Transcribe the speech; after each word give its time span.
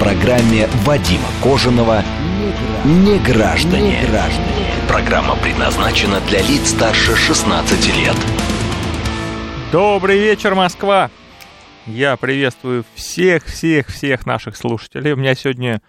Программе 0.00 0.66
Вадима 0.84 1.28
Кожаного 1.40 2.02
«Не 2.84 3.18
граждане». 3.18 4.00
Программа 4.88 5.36
предназначена 5.36 6.20
для 6.28 6.42
лиц 6.42 6.70
старше 6.70 7.14
16 7.14 7.96
лет. 7.96 8.16
Добрый 9.70 10.18
вечер, 10.18 10.56
Москва! 10.56 11.10
Я 11.86 12.16
приветствую 12.16 12.84
всех-всех-всех 12.94 14.26
наших 14.26 14.56
слушателей. 14.56 15.12
У 15.12 15.16
меня 15.16 15.36
сегодня 15.36 15.80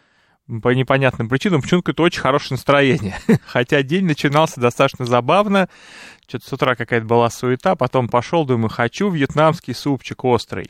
по 0.61 0.69
непонятным 0.69 1.27
причинам 1.27 1.63
почему-то 1.63 2.03
очень 2.03 2.21
хорошее 2.21 2.57
настроение. 2.57 3.17
Хотя 3.47 3.81
день 3.81 4.05
начинался 4.05 4.61
достаточно 4.61 5.05
забавно. 5.05 5.67
Что-то 6.27 6.47
с 6.47 6.53
утра 6.53 6.75
какая-то 6.75 7.07
была 7.07 7.31
суета, 7.31 7.75
потом 7.75 8.07
пошел, 8.07 8.45
думаю, 8.45 8.69
хочу 8.69 9.09
вьетнамский 9.09 9.73
супчик 9.73 10.23
острый. 10.23 10.69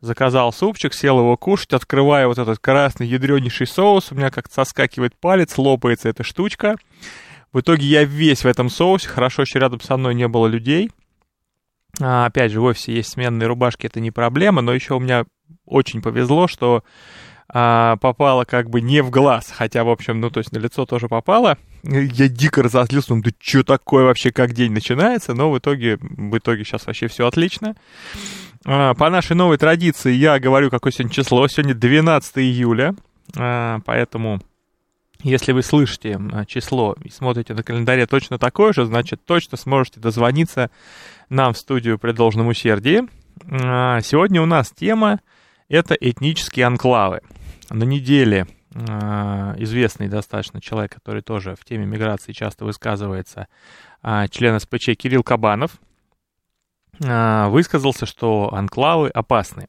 Заказал 0.00 0.52
супчик, 0.52 0.94
сел 0.94 1.18
его 1.18 1.36
кушать, 1.36 1.74
открываю 1.74 2.28
вот 2.28 2.38
этот 2.38 2.58
красный 2.58 3.06
ядренейший 3.06 3.66
соус, 3.66 4.12
у 4.12 4.14
меня 4.14 4.30
как-то 4.30 4.54
соскакивает 4.54 5.14
палец, 5.18 5.58
лопается 5.58 6.08
эта 6.08 6.22
штучка. 6.22 6.76
В 7.52 7.60
итоге 7.60 7.86
я 7.86 8.04
весь 8.04 8.44
в 8.44 8.46
этом 8.46 8.70
соусе, 8.70 9.08
хорошо, 9.08 9.42
еще 9.42 9.58
рядом 9.58 9.80
со 9.80 9.96
мной 9.96 10.14
не 10.14 10.26
было 10.26 10.46
людей. 10.46 10.90
А, 12.00 12.26
опять 12.26 12.52
же, 12.52 12.60
в 12.60 12.64
офисе 12.64 12.94
есть 12.94 13.10
сменные 13.10 13.46
рубашки, 13.46 13.86
это 13.86 14.00
не 14.00 14.10
проблема, 14.10 14.62
но 14.62 14.72
еще 14.72 14.94
у 14.94 15.00
меня 15.00 15.24
очень 15.66 16.00
повезло, 16.00 16.48
что 16.48 16.82
а, 17.52 17.96
попала 17.96 18.44
как 18.44 18.70
бы 18.70 18.80
не 18.80 19.02
в 19.02 19.10
глаз, 19.10 19.52
хотя, 19.54 19.82
в 19.82 19.88
общем, 19.88 20.20
ну, 20.20 20.30
то 20.30 20.38
есть 20.38 20.52
на 20.52 20.58
лицо 20.58 20.86
тоже 20.86 21.08
попало. 21.08 21.58
Я 21.82 22.28
дико 22.28 22.62
разозлился, 22.62 23.08
думаю, 23.08 23.24
да 23.24 23.30
что 23.38 23.64
такое 23.64 24.04
вообще, 24.04 24.30
как 24.30 24.52
день 24.52 24.72
начинается, 24.72 25.34
но 25.34 25.50
в 25.50 25.58
итоге, 25.58 25.98
в 26.00 26.38
итоге 26.38 26.64
сейчас 26.64 26.86
вообще 26.86 27.08
все 27.08 27.26
отлично. 27.26 27.74
А, 28.66 28.94
по 28.94 29.08
нашей 29.08 29.36
новой 29.36 29.56
традиции 29.56 30.12
я 30.12 30.38
говорю, 30.38 30.70
какое 30.70 30.92
сегодня 30.92 31.12
число. 31.12 31.46
Сегодня 31.48 31.74
12 31.74 32.38
июля, 32.38 32.94
а, 33.36 33.80
поэтому 33.86 34.40
если 35.22 35.52
вы 35.52 35.62
слышите 35.62 36.18
а, 36.32 36.44
число 36.44 36.94
и 37.02 37.10
смотрите 37.10 37.54
на 37.54 37.62
календаре 37.62 38.06
точно 38.06 38.38
такое 38.38 38.72
же, 38.72 38.84
значит, 38.84 39.24
точно 39.24 39.56
сможете 39.56 40.00
дозвониться 40.00 40.70
нам 41.30 41.54
в 41.54 41.58
студию 41.58 41.98
при 41.98 42.12
должном 42.12 42.48
усердии. 42.48 43.02
Сегодня 43.46 44.42
у 44.42 44.46
нас 44.46 44.70
тема— 44.70 45.20
это 45.68 45.94
этнические 45.94 46.66
анклавы. 46.66 47.22
На 47.70 47.84
неделе 47.84 48.46
известный 49.56 50.08
достаточно 50.08 50.60
человек, 50.60 50.92
который 50.94 51.22
тоже 51.22 51.56
в 51.58 51.64
теме 51.64 51.86
миграции 51.86 52.32
часто 52.32 52.66
высказывается, 52.66 53.46
член 54.30 54.60
СПЧ 54.60 54.90
Кирилл 54.98 55.22
Кабанов— 55.22 55.72
высказался, 57.00 58.06
что 58.06 58.52
анклавы 58.52 59.08
опасны. 59.08 59.68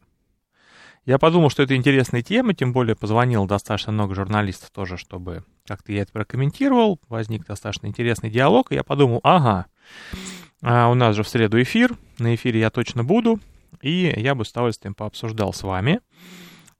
Я 1.06 1.18
подумал, 1.18 1.50
что 1.50 1.64
это 1.64 1.76
интересная 1.76 2.22
тема, 2.22 2.54
тем 2.54 2.74
более 2.74 2.96
позвонил 2.96 3.48
достаточно 3.48 3.92
много 3.92 4.14
журналистов 4.14 4.70
тоже, 4.70 4.98
чтобы 4.98 5.44
как-то 5.66 5.92
я 5.92 6.04
это 6.04 6.12
прокомментировал. 6.12 7.00
Возник 7.10 7.46
достаточно 7.46 7.88
интересный 7.88 8.30
диалог, 8.30 8.72
и 8.72 8.76
я 8.76 8.84
подумал, 8.84 9.20
ага, 9.24 9.66
а 10.62 10.90
у 10.90 10.94
нас 10.94 11.16
же 11.16 11.24
в 11.24 11.28
среду 11.28 11.62
эфир, 11.62 11.98
на 12.20 12.36
эфире 12.36 12.60
я 12.60 12.70
точно 12.70 13.04
буду, 13.04 13.40
и 13.82 14.14
я 14.16 14.36
бы 14.36 14.46
с 14.46 14.52
удовольствием 14.52 14.94
пообсуждал 14.94 15.54
с 15.54 15.64
вами 15.64 16.02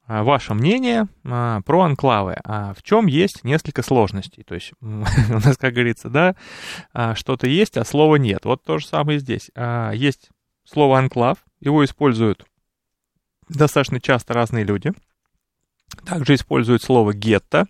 а, 0.06 0.24
ваше 0.24 0.54
мнение 0.54 1.08
а, 1.26 1.62
про 1.62 1.82
анклавы. 1.82 2.38
А 2.44 2.76
в 2.76 2.84
чем 2.84 3.08
есть 3.08 3.44
несколько 3.44 3.82
сложностей. 3.82 4.44
То 4.44 4.54
есть 4.54 4.74
у 4.82 4.86
нас, 4.86 5.58
как 5.58 5.74
говорится, 5.74 6.10
да, 6.10 6.36
а, 6.94 7.16
что-то 7.16 7.48
есть, 7.48 7.76
а 7.78 7.86
слова 7.86 8.18
нет. 8.18 8.46
Вот 8.46 8.64
то 8.64 8.78
же 8.78 8.86
самое 8.86 9.18
здесь. 9.18 9.50
А, 9.56 9.92
есть 9.92 10.30
слово 10.72 11.00
«анклав». 11.00 11.40
Его 11.60 11.84
используют 11.84 12.46
достаточно 13.50 14.00
часто 14.00 14.34
разные 14.34 14.64
люди. 14.64 14.94
Также 16.06 16.36
используют 16.36 16.82
слово 16.82 17.14
«гетто». 17.14 17.68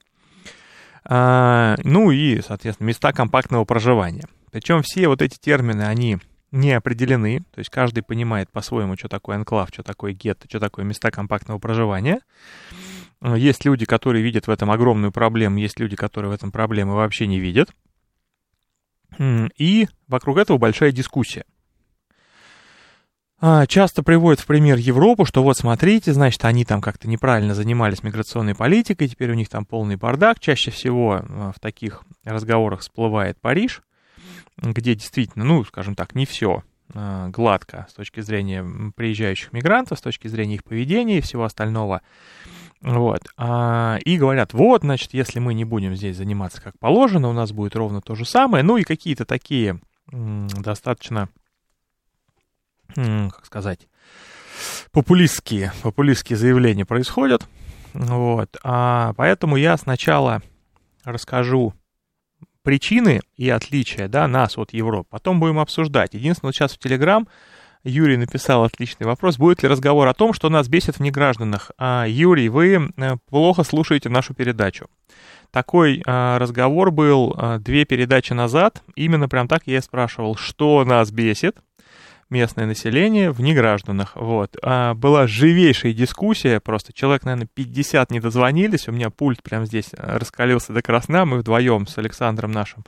А, 1.03 1.77
ну 1.83 2.11
и, 2.11 2.41
соответственно, 2.41 2.87
места 2.87 3.11
компактного 3.11 3.65
проживания. 3.65 4.25
Причем 4.51 4.83
все 4.83 5.07
вот 5.07 5.21
эти 5.21 5.39
термины, 5.39 5.81
они 5.81 6.19
не 6.51 6.73
определены, 6.73 7.39
то 7.51 7.59
есть 7.59 7.69
каждый 7.69 8.03
понимает 8.03 8.51
по-своему, 8.51 8.95
что 8.97 9.07
такое 9.07 9.37
анклав, 9.37 9.69
что 9.73 9.83
такое 9.83 10.13
гетто, 10.13 10.47
что 10.47 10.59
такое 10.59 10.85
места 10.85 11.09
компактного 11.09 11.57
проживания. 11.57 12.19
Есть 13.23 13.65
люди, 13.65 13.85
которые 13.85 14.23
видят 14.23 14.47
в 14.47 14.51
этом 14.51 14.69
огромную 14.69 15.11
проблему, 15.11 15.57
есть 15.57 15.79
люди, 15.79 15.95
которые 15.95 16.29
в 16.29 16.33
этом 16.33 16.51
проблемы 16.51 16.93
вообще 16.93 17.25
не 17.25 17.39
видят. 17.39 17.73
И 19.19 19.87
вокруг 20.07 20.37
этого 20.37 20.57
большая 20.57 20.91
дискуссия. 20.91 21.45
А, 23.43 23.65
часто 23.65 24.03
приводят 24.03 24.39
в 24.39 24.45
пример 24.45 24.77
Европу, 24.77 25.25
что 25.25 25.41
вот 25.41 25.57
смотрите, 25.57 26.13
значит, 26.13 26.45
они 26.45 26.63
там 26.63 26.79
как-то 26.79 27.09
неправильно 27.09 27.55
занимались 27.55 28.03
миграционной 28.03 28.53
политикой, 28.53 29.07
теперь 29.07 29.31
у 29.31 29.33
них 29.33 29.49
там 29.49 29.65
полный 29.65 29.95
бардак. 29.95 30.39
Чаще 30.39 30.69
всего 30.69 31.23
а, 31.23 31.51
в 31.51 31.59
таких 31.59 32.03
разговорах 32.23 32.81
всплывает 32.81 33.41
Париж, 33.41 33.81
где 34.57 34.93
действительно, 34.93 35.43
ну, 35.43 35.65
скажем 35.65 35.95
так, 35.95 36.13
не 36.13 36.27
все 36.27 36.63
а, 36.93 37.29
гладко 37.29 37.87
с 37.89 37.95
точки 37.95 38.19
зрения 38.19 38.63
приезжающих 38.95 39.53
мигрантов, 39.53 39.97
с 39.97 40.01
точки 40.03 40.27
зрения 40.27 40.55
их 40.55 40.63
поведения 40.63 41.17
и 41.17 41.21
всего 41.21 41.43
остального. 41.43 42.03
Вот. 42.83 43.21
И 43.37 44.17
говорят, 44.17 44.53
вот, 44.53 44.81
значит, 44.81 45.13
если 45.13 45.37
мы 45.37 45.53
не 45.53 45.65
будем 45.65 45.95
здесь 45.95 46.17
заниматься 46.17 46.59
как 46.59 46.79
положено, 46.79 47.29
у 47.29 47.33
нас 47.33 47.51
будет 47.51 47.75
ровно 47.75 48.01
то 48.01 48.15
же 48.15 48.25
самое. 48.25 48.63
Ну 48.63 48.77
и 48.77 48.83
какие-то 48.83 49.23
такие 49.23 49.79
достаточно 50.11 51.29
как 52.95 53.45
сказать, 53.45 53.87
популистские, 54.91 55.73
популистские 55.81 56.37
заявления 56.37 56.85
происходят. 56.85 57.47
Вот. 57.93 58.57
А 58.63 59.13
поэтому 59.17 59.57
я 59.57 59.77
сначала 59.77 60.41
расскажу 61.03 61.73
причины 62.63 63.21
и 63.35 63.49
отличия 63.49 64.07
да, 64.07 64.27
нас 64.27 64.57
от 64.57 64.73
Европы. 64.73 65.07
Потом 65.09 65.39
будем 65.39 65.59
обсуждать. 65.59 66.13
Единственное, 66.13 66.53
сейчас 66.53 66.73
в 66.73 66.77
Телеграм 66.77 67.27
Юрий 67.83 68.17
написал 68.17 68.63
отличный 68.63 69.07
вопрос. 69.07 69.37
Будет 69.37 69.63
ли 69.63 69.69
разговор 69.69 70.07
о 70.07 70.13
том, 70.13 70.33
что 70.33 70.49
нас 70.49 70.67
бесит 70.67 70.97
в 70.97 70.99
негражданах? 70.99 71.71
А, 71.77 72.05
Юрий, 72.07 72.49
вы 72.49 72.91
э, 72.95 73.15
плохо 73.27 73.63
слушаете 73.63 74.09
нашу 74.09 74.35
передачу. 74.35 74.87
Такой 75.49 76.03
а, 76.05 76.37
разговор 76.37 76.91
был 76.91 77.33
а, 77.35 77.57
две 77.57 77.85
передачи 77.85 78.33
назад. 78.33 78.83
Именно 78.95 79.27
прям 79.27 79.47
так 79.47 79.63
я 79.65 79.79
и 79.79 79.81
спрашивал, 79.81 80.35
что 80.35 80.85
нас 80.85 81.11
бесит 81.11 81.57
местное 82.31 82.65
население 82.65 83.31
в 83.31 83.41
негражданах. 83.41 84.15
Вот. 84.15 84.57
А 84.63 84.93
была 84.93 85.27
живейшая 85.27 85.93
дискуссия, 85.93 86.59
просто 86.59 86.93
человек, 86.93 87.23
наверное, 87.25 87.47
50 87.53 88.09
не 88.11 88.19
дозвонились, 88.19 88.87
у 88.87 88.91
меня 88.91 89.09
пульт 89.09 89.43
прямо 89.43 89.65
здесь 89.65 89.89
э, 89.91 90.17
раскалился 90.17 90.73
до 90.73 90.81
красна, 90.81 91.25
мы 91.25 91.39
вдвоем 91.39 91.85
с 91.85 91.97
Александром 91.97 92.51
нашим 92.51 92.83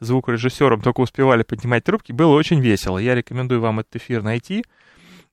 звукорежиссером 0.00 0.80
только 0.80 1.00
успевали 1.00 1.42
поднимать 1.42 1.84
трубки, 1.84 2.12
было 2.12 2.34
очень 2.34 2.60
весело. 2.60 2.98
Я 2.98 3.14
рекомендую 3.14 3.60
вам 3.60 3.80
этот 3.80 3.96
эфир 3.96 4.22
найти 4.22 4.64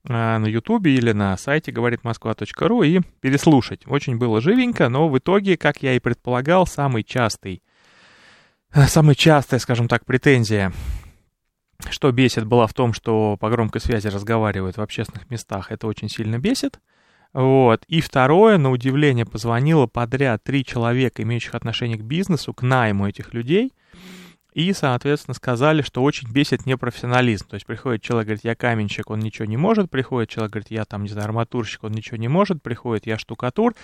а, 0.08 0.38
на 0.38 0.46
Ютубе 0.46 0.94
или 0.94 1.12
на 1.12 1.36
сайте 1.36 1.72
говорит 1.72 2.04
москва.ру 2.04 2.82
и 2.82 3.00
переслушать. 3.20 3.82
Очень 3.86 4.18
было 4.18 4.40
живенько, 4.40 4.88
но 4.88 5.08
в 5.08 5.18
итоге, 5.18 5.56
как 5.56 5.82
я 5.82 5.94
и 5.94 5.98
предполагал, 5.98 6.66
самый 6.66 7.02
частый, 7.02 7.62
самая 8.86 9.14
частая, 9.14 9.60
скажем 9.60 9.88
так, 9.88 10.04
претензия 10.04 10.72
что 11.90 12.10
бесит, 12.12 12.46
была 12.46 12.66
в 12.66 12.74
том, 12.74 12.92
что 12.92 13.36
по 13.38 13.50
громкой 13.50 13.80
связи 13.80 14.08
разговаривают 14.08 14.76
в 14.76 14.82
общественных 14.82 15.30
местах. 15.30 15.70
Это 15.70 15.86
очень 15.86 16.08
сильно 16.08 16.38
бесит. 16.38 16.80
Вот. 17.32 17.84
И 17.88 18.00
второе, 18.00 18.56
на 18.56 18.70
удивление, 18.70 19.26
позвонило 19.26 19.86
подряд 19.86 20.42
три 20.42 20.64
человека, 20.64 21.22
имеющих 21.22 21.54
отношение 21.54 21.98
к 21.98 22.02
бизнесу, 22.02 22.54
к 22.54 22.62
найму 22.62 23.08
этих 23.08 23.34
людей. 23.34 23.72
И, 24.56 24.72
соответственно, 24.72 25.34
сказали, 25.34 25.82
что 25.82 26.02
очень 26.02 26.32
бесит 26.32 26.64
непрофессионализм. 26.64 27.46
То 27.46 27.56
есть 27.56 27.66
приходит 27.66 28.00
человек, 28.00 28.28
говорит, 28.28 28.44
я 28.44 28.54
каменщик, 28.54 29.10
он 29.10 29.18
ничего 29.18 29.44
не 29.44 29.58
может. 29.58 29.90
Приходит 29.90 30.30
человек, 30.30 30.52
говорит, 30.52 30.70
я 30.70 30.86
там, 30.86 31.02
не 31.02 31.10
знаю, 31.10 31.26
арматурщик, 31.26 31.84
он 31.84 31.92
ничего 31.92 32.16
не 32.16 32.28
может. 32.28 32.62
Приходит, 32.62 33.06
я 33.06 33.18
штукатур. 33.18 33.74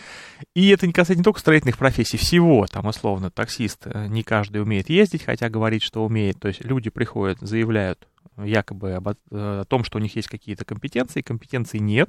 И 0.54 0.70
это 0.70 0.86
не 0.86 0.94
касается 0.94 1.18
не 1.18 1.24
только 1.24 1.40
строительных 1.40 1.76
профессий, 1.76 2.16
всего. 2.16 2.66
Там, 2.66 2.86
условно, 2.86 3.30
таксист 3.30 3.82
э, 3.84 4.06
не 4.06 4.22
каждый 4.22 4.62
умеет 4.62 4.88
ездить, 4.88 5.24
хотя 5.24 5.50
говорит, 5.50 5.82
что 5.82 6.06
умеет. 6.06 6.40
То 6.40 6.48
есть 6.48 6.64
люди 6.64 6.88
приходят, 6.88 7.36
заявляют 7.42 8.08
якобы 8.42 8.92
об, 8.92 9.08
э, 9.08 9.14
о 9.30 9.64
том, 9.68 9.84
что 9.84 9.98
у 9.98 10.00
них 10.00 10.16
есть 10.16 10.28
какие-то 10.28 10.64
компетенции, 10.64 11.20
компетенций 11.20 11.80
нет. 11.80 12.08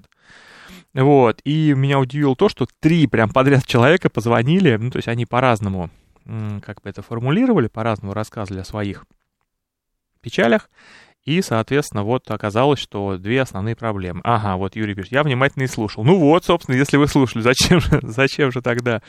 Вот, 0.94 1.42
и 1.44 1.74
меня 1.76 2.00
удивило 2.00 2.34
то, 2.34 2.48
что 2.48 2.66
три 2.80 3.08
прям 3.08 3.30
подряд 3.30 3.66
человека 3.66 4.10
позвонили, 4.10 4.78
ну, 4.78 4.90
то 4.90 5.00
есть 5.00 5.10
они 5.10 5.26
по-разному 5.26 5.90
как 6.26 6.82
бы 6.82 6.90
это 6.90 7.02
формулировали, 7.02 7.68
по-разному 7.68 8.14
рассказывали 8.14 8.62
о 8.62 8.66
своих 8.66 9.06
печалях, 10.22 10.70
и, 11.26 11.42
соответственно, 11.42 12.04
вот 12.04 12.30
оказалось, 12.32 12.80
что 12.80 13.18
две 13.18 13.42
основные 13.42 13.76
проблемы. 13.76 14.22
Ага, 14.24 14.58
вот 14.58 14.76
Юрий 14.76 14.94
пишет, 14.94 15.14
я 15.14 15.24
внимательно 15.24 15.64
и 15.64 15.68
слушал. 15.68 16.04
Ну 16.04 16.20
вот, 16.20 16.44
собственно, 16.44 16.76
если 16.76 16.98
вы 16.98 17.08
слушали, 17.08 17.42
зачем 17.42 17.80
же, 17.80 18.00
зачем 18.02 18.52
же 18.52 18.62
тогда 18.62 19.02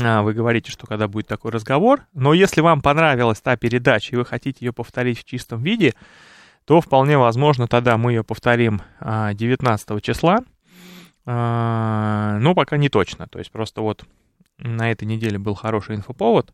а, 0.00 0.22
вы 0.22 0.34
говорите, 0.34 0.70
что 0.70 0.86
когда 0.86 1.08
будет 1.08 1.26
такой 1.26 1.50
разговор. 1.50 2.06
Но 2.12 2.32
если 2.32 2.60
вам 2.60 2.80
понравилась 2.80 3.40
та 3.40 3.56
передача, 3.56 4.14
и 4.14 4.16
вы 4.16 4.24
хотите 4.24 4.64
ее 4.64 4.72
повторить 4.72 5.18
в 5.18 5.24
чистом 5.24 5.62
виде, 5.62 5.94
то 6.64 6.80
вполне 6.80 7.18
возможно 7.18 7.66
тогда 7.66 7.98
мы 7.98 8.12
ее 8.12 8.22
повторим 8.22 8.80
19 9.00 9.90
а, 9.90 10.00
числа. 10.00 10.38
А, 11.26 12.38
но 12.40 12.54
пока 12.54 12.76
не 12.76 12.88
точно. 12.88 13.26
То 13.26 13.40
есть 13.40 13.50
просто 13.50 13.80
вот 13.80 14.04
на 14.58 14.90
этой 14.90 15.04
неделе 15.04 15.38
был 15.38 15.54
хороший 15.54 15.96
инфоповод 15.96 16.52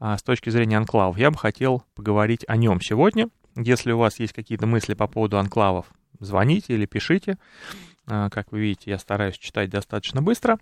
с 0.00 0.22
точки 0.22 0.50
зрения 0.50 0.76
анклавов. 0.76 1.18
Я 1.18 1.30
бы 1.30 1.38
хотел 1.38 1.82
поговорить 1.94 2.44
о 2.46 2.56
нем 2.56 2.80
сегодня. 2.80 3.28
Если 3.56 3.90
у 3.90 3.98
вас 3.98 4.20
есть 4.20 4.32
какие-то 4.32 4.66
мысли 4.66 4.94
по 4.94 5.06
поводу 5.08 5.38
анклавов, 5.38 5.86
звоните 6.20 6.74
или 6.74 6.86
пишите. 6.86 7.36
Как 8.06 8.52
вы 8.52 8.60
видите, 8.60 8.90
я 8.90 8.98
стараюсь 8.98 9.36
читать 9.36 9.70
достаточно 9.70 10.22
быстро. 10.22 10.58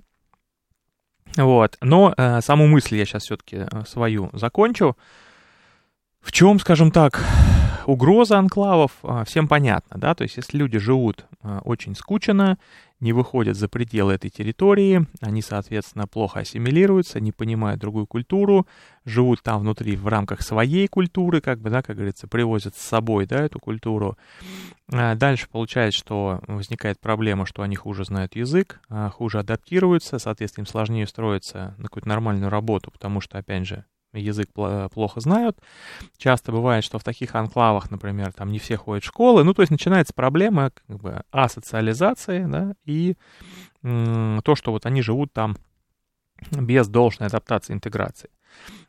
Вот. 1.37 1.77
Но 1.81 2.15
э, 2.17 2.41
саму 2.41 2.67
мысль 2.67 2.97
я 2.97 3.05
сейчас 3.05 3.25
все-таки 3.25 3.67
э, 3.71 3.85
свою 3.87 4.31
закончу. 4.33 4.97
В 6.21 6.33
чем, 6.33 6.59
скажем 6.59 6.91
так, 6.91 7.23
угроза 7.87 8.39
анклавов, 8.39 8.93
э, 9.03 9.25
всем 9.27 9.49
понятно, 9.49 9.99
да, 9.99 10.15
то 10.15 10.23
есть 10.23 10.37
если 10.37 10.59
люди 10.59 10.79
живут 10.79 11.27
э, 11.43 11.61
очень 11.65 11.95
скучно, 11.95 12.59
не 13.01 13.13
выходят 13.13 13.57
за 13.57 13.69
пределы 13.69 14.15
этой 14.15 14.31
территории, 14.31 15.07
они, 15.21 15.43
соответственно, 15.43 16.07
плохо 16.07 16.41
ассимилируются, 16.41 17.21
не 17.21 17.31
понимают 17.31 17.81
другую 17.81 18.07
культуру, 18.07 18.67
живут 19.05 19.43
там 19.43 19.61
внутри 19.61 19.97
в 19.97 20.07
рамках 20.09 20.41
своей 20.41 20.89
культуры, 20.89 21.41
как 21.41 21.61
бы, 21.61 21.69
да, 21.69 21.83
как 21.83 21.97
говорится, 21.97 22.27
привозят 22.27 22.75
с 22.75 22.81
собой, 22.81 23.27
да, 23.27 23.45
эту 23.45 23.61
культуру. 23.61 24.17
А 24.91 25.15
дальше 25.15 25.47
получается, 25.51 25.99
что 25.99 26.41
возникает 26.47 26.99
проблема, 26.99 27.45
что 27.45 27.63
они 27.63 27.77
хуже 27.77 28.05
знают 28.05 28.35
язык, 28.35 28.81
а, 28.89 29.11
хуже 29.11 29.41
адаптируются, 29.41 30.19
соответственно, 30.19 30.63
им 30.65 30.67
сложнее 30.67 31.05
устроиться 31.05 31.75
на 31.77 31.85
какую-то 31.85 32.09
нормальную 32.09 32.51
работу, 32.51 32.91
потому 32.91 33.21
что, 33.21 33.37
опять 33.39 33.67
же, 33.67 33.85
язык 34.21 34.51
плохо 34.53 35.21
знают. 35.21 35.59
Часто 36.17 36.53
бывает, 36.53 36.85
что 36.85 36.99
в 36.99 37.05
таких 37.05 37.35
анклавах, 37.35 37.91
например, 37.91 38.33
там 38.33 38.51
не 38.51 38.59
все 38.59 38.77
ходят 38.77 39.05
в 39.05 39.07
школы. 39.07 39.45
Ну, 39.45 39.55
то 39.55 39.63
есть 39.63 39.71
начинается 39.71 40.13
проблема 40.15 40.73
как 40.87 40.99
бы 40.99 41.23
асоциализации, 41.31 42.45
да, 42.45 42.75
и 42.85 43.17
то, 43.83 44.55
что 44.55 44.73
вот 44.73 44.87
они 44.87 45.03
живут 45.03 45.33
там 45.33 45.57
без 46.51 46.89
должной 46.89 47.29
адаптации, 47.29 47.73
интеграции. 47.73 48.31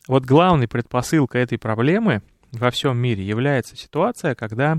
Вот 0.07 0.25
главной 0.25 0.67
предпосылкой 0.67 1.43
этой 1.43 1.57
проблемы 1.57 2.21
во 2.51 2.71
всем 2.71 2.97
мире 2.97 3.23
является 3.25 3.75
ситуация, 3.75 4.35
когда 4.35 4.77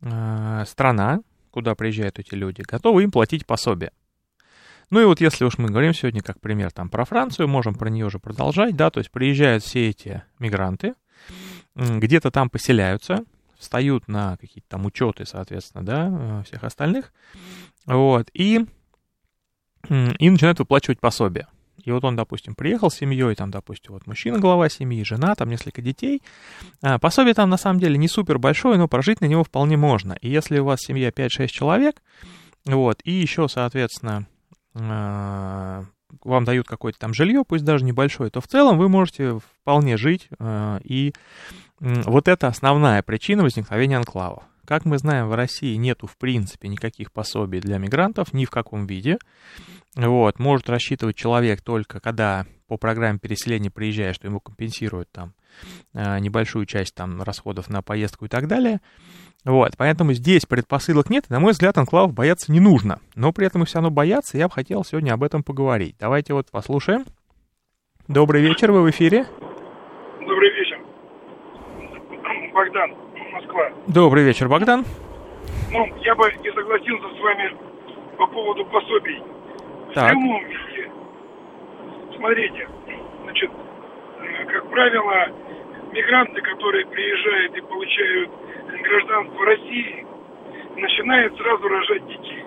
э, 0.00 0.64
страна, 0.66 1.20
куда 1.50 1.74
приезжают 1.74 2.18
эти 2.18 2.34
люди, 2.34 2.62
готова 2.62 3.00
им 3.00 3.10
платить 3.10 3.46
пособие. 3.46 3.92
Ну 4.90 5.00
и 5.00 5.04
вот 5.04 5.20
если 5.20 5.44
уж 5.44 5.56
мы 5.58 5.68
говорим 5.68 5.94
сегодня 5.94 6.20
как 6.20 6.40
пример 6.40 6.72
там 6.72 6.88
про 6.88 7.04
Францию, 7.04 7.48
можем 7.48 7.74
про 7.74 7.88
нее 7.88 8.06
уже 8.06 8.18
продолжать, 8.18 8.74
да, 8.76 8.90
то 8.90 8.98
есть 8.98 9.10
приезжают 9.10 9.62
все 9.62 9.88
эти 9.88 10.24
мигранты, 10.40 10.94
где-то 11.76 12.32
там 12.32 12.50
поселяются, 12.50 13.24
встают 13.56 14.08
на 14.08 14.36
какие-то 14.38 14.68
там 14.68 14.86
учеты, 14.86 15.26
соответственно, 15.26 15.84
да, 15.84 16.08
э, 16.10 16.42
всех 16.46 16.64
остальных, 16.64 17.12
вот, 17.86 18.28
и, 18.32 18.66
и 19.88 20.30
начинают 20.30 20.58
выплачивать 20.58 20.98
пособие. 20.98 21.46
И 21.84 21.92
вот 21.92 22.04
он, 22.04 22.16
допустим, 22.16 22.54
приехал 22.54 22.90
с 22.90 22.96
семьей, 22.96 23.34
там, 23.34 23.50
допустим, 23.50 23.94
вот 23.94 24.06
мужчина, 24.06 24.38
глава 24.38 24.68
семьи, 24.68 25.02
жена, 25.04 25.34
там 25.34 25.48
несколько 25.48 25.80
детей. 25.80 26.22
А, 26.82 26.98
пособие 26.98 27.32
там 27.32 27.48
на 27.48 27.56
самом 27.56 27.80
деле 27.80 27.96
не 27.96 28.08
супер 28.08 28.38
большое, 28.38 28.76
но 28.76 28.86
прожить 28.86 29.20
на 29.20 29.26
него 29.26 29.44
вполне 29.44 29.76
можно. 29.76 30.12
И 30.20 30.28
если 30.28 30.58
у 30.58 30.66
вас 30.66 30.80
семья 30.80 31.08
5-6 31.08 31.46
человек, 31.46 32.02
вот, 32.66 33.00
и 33.04 33.12
еще, 33.12 33.48
соответственно, 33.48 34.26
вам 34.74 36.44
дают 36.44 36.66
какое-то 36.66 36.98
там 36.98 37.14
жилье, 37.14 37.44
пусть 37.46 37.64
даже 37.64 37.84
небольшое, 37.84 38.30
то 38.30 38.40
в 38.40 38.48
целом 38.48 38.78
вы 38.78 38.88
можете 38.88 39.38
вполне 39.38 39.96
жить. 39.96 40.28
А, 40.38 40.80
и 40.82 41.12
вот 41.80 42.28
это 42.28 42.48
основная 42.48 43.02
причина 43.02 43.42
возникновения 43.42 43.96
анклавов. 43.96 44.44
Как 44.64 44.84
мы 44.84 44.98
знаем, 44.98 45.28
в 45.28 45.34
России 45.34 45.74
нету 45.76 46.06
в 46.06 46.16
принципе 46.16 46.68
никаких 46.68 47.10
пособий 47.12 47.60
для 47.60 47.78
мигрантов, 47.78 48.32
ни 48.32 48.44
в 48.44 48.50
каком 48.50 48.86
виде. 48.86 49.18
Вот, 49.96 50.38
может 50.38 50.68
рассчитывать 50.68 51.16
человек 51.16 51.62
только 51.62 51.98
когда 51.98 52.46
по 52.70 52.76
программе 52.76 53.18
переселения 53.18 53.68
приезжая, 53.68 54.12
что 54.12 54.28
ему 54.28 54.38
компенсируют 54.38 55.10
там 55.10 55.32
а, 55.92 56.20
небольшую 56.20 56.66
часть 56.66 56.94
там 56.94 57.20
расходов 57.20 57.68
на 57.68 57.82
поездку 57.82 58.26
и 58.26 58.28
так 58.28 58.46
далее. 58.46 58.78
Вот, 59.44 59.72
поэтому 59.76 60.12
здесь 60.12 60.46
предпосылок 60.46 61.10
нет, 61.10 61.24
и, 61.28 61.32
на 61.32 61.40
мой 61.40 61.50
взгляд, 61.50 61.76
анклавов 61.78 62.14
бояться 62.14 62.52
не 62.52 62.60
нужно. 62.60 63.00
Но 63.16 63.32
при 63.32 63.44
этом 63.44 63.64
и 63.64 63.66
все 63.66 63.78
равно 63.78 63.90
бояться, 63.90 64.38
я 64.38 64.46
бы 64.46 64.54
хотел 64.54 64.84
сегодня 64.84 65.12
об 65.14 65.24
этом 65.24 65.42
поговорить. 65.42 65.96
Давайте 65.98 66.32
вот 66.32 66.48
послушаем. 66.52 67.06
Добрый 68.06 68.40
вечер, 68.40 68.70
вы 68.70 68.82
в 68.82 68.90
эфире. 68.90 69.26
Добрый 70.20 70.50
вечер. 70.54 70.78
Богдан, 72.54 72.94
Москва. 73.32 73.72
Добрый 73.88 74.22
вечер, 74.22 74.48
Богдан. 74.48 74.84
Ну, 75.72 75.86
я 76.02 76.14
бы 76.14 76.32
не 76.44 76.52
согласился 76.52 77.08
с 77.16 77.20
вами 77.20 77.56
по 78.16 78.28
поводу 78.28 78.64
пособий. 78.66 79.20
Так. 79.92 80.14
В 80.14 80.20
виде. 80.20 80.69
Смотрите, 82.20 82.68
значит, 83.22 83.50
как 84.52 84.68
правило, 84.68 85.28
мигранты, 85.90 86.42
которые 86.42 86.84
приезжают 86.84 87.56
и 87.56 87.60
получают 87.62 88.30
гражданство 88.82 89.46
России, 89.46 90.06
начинают 90.76 91.34
сразу 91.38 91.66
рожать 91.66 92.06
детей. 92.06 92.44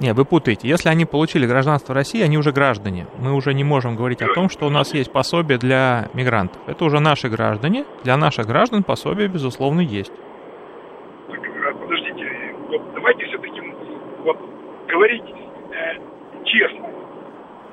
Не, 0.00 0.14
вы 0.14 0.24
путаете. 0.24 0.66
Если 0.66 0.88
они 0.88 1.04
получили 1.04 1.46
гражданство 1.46 1.94
России, 1.94 2.22
они 2.22 2.38
уже 2.38 2.52
граждане. 2.52 3.08
Мы 3.18 3.34
уже 3.34 3.52
не 3.52 3.62
можем 3.62 3.94
говорить 3.94 4.22
о 4.22 4.32
том, 4.32 4.48
что 4.48 4.66
у 4.66 4.70
нас 4.70 4.94
есть 4.94 5.12
пособие 5.12 5.58
для 5.58 6.08
мигрантов. 6.14 6.62
Это 6.66 6.82
уже 6.82 6.98
наши 6.98 7.28
граждане. 7.28 7.84
Для 8.02 8.16
наших 8.16 8.46
граждан 8.46 8.82
пособие, 8.84 9.28
безусловно, 9.28 9.82
есть. 9.82 10.12
Так, 11.28 11.40
а, 11.44 11.74
подождите, 11.74 12.54
вот 12.70 12.94
давайте 12.94 13.26
все-таки 13.26 13.60
вот, 14.24 14.38
говорить 14.88 15.24
э, 15.72 15.98
честно. 16.46 16.88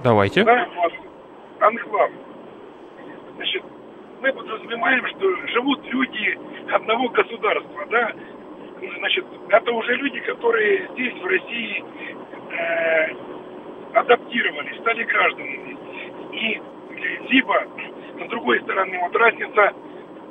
Давайте. 0.03 0.43
Да, 0.43 0.67
вот, 0.75 1.06
анклав. 1.59 2.11
Значит, 3.35 3.63
мы 4.21 4.33
подразумеваем, 4.33 5.07
что 5.07 5.47
живут 5.47 5.85
люди 5.85 6.39
одного 6.71 7.09
государства, 7.09 7.85
да, 7.89 8.11
значит, 8.97 9.25
это 9.49 9.71
уже 9.71 9.95
люди, 9.95 10.19
которые 10.21 10.87
здесь, 10.93 11.13
в 11.13 11.25
России, 11.25 11.83
э, 12.51 13.15
адаптировались, 13.93 14.79
стали 14.79 15.03
гражданами. 15.03 15.77
И 16.33 16.61
либо, 17.29 17.67
с 18.25 18.29
другой 18.29 18.59
стороны, 18.61 18.99
вот 18.99 19.15
разница 19.15 19.73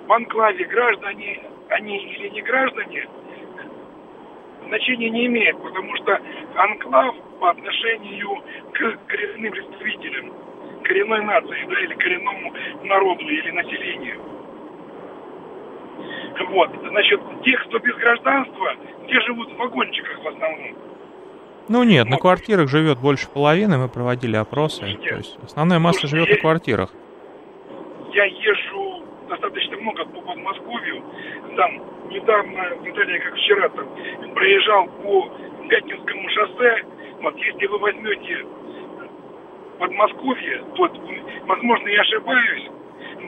в 0.07 0.12
анклаве 0.12 0.65
граждане, 0.65 1.43
они 1.69 1.99
или 1.99 2.29
не 2.29 2.43
граждане, 2.43 3.09
значения 4.67 5.11
не 5.11 5.27
имеет, 5.27 5.61
потому 5.61 5.95
что 5.97 6.21
анклав 6.57 7.15
по 7.41 7.50
отношению 7.50 8.43
к 8.73 8.99
коренным 9.07 9.53
представителям 9.53 10.33
коренной 10.87 11.23
нации, 11.25 11.66
да, 11.69 11.81
или 11.81 11.95
коренному 11.95 12.52
народу, 12.85 13.28
или 13.28 13.50
населению. 13.50 14.21
Вот, 16.50 16.71
значит, 16.88 17.21
тех, 17.45 17.64
кто 17.66 17.78
без 17.78 17.95
гражданства, 17.97 18.75
те 19.09 19.21
живут 19.23 19.52
в 19.52 19.57
вагончиках 19.57 20.23
в 20.23 20.28
основном. 20.28 20.76
Ну 21.69 21.83
нет, 21.83 22.05
вот. 22.05 22.11
на 22.11 22.19
квартирах 22.19 22.69
живет 22.69 22.99
больше 22.99 23.28
половины, 23.28 23.78
мы 23.78 23.88
проводили 23.88 24.37
опросы. 24.37 24.85
Нет. 24.85 25.09
То 25.09 25.16
есть 25.16 25.37
основная 25.43 25.78
масса 25.78 26.00
Слушайте, 26.00 26.16
живет 26.16 26.28
я, 26.28 26.35
на 26.37 26.40
квартирах. 26.40 26.90
Я 28.12 28.25
езжу 28.25 29.02
достаточно 29.28 29.76
много 29.78 30.05
по 30.05 30.21
Подмосковью. 30.21 31.02
Там 31.57 31.71
недавно, 32.11 32.71
Наталья, 32.85 33.19
как 33.19 33.35
вчера, 33.35 33.69
там, 33.71 33.87
проезжал 34.35 34.87
по 34.87 35.31
Пятницкому 35.69 36.28
шоссе. 36.28 36.85
Вот 37.23 37.37
если 37.38 37.66
вы 37.66 37.78
возьмете 37.78 38.47
Подмосковье, 39.78 40.64
вот, 40.76 40.92
возможно, 41.47 41.88
я 41.88 42.00
ошибаюсь, 42.00 42.71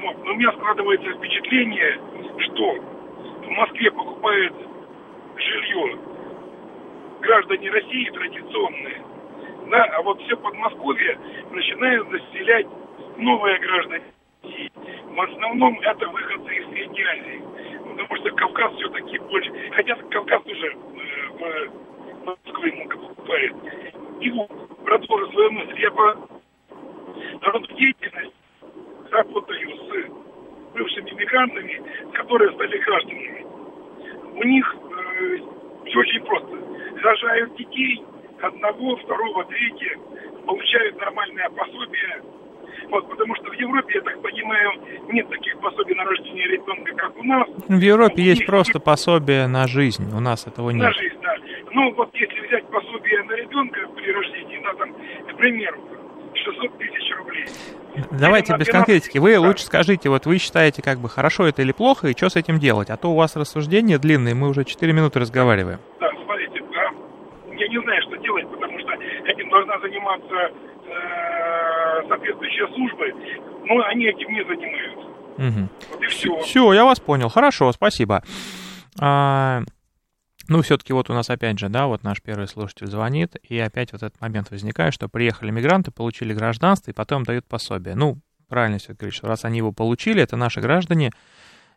Но, 0.02 0.32
у 0.32 0.34
меня 0.34 0.52
складывается 0.52 1.10
впечатление, 1.12 2.00
что 2.38 2.74
в 2.74 3.48
Москве 3.50 3.90
покупают 3.90 4.54
жилье 5.36 5.98
граждане 7.20 7.70
России 7.70 8.10
традиционные, 8.10 9.02
да, 9.70 9.84
а 9.84 10.02
вот 10.02 10.20
все 10.22 10.36
Подмосковье 10.36 11.18
начинают 11.50 12.08
заселять 12.10 12.66
новые 13.16 13.58
граждане 13.58 14.04
России. 14.42 14.72
В 15.06 15.20
основном 15.20 15.80
это 15.80 16.08
выходцы 16.08 16.54
из 16.54 16.68
Средней 16.70 17.02
Азии, 17.02 17.42
потому 17.90 18.16
что 18.16 18.30
Кавказ 18.30 18.74
все-таки 18.76 19.18
больше, 19.18 19.52
хотя 19.72 19.96
Кавказ 19.96 20.42
уже 20.46 20.66
э, 20.66 21.68
в 21.68 22.24
Москве 22.24 22.72
много 22.72 22.96
покупает. 22.98 23.54
И 24.20 24.32
продолжу 24.84 25.32
свою 25.32 25.50
мысль. 25.52 25.80
Я 25.80 25.90
по 25.90 26.16
роду 27.42 27.66
деятельности 27.74 28.34
работаю 29.10 29.70
с 29.70 30.74
бывшими 30.74 31.10
мигрантами, 31.10 31.82
которые 32.12 32.52
стали 32.52 32.78
гражданами. 32.78 33.46
У 34.34 34.44
них 34.44 34.76
э, 34.76 35.38
все 35.86 35.98
очень 35.98 36.24
просто. 36.24 36.56
Рожают 37.02 37.56
детей, 37.56 38.04
одного, 38.40 38.96
второго, 38.96 39.44
третьего, 39.44 40.02
получают 40.46 40.98
нормальное 40.98 41.48
пособие. 41.50 42.22
Вот, 42.90 43.08
потому 43.08 43.34
что 43.36 43.50
в 43.50 43.54
Европе, 43.54 43.94
я 43.96 44.00
так 44.00 44.22
понимаю, 44.22 44.70
нет 45.10 45.28
таких 45.28 45.58
пособий 45.60 45.94
на 45.94 46.04
рождение 46.04 46.46
ребенка, 46.48 46.94
как 46.94 47.18
у 47.18 47.24
нас. 47.24 47.46
В 47.68 47.80
Европе 47.80 48.14
ну, 48.18 48.22
есть 48.22 48.46
просто 48.46 48.80
пособие 48.80 49.46
на 49.46 49.66
жизнь, 49.66 50.10
у 50.14 50.20
нас 50.20 50.46
этого 50.46 50.70
нет. 50.70 50.84
На 50.84 50.92
жизнь, 50.92 51.16
да. 51.20 51.34
Ну, 51.72 51.92
вот 51.94 52.14
если 52.14 52.46
взять 52.46 52.66
пособие 52.70 53.22
на 53.24 53.32
ребенка 53.32 53.80
при 53.94 54.10
рождении, 54.10 54.60
да, 54.62 54.72
там, 54.74 54.92
к 54.92 55.36
примеру, 55.36 55.78
600 56.34 56.78
тысяч 56.78 57.16
рублей. 57.16 57.46
Давайте 58.10 58.56
без 58.56 58.68
конкретики. 58.68 59.18
Вы 59.18 59.38
лучше 59.38 59.64
скажите, 59.64 60.08
вот 60.08 60.26
вы 60.26 60.38
считаете, 60.38 60.82
как 60.82 60.98
бы 60.98 61.08
хорошо 61.08 61.46
это 61.46 61.62
или 61.62 61.72
плохо, 61.72 62.08
и 62.08 62.16
что 62.16 62.28
с 62.28 62.36
этим 62.36 62.58
делать? 62.58 62.90
А 62.90 62.96
то 62.96 63.10
у 63.10 63.16
вас 63.16 63.36
рассуждения 63.36 63.98
длинные, 63.98 64.34
мы 64.34 64.48
уже 64.48 64.64
4 64.64 64.92
минуты 64.92 65.20
разговариваем. 65.20 65.80
Да, 66.00 66.08
смотрите, 66.24 66.60
да, 66.72 66.90
я 67.56 67.68
не 67.68 67.80
знаю, 67.82 68.02
что 68.02 68.16
делать, 68.18 68.48
потому 68.50 68.78
что 68.78 68.92
этим 69.24 69.48
должна 69.50 69.78
заниматься 69.80 70.34
э, 70.34 72.08
соответствующие 72.08 72.68
службы, 72.74 73.14
но 73.64 73.84
они 73.86 74.06
этим 74.06 74.32
не 74.32 74.44
занимаются. 74.44 75.08
Угу. 75.38 75.68
Вот 75.92 76.02
и 76.02 76.06
все. 76.06 76.38
Все, 76.40 76.72
я 76.72 76.84
вас 76.84 77.00
понял. 77.00 77.28
Хорошо, 77.28 77.72
спасибо. 77.72 78.22
А, 79.00 79.62
ну, 80.48 80.62
все-таки 80.62 80.92
вот 80.92 81.10
у 81.10 81.14
нас 81.14 81.30
опять 81.30 81.58
же, 81.58 81.68
да, 81.68 81.86
вот 81.86 82.02
наш 82.02 82.22
первый 82.22 82.48
слушатель 82.48 82.86
звонит, 82.86 83.36
и 83.42 83.58
опять 83.58 83.92
вот 83.92 84.02
этот 84.02 84.20
момент 84.20 84.50
возникает, 84.50 84.94
что 84.94 85.08
приехали 85.08 85.50
мигранты, 85.50 85.90
получили 85.90 86.32
гражданство, 86.32 86.90
и 86.90 86.94
потом 86.94 87.24
дают 87.24 87.46
пособие. 87.46 87.94
Ну, 87.94 88.18
правильно 88.48 88.78
все 88.78 88.94
говорить, 88.94 89.14
что 89.14 89.28
раз 89.28 89.44
они 89.44 89.58
его 89.58 89.72
получили, 89.72 90.22
это 90.22 90.36
наши 90.36 90.60
граждане, 90.60 91.12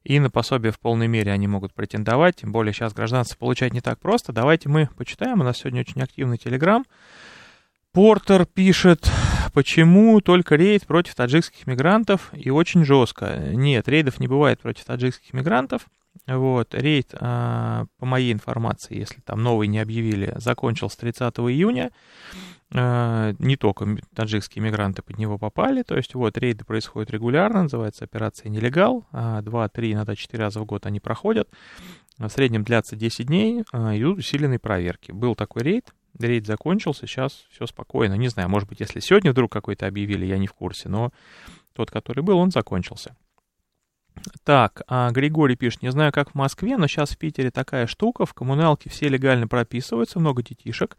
и 0.03 0.19
на 0.19 0.29
пособие 0.29 0.71
в 0.71 0.79
полной 0.79 1.07
мере 1.07 1.31
они 1.31 1.47
могут 1.47 1.73
претендовать, 1.73 2.37
тем 2.37 2.51
более 2.51 2.73
сейчас 2.73 2.93
гражданство 2.93 3.37
получать 3.37 3.73
не 3.73 3.81
так 3.81 3.99
просто. 3.99 4.31
Давайте 4.31 4.69
мы 4.69 4.89
почитаем, 4.97 5.41
у 5.41 5.43
нас 5.43 5.57
сегодня 5.57 5.81
очень 5.81 6.01
активный 6.01 6.37
телеграм. 6.37 6.85
Портер 7.91 8.45
пишет, 8.45 9.11
почему 9.53 10.21
только 10.21 10.55
рейд 10.55 10.87
против 10.87 11.13
таджикских 11.13 11.67
мигрантов 11.67 12.31
и 12.33 12.49
очень 12.49 12.85
жестко. 12.85 13.37
Нет, 13.51 13.89
рейдов 13.89 14.19
не 14.19 14.29
бывает 14.29 14.61
против 14.61 14.85
таджикских 14.85 15.33
мигрантов. 15.33 15.87
Вот, 16.27 16.73
рейд, 16.75 17.13
а, 17.19 17.85
по 17.97 18.05
моей 18.05 18.31
информации, 18.31 18.97
если 18.97 19.21
там 19.21 19.41
новый 19.41 19.67
не 19.67 19.79
объявили, 19.79 20.33
закончился 20.37 20.99
30 20.99 21.33
июня. 21.49 21.91
А, 22.73 23.33
не 23.39 23.57
только 23.57 23.97
таджикские 24.13 24.63
мигранты 24.63 25.01
под 25.01 25.17
него 25.17 25.37
попали, 25.37 25.83
то 25.83 25.97
есть 25.97 26.13
вот 26.15 26.37
рейды 26.37 26.63
происходят 26.63 27.11
регулярно, 27.11 27.63
называется 27.63 28.05
операция 28.05 28.49
«Нелегал», 28.49 29.05
а, 29.11 29.41
два, 29.41 29.67
три, 29.67 29.93
иногда 29.93 30.15
четыре 30.15 30.43
раза 30.43 30.61
в 30.61 30.65
год 30.65 30.85
они 30.85 30.99
проходят, 30.99 31.49
в 32.17 32.29
среднем 32.29 32.63
длятся 32.63 32.95
10 32.95 33.27
дней, 33.27 33.61
идут 33.61 34.19
усиленные 34.19 34.59
проверки. 34.59 35.11
Был 35.11 35.35
такой 35.35 35.63
рейд, 35.63 35.93
рейд 36.17 36.45
закончился, 36.45 37.07
сейчас 37.07 37.45
все 37.49 37.65
спокойно, 37.65 38.13
не 38.13 38.29
знаю, 38.29 38.47
может 38.47 38.69
быть, 38.69 38.79
если 38.79 38.99
сегодня 38.99 39.31
вдруг 39.31 39.51
какой-то 39.51 39.87
объявили, 39.87 40.25
я 40.25 40.37
не 40.37 40.47
в 40.47 40.53
курсе, 40.53 40.87
но 40.87 41.11
тот, 41.73 41.89
который 41.89 42.23
был, 42.23 42.37
он 42.37 42.51
закончился. 42.51 43.15
Так, 44.43 44.81
а 44.87 45.11
Григорий 45.11 45.55
пишет, 45.55 45.81
не 45.81 45.91
знаю, 45.91 46.11
как 46.11 46.31
в 46.31 46.35
Москве, 46.35 46.77
но 46.77 46.87
сейчас 46.87 47.11
в 47.11 47.17
Питере 47.17 47.51
такая 47.51 47.87
штука, 47.87 48.25
в 48.25 48.33
коммуналке 48.33 48.89
все 48.89 49.07
легально 49.07 49.47
прописываются, 49.47 50.19
много 50.19 50.43
детишек. 50.43 50.97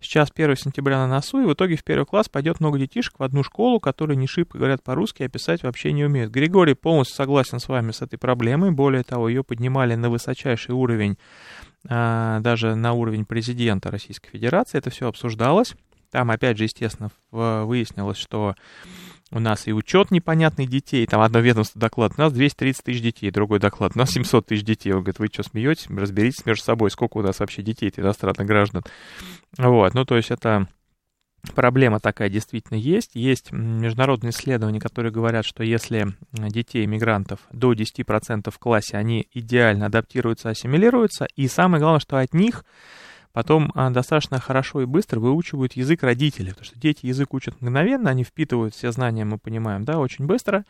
Сейчас 0.00 0.32
1 0.34 0.56
сентября 0.56 0.98
на 0.98 1.06
носу, 1.06 1.40
и 1.40 1.46
в 1.46 1.52
итоге 1.52 1.76
в 1.76 1.84
первый 1.84 2.04
класс 2.04 2.28
пойдет 2.28 2.58
много 2.58 2.76
детишек 2.76 3.20
в 3.20 3.22
одну 3.22 3.44
школу, 3.44 3.78
которые 3.78 4.16
не 4.16 4.26
шибко 4.26 4.58
говорят 4.58 4.82
по-русски, 4.82 5.22
а 5.22 5.28
писать 5.28 5.62
вообще 5.62 5.92
не 5.92 6.04
умеют. 6.04 6.32
Григорий 6.32 6.74
полностью 6.74 7.16
согласен 7.16 7.60
с 7.60 7.68
вами 7.68 7.92
с 7.92 8.02
этой 8.02 8.16
проблемой. 8.16 8.72
Более 8.72 9.04
того, 9.04 9.28
ее 9.28 9.44
поднимали 9.44 9.94
на 9.94 10.10
высочайший 10.10 10.74
уровень, 10.74 11.18
а, 11.88 12.40
даже 12.40 12.74
на 12.74 12.94
уровень 12.94 13.24
президента 13.24 13.92
Российской 13.92 14.30
Федерации. 14.30 14.78
Это 14.78 14.90
все 14.90 15.06
обсуждалось. 15.06 15.76
Там, 16.10 16.32
опять 16.32 16.58
же, 16.58 16.64
естественно, 16.64 17.10
выяснилось, 17.30 18.18
что 18.18 18.56
у 19.32 19.38
нас 19.38 19.66
и 19.66 19.72
учет 19.72 20.10
непонятный 20.10 20.66
детей, 20.66 21.06
там 21.06 21.20
одно 21.20 21.40
ведомство 21.40 21.80
доклад, 21.80 22.12
у 22.16 22.20
нас 22.20 22.32
230 22.32 22.84
тысяч 22.84 23.02
детей, 23.02 23.30
другой 23.30 23.58
доклад, 23.58 23.92
у 23.94 23.98
нас 23.98 24.10
700 24.10 24.46
тысяч 24.46 24.64
детей. 24.64 24.92
Он 24.92 25.00
говорит, 25.00 25.18
вы 25.18 25.28
что, 25.32 25.42
смеетесь? 25.42 25.86
Разберитесь 25.88 26.44
между 26.46 26.64
собой, 26.64 26.90
сколько 26.90 27.18
у 27.18 27.22
нас 27.22 27.40
вообще 27.40 27.62
детей, 27.62 27.92
иностранных 27.96 28.46
граждан. 28.46 28.84
Вот, 29.58 29.94
ну 29.94 30.04
то 30.04 30.16
есть 30.16 30.30
это 30.30 30.68
проблема 31.54 31.98
такая 31.98 32.28
действительно 32.28 32.76
есть. 32.76 33.12
Есть 33.14 33.52
международные 33.52 34.30
исследования, 34.30 34.80
которые 34.80 35.12
говорят, 35.12 35.44
что 35.44 35.64
если 35.64 36.14
детей 36.32 36.86
мигрантов 36.86 37.40
до 37.52 37.72
10% 37.72 38.50
в 38.50 38.58
классе, 38.58 38.96
они 38.96 39.26
идеально 39.32 39.86
адаптируются, 39.86 40.50
ассимилируются, 40.50 41.26
и 41.34 41.48
самое 41.48 41.80
главное, 41.80 42.00
что 42.00 42.18
от 42.18 42.34
них 42.34 42.64
потом 43.32 43.72
а, 43.74 43.90
достаточно 43.90 44.38
хорошо 44.40 44.82
и 44.82 44.86
быстро 44.86 45.20
выучивают 45.20 45.74
язык 45.74 46.02
родителей, 46.02 46.50
потому 46.50 46.64
что 46.64 46.78
дети 46.78 47.06
язык 47.06 47.34
учат 47.34 47.60
мгновенно, 47.60 48.10
они 48.10 48.24
впитывают 48.24 48.74
все 48.74 48.92
знания, 48.92 49.24
мы 49.24 49.38
понимаем, 49.38 49.84
да, 49.84 49.98
очень 49.98 50.26
быстро, 50.26 50.64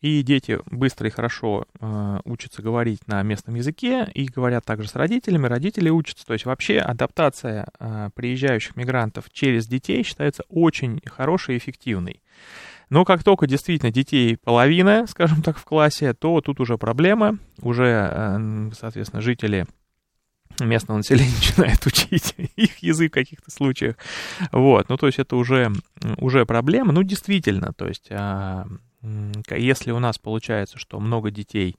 и 0.00 0.22
дети 0.22 0.60
быстро 0.66 1.08
и 1.08 1.10
хорошо 1.10 1.66
э, 1.80 2.18
учатся 2.24 2.62
говорить 2.62 3.06
на 3.08 3.22
местном 3.22 3.54
языке 3.54 4.08
и 4.14 4.26
говорят 4.26 4.64
также 4.64 4.88
с 4.88 4.94
родителями, 4.94 5.46
родители 5.46 5.88
учатся, 5.88 6.26
то 6.26 6.34
есть 6.34 6.44
вообще 6.44 6.78
адаптация 6.78 7.68
э, 7.78 8.10
приезжающих 8.14 8.76
мигрантов 8.76 9.30
через 9.32 9.66
детей 9.66 10.02
считается 10.02 10.44
очень 10.48 11.00
хорошей 11.06 11.54
и 11.54 11.58
эффективной. 11.58 12.20
Но 12.88 13.04
как 13.04 13.24
только 13.24 13.46
действительно 13.46 13.90
детей 13.90 14.36
половина, 14.36 15.06
скажем 15.08 15.42
так, 15.42 15.58
в 15.58 15.64
классе, 15.64 16.14
то 16.14 16.40
тут 16.40 16.60
уже 16.60 16.78
проблема, 16.78 17.38
уже, 17.60 18.70
соответственно, 18.78 19.20
жители 19.22 19.66
местного 20.60 20.98
населения 20.98 21.32
начинает 21.36 21.84
учить 21.86 22.34
их 22.56 22.78
язык 22.78 23.12
в 23.12 23.14
каких-то 23.14 23.50
случаях. 23.50 23.96
Вот, 24.52 24.88
ну 24.88 24.96
то 24.96 25.06
есть 25.06 25.18
это 25.18 25.36
уже, 25.36 25.72
уже 26.18 26.46
проблема. 26.46 26.92
Ну 26.92 27.02
действительно, 27.02 27.72
то 27.72 27.86
есть 27.86 28.08
а, 28.10 28.66
если 29.50 29.90
у 29.90 29.98
нас 29.98 30.18
получается, 30.18 30.78
что 30.78 31.00
много 31.00 31.30
детей, 31.30 31.76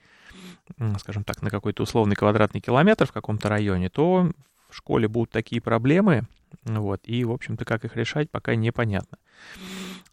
скажем 1.00 1.24
так, 1.24 1.42
на 1.42 1.50
какой-то 1.50 1.84
условный 1.84 2.16
квадратный 2.16 2.62
километр 2.62 3.06
в 3.06 3.12
каком-то 3.12 3.50
районе, 3.50 3.90
то 3.90 4.32
в 4.70 4.76
школе 4.76 5.08
будут 5.08 5.32
такие 5.32 5.62
проблемы, 5.62 6.24
вот, 6.64 7.02
и, 7.06 7.24
в 7.24 7.32
общем-то, 7.32 7.66
как 7.66 7.86
их 7.86 7.96
решать, 7.96 8.30
пока 8.30 8.56
непонятно. 8.56 9.18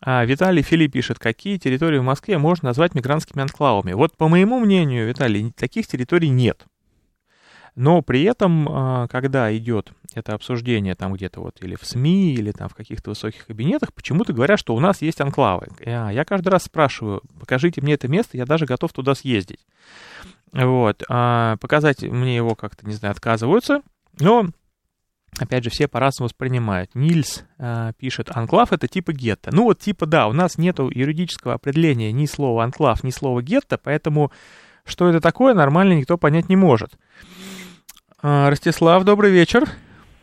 А 0.00 0.24
Виталий 0.24 0.62
Филипп 0.62 0.92
пишет, 0.92 1.18
какие 1.18 1.56
территории 1.56 1.98
в 1.98 2.04
Москве 2.04 2.38
можно 2.38 2.68
назвать 2.68 2.94
мигрантскими 2.94 3.42
анклавами. 3.42 3.92
Вот, 3.92 4.16
по 4.16 4.28
моему 4.28 4.60
мнению, 4.60 5.08
Виталий, 5.08 5.52
таких 5.52 5.86
территорий 5.86 6.28
нет. 6.28 6.66
Но 7.76 8.02
при 8.02 8.22
этом, 8.22 8.68
а, 8.70 9.08
когда 9.08 9.54
идет 9.56 9.92
это 10.14 10.34
обсуждение 10.34 10.94
там 10.94 11.12
где-то 11.12 11.40
вот 11.40 11.56
или 11.60 11.74
в 11.74 11.84
СМИ, 11.84 12.34
или 12.34 12.52
там 12.52 12.68
в 12.68 12.74
каких-то 12.74 13.10
высоких 13.10 13.46
кабинетах, 13.46 13.92
почему-то 13.92 14.32
говорят, 14.32 14.60
что 14.60 14.76
у 14.76 14.80
нас 14.80 15.02
есть 15.02 15.20
анклавы. 15.20 15.66
Я, 15.80 16.24
каждый 16.24 16.50
раз 16.50 16.64
спрашиваю, 16.64 17.22
покажите 17.40 17.80
мне 17.80 17.94
это 17.94 18.06
место, 18.06 18.36
я 18.36 18.46
даже 18.46 18.66
готов 18.66 18.92
туда 18.92 19.14
съездить. 19.14 19.66
Вот. 20.52 21.02
А 21.08 21.56
показать 21.56 22.02
мне 22.02 22.36
его 22.36 22.54
как-то, 22.54 22.86
не 22.86 22.94
знаю, 22.94 23.12
отказываются. 23.12 23.82
Но 24.20 24.46
Опять 25.38 25.64
же, 25.64 25.70
все 25.70 25.88
по-разному 25.88 26.26
воспринимают. 26.28 26.94
Нильс 26.94 27.44
э, 27.58 27.92
пишет, 27.98 28.30
анклав 28.32 28.72
это 28.72 28.86
типа 28.86 29.12
гетто. 29.12 29.50
Ну 29.52 29.64
вот 29.64 29.80
типа 29.80 30.06
да, 30.06 30.28
у 30.28 30.32
нас 30.32 30.58
нет 30.58 30.78
юридического 30.78 31.54
определения 31.54 32.12
ни 32.12 32.26
слова 32.26 32.62
анклав, 32.62 33.02
ни 33.02 33.10
слова 33.10 33.42
гетто, 33.42 33.76
поэтому 33.76 34.30
что 34.84 35.08
это 35.08 35.20
такое, 35.20 35.54
нормально 35.54 35.94
никто 35.94 36.18
понять 36.18 36.48
не 36.48 36.54
может. 36.54 36.92
А, 38.26 38.48
Ростислав, 38.48 39.04
добрый 39.04 39.30
вечер. 39.30 39.64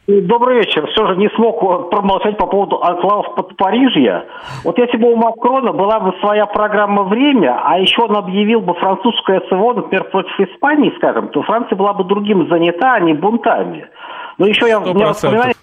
Добрый 0.08 0.58
вечер. 0.58 0.88
Все 0.88 1.06
же 1.06 1.16
не 1.18 1.30
смог 1.36 1.92
промолчать 1.92 2.36
по 2.36 2.48
поводу 2.48 2.82
анклавов 2.82 3.36
под 3.36 3.56
Парижья. 3.56 4.26
Вот 4.64 4.80
если 4.80 4.98
бы 4.98 5.12
у 5.12 5.16
Макрона 5.16 5.72
была 5.72 6.00
бы 6.00 6.12
своя 6.20 6.48
программа 6.48 7.04
«Время», 7.04 7.62
а 7.64 7.78
еще 7.78 8.02
он 8.02 8.18
объявил 8.18 8.62
бы 8.62 8.74
французское 8.74 9.42
СВО, 9.48 9.74
например, 9.76 10.06
против 10.06 10.32
Испании, 10.40 10.92
скажем, 10.98 11.28
то 11.28 11.44
Франция 11.44 11.76
была 11.76 11.94
бы 11.94 12.04
другим 12.04 12.50
занята, 12.50 12.96
а 12.96 13.00
не 13.02 13.14
бунтами. 13.14 13.88
Но 14.42 14.48
еще 14.48 14.68
я, 14.68 14.82
я 14.84 15.14
вспоминаю 15.14 15.54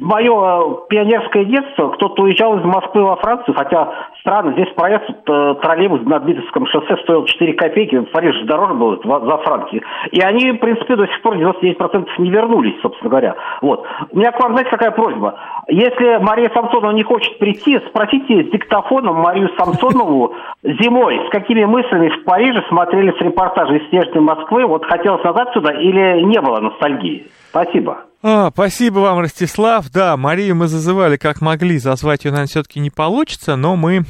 мое 0.00 0.86
пионерское 0.88 1.44
детство, 1.44 1.88
кто-то 1.90 2.22
уезжал 2.22 2.56
из 2.58 2.64
Москвы 2.64 3.02
во 3.02 3.16
Францию, 3.16 3.54
хотя 3.56 3.92
странно, 4.20 4.52
здесь 4.52 4.68
проезд 4.76 5.10
э, 5.26 5.54
троллейбус 5.60 6.02
на 6.02 6.20
Дмитровском 6.20 6.66
шоссе 6.66 6.96
стоил 7.02 7.24
4 7.24 7.52
копейки, 7.54 7.96
в 7.96 8.10
Париже 8.12 8.44
дороже 8.44 8.74
было 8.74 9.00
за 9.02 9.36
Францию. 9.38 9.82
И 10.12 10.20
они, 10.20 10.52
в 10.52 10.58
принципе, 10.58 10.94
до 10.94 11.08
сих 11.08 11.20
пор 11.22 11.36
99% 11.36 12.06
не 12.18 12.30
вернулись, 12.30 12.80
собственно 12.80 13.10
говоря. 13.10 13.34
Вот. 13.60 13.84
У 14.12 14.18
меня 14.18 14.30
к 14.30 14.40
вам, 14.40 14.52
знаете, 14.52 14.70
какая 14.70 14.92
просьба? 14.92 15.40
Если 15.66 16.18
Мария 16.22 16.50
Самсонова 16.54 16.92
не 16.92 17.02
хочет 17.02 17.38
прийти, 17.38 17.80
спросите 17.88 18.44
с 18.44 18.50
диктофоном 18.52 19.16
Марию 19.16 19.50
Самсонову 19.58 20.34
зимой, 20.62 21.26
с 21.26 21.30
какими 21.30 21.64
мыслями 21.64 22.08
в 22.08 22.24
Париже 22.24 22.64
смотрели 22.68 23.12
с 23.12 23.20
репортажа 23.20 23.74
из 23.74 23.88
снежной 23.88 24.20
Москвы, 24.20 24.64
вот 24.64 24.84
хотелось 24.84 25.24
назад 25.24 25.50
сюда 25.54 25.72
или 25.72 26.22
не 26.22 26.40
было 26.40 26.60
ностальгии? 26.60 27.26
Спасибо. 27.56 28.04
А, 28.22 28.50
спасибо 28.50 28.98
вам, 28.98 29.20
Ростислав. 29.20 29.90
Да, 29.90 30.18
Марию 30.18 30.54
мы 30.54 30.68
зазывали 30.68 31.16
как 31.16 31.40
могли, 31.40 31.78
зазвать 31.78 32.24
ее, 32.24 32.30
наверное, 32.32 32.50
все-таки 32.50 32.80
не 32.80 32.90
получится, 32.90 33.56
но 33.56 33.76
мы 33.76 34.04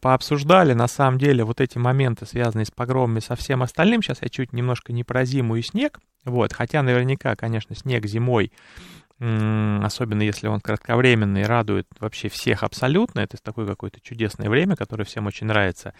пообсуждали, 0.00 0.74
на 0.74 0.86
самом 0.86 1.18
деле, 1.18 1.42
вот 1.42 1.60
эти 1.60 1.76
моменты, 1.76 2.24
связанные 2.24 2.66
с 2.66 2.70
погромами, 2.70 3.18
со 3.18 3.34
всем 3.34 3.64
остальным. 3.64 4.00
Сейчас 4.00 4.18
я 4.22 4.28
чуть 4.28 4.52
немножко 4.52 4.92
не 4.92 5.02
про 5.02 5.24
зиму 5.24 5.56
и 5.56 5.62
снег, 5.62 5.98
вот, 6.24 6.52
хотя 6.52 6.82
наверняка, 6.82 7.34
конечно, 7.34 7.74
снег 7.74 8.06
зимой 8.06 8.52
особенно 9.20 10.22
если 10.22 10.46
он 10.46 10.60
кратковременный, 10.60 11.42
радует 11.42 11.86
вообще 11.98 12.28
всех 12.28 12.62
абсолютно. 12.62 13.20
Это 13.20 13.36
такое 13.42 13.66
какое-то 13.66 14.00
чудесное 14.00 14.48
время, 14.48 14.76
которое 14.76 15.04
всем 15.04 15.26
очень 15.26 15.46
нравится. 15.46 15.92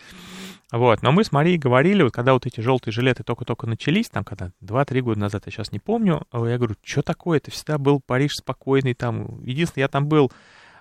Вот. 0.70 1.02
Но 1.02 1.10
мы 1.10 1.25
с 1.25 1.32
Марией 1.32 1.58
говорили, 1.58 2.02
вот 2.02 2.12
когда 2.12 2.32
вот 2.32 2.46
эти 2.46 2.60
желтые 2.60 2.92
жилеты 2.92 3.25
только-только 3.25 3.66
начались, 3.66 4.08
там 4.08 4.25
когда 4.25 4.52
2-3 4.62 5.00
года 5.00 5.20
назад, 5.20 5.46
я 5.46 5.52
сейчас 5.52 5.72
не 5.72 5.80
помню, 5.80 6.22
я 6.32 6.58
говорю, 6.58 6.76
что 6.84 7.02
такое, 7.02 7.38
это 7.38 7.50
всегда 7.50 7.78
был 7.78 8.00
Париж 8.00 8.32
спокойный, 8.34 8.94
там, 8.94 9.42
единственное, 9.42 9.84
я 9.84 9.88
там 9.88 10.06
был 10.06 10.30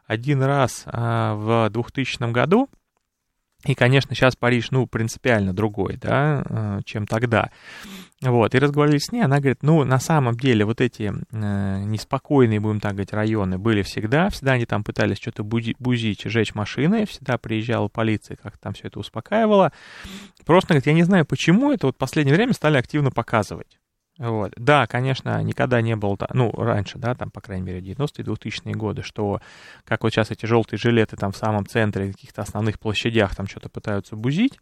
один 0.05 0.41
раз 0.43 0.83
а, 0.85 1.35
в 1.35 1.69
2000 1.71 2.31
году, 2.31 2.69
и, 3.67 3.75
конечно, 3.75 4.15
сейчас 4.15 4.35
Париж, 4.35 4.71
ну, 4.71 4.87
принципиально 4.87 5.53
другой, 5.53 5.97
да, 5.97 6.43
э, 6.49 6.79
чем 6.85 7.05
тогда. 7.05 7.51
Вот, 8.21 8.55
и 8.55 8.59
разговаривали 8.59 8.97
с 8.97 9.11
ней, 9.11 9.21
она 9.21 9.37
говорит, 9.39 9.61
ну, 9.61 9.83
на 9.83 9.99
самом 9.99 10.35
деле, 10.35 10.65
вот 10.65 10.81
эти 10.81 11.11
э, 11.11 11.83
неспокойные, 11.83 12.59
будем 12.59 12.79
так 12.79 12.93
говорить, 12.93 13.13
районы 13.13 13.59
были 13.59 13.83
всегда, 13.83 14.29
всегда 14.29 14.53
они 14.53 14.65
там 14.65 14.83
пытались 14.83 15.17
что-то 15.17 15.43
бузи, 15.43 15.75
бузить, 15.77 16.23
жечь 16.23 16.55
машины, 16.55 17.05
всегда 17.05 17.37
приезжала 17.37 17.89
полиция, 17.89 18.37
как 18.37 18.57
там 18.57 18.73
все 18.73 18.87
это 18.87 18.99
успокаивала. 18.99 19.71
Просто, 20.45 20.69
говорит, 20.69 20.87
я 20.87 20.93
не 20.93 21.03
знаю, 21.03 21.25
почему 21.25 21.71
это 21.71 21.87
вот 21.87 21.95
в 21.95 21.99
последнее 21.99 22.35
время 22.35 22.53
стали 22.53 22.77
активно 22.77 23.11
показывать. 23.11 23.77
Вот. 24.19 24.53
Да, 24.57 24.87
конечно, 24.87 25.43
никогда 25.43 25.79
не 25.81 25.95
было, 25.95 26.17
ну, 26.33 26.51
раньше, 26.51 26.97
да, 26.97 27.13
там, 27.13 27.29
по 27.29 27.39
крайней 27.39 27.65
мере, 27.65 27.79
90-е, 27.81 28.25
2000-е 28.25 28.73
годы, 28.73 29.03
что, 29.03 29.41
как 29.85 30.03
вот 30.03 30.11
сейчас 30.11 30.31
эти 30.31 30.45
желтые 30.47 30.79
жилеты 30.79 31.15
там 31.17 31.31
в 31.31 31.37
самом 31.37 31.67
центре, 31.67 32.11
каких-то 32.11 32.41
основных 32.41 32.79
площадях 32.79 33.35
там 33.35 33.45
что-то 33.45 33.69
пытаются 33.69 34.15
бузить. 34.15 34.59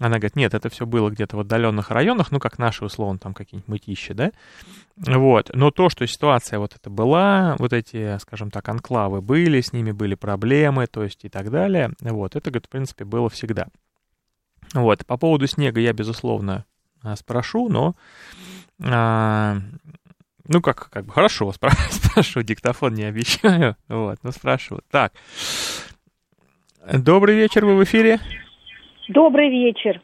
Она 0.00 0.16
говорит, 0.16 0.34
нет, 0.34 0.54
это 0.54 0.68
все 0.70 0.86
было 0.86 1.08
где-то 1.10 1.36
в 1.36 1.40
отдаленных 1.40 1.90
районах, 1.90 2.32
ну, 2.32 2.40
как 2.40 2.58
наши, 2.58 2.84
условно, 2.84 3.18
там 3.18 3.32
какие-нибудь 3.32 3.68
мытищи, 3.68 4.12
да. 4.12 4.32
Вот. 4.96 5.50
Но 5.54 5.70
то, 5.70 5.88
что 5.88 6.04
ситуация 6.06 6.58
вот 6.58 6.74
эта 6.74 6.90
была, 6.90 7.54
вот 7.58 7.72
эти, 7.72 8.18
скажем 8.18 8.50
так, 8.50 8.68
анклавы 8.68 9.22
были, 9.22 9.60
с 9.60 9.72
ними 9.72 9.92
были 9.92 10.16
проблемы, 10.16 10.88
то 10.88 11.04
есть 11.04 11.24
и 11.24 11.28
так 11.28 11.50
далее, 11.50 11.92
вот, 12.00 12.34
это, 12.34 12.50
говорит, 12.50 12.66
в 12.66 12.70
принципе, 12.70 13.04
было 13.04 13.28
всегда. 13.28 13.68
Вот. 14.74 15.06
По 15.06 15.16
поводу 15.16 15.46
снега 15.46 15.80
я, 15.80 15.92
безусловно, 15.92 16.64
а, 17.02 17.14
спрошу, 17.14 17.68
но 17.68 17.94
а, 18.84 19.56
ну, 20.48 20.60
как, 20.60 20.90
как 20.90 21.06
бы, 21.06 21.12
хорошо, 21.12 21.52
спрашиваю, 21.90 22.44
диктофон 22.44 22.94
не 22.94 23.04
обещаю, 23.04 23.76
вот, 23.88 24.18
но 24.22 24.30
спрашиваю. 24.30 24.82
Так, 24.90 25.12
добрый 26.92 27.36
вечер, 27.36 27.64
вы 27.64 27.76
в 27.76 27.84
эфире? 27.84 28.18
Добрый 29.08 29.50
вечер. 29.50 30.00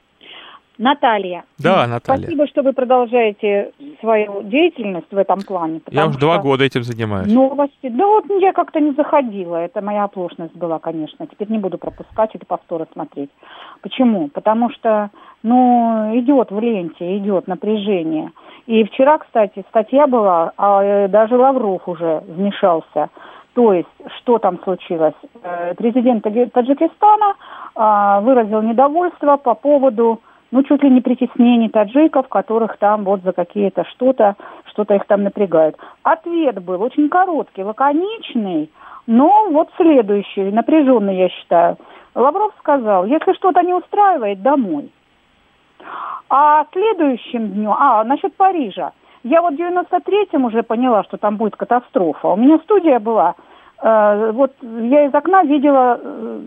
Наталья. 0.78 1.44
Да, 1.58 1.86
Наталья. 1.86 2.22
Спасибо, 2.22 2.46
что 2.48 2.62
вы 2.62 2.72
продолжаете 2.72 3.72
свою 4.00 4.42
деятельность 4.42 5.06
в 5.12 5.16
этом 5.16 5.40
плане. 5.42 5.80
Я 5.90 6.06
уже 6.06 6.18
два 6.18 6.38
года 6.38 6.64
этим 6.64 6.82
занимаюсь. 6.82 7.32
Новости. 7.32 7.88
Да 7.88 8.06
вот 8.06 8.24
я 8.40 8.52
как-то 8.52 8.80
не 8.80 8.92
заходила. 8.92 9.56
Это 9.56 9.80
моя 9.80 10.04
оплошность 10.04 10.56
была, 10.56 10.78
конечно. 10.78 11.26
Теперь 11.26 11.50
не 11.50 11.58
буду 11.58 11.78
пропускать 11.78 12.30
это 12.34 12.46
повторы 12.46 12.86
смотреть. 12.92 13.30
Почему? 13.82 14.28
Потому 14.28 14.70
что, 14.70 15.10
ну, 15.42 16.18
идет 16.18 16.50
в 16.50 16.58
ленте, 16.58 17.18
идет 17.18 17.46
напряжение. 17.46 18.32
И 18.66 18.84
вчера, 18.84 19.18
кстати, 19.18 19.64
статья 19.70 20.06
была, 20.06 20.52
а 20.56 20.82
э, 20.82 21.08
даже 21.08 21.36
Лавров 21.36 21.88
уже 21.88 22.22
вмешался. 22.26 23.08
То 23.54 23.72
есть, 23.72 23.88
что 24.18 24.38
там 24.38 24.58
случилось? 24.62 25.14
Э, 25.42 25.74
президент 25.74 26.22
Таджикистана 26.22 27.34
а, 27.74 28.20
выразил 28.20 28.62
недовольство 28.62 29.36
по 29.36 29.54
поводу, 29.54 30.20
ну, 30.50 30.62
чуть 30.62 30.82
ли 30.82 30.90
не 30.90 31.00
притеснений 31.00 31.70
таджиков, 31.70 32.28
которых 32.28 32.76
там 32.76 33.04
вот 33.04 33.22
за 33.22 33.32
какие-то 33.32 33.84
что-то, 33.84 34.36
что-то 34.66 34.94
их 34.94 35.06
там 35.06 35.22
напрягают. 35.22 35.76
Ответ 36.02 36.62
был 36.62 36.82
очень 36.82 37.08
короткий, 37.08 37.64
лаконичный, 37.64 38.70
но 39.06 39.48
вот 39.50 39.70
следующий, 39.76 40.50
напряженный, 40.50 41.16
я 41.16 41.28
считаю. 41.30 41.78
Лавров 42.14 42.52
сказал, 42.58 43.06
если 43.06 43.32
что-то 43.32 43.62
не 43.62 43.72
устраивает, 43.72 44.42
домой. 44.42 44.90
А 46.28 46.66
следующим 46.72 47.48
днем, 47.48 47.74
а, 47.78 48.04
насчет 48.04 48.34
Парижа. 48.36 48.92
Я 49.24 49.40
вот 49.42 49.54
в 49.54 49.56
93-м 49.56 50.44
уже 50.44 50.62
поняла, 50.62 51.04
что 51.04 51.16
там 51.16 51.36
будет 51.36 51.56
катастрофа. 51.56 52.28
У 52.28 52.36
меня 52.36 52.58
студия 52.58 52.98
была, 52.98 53.34
э, 53.80 54.32
вот 54.32 54.52
я 54.62 55.06
из 55.06 55.14
окна 55.14 55.44
видела 55.44 56.00
э, 56.02 56.40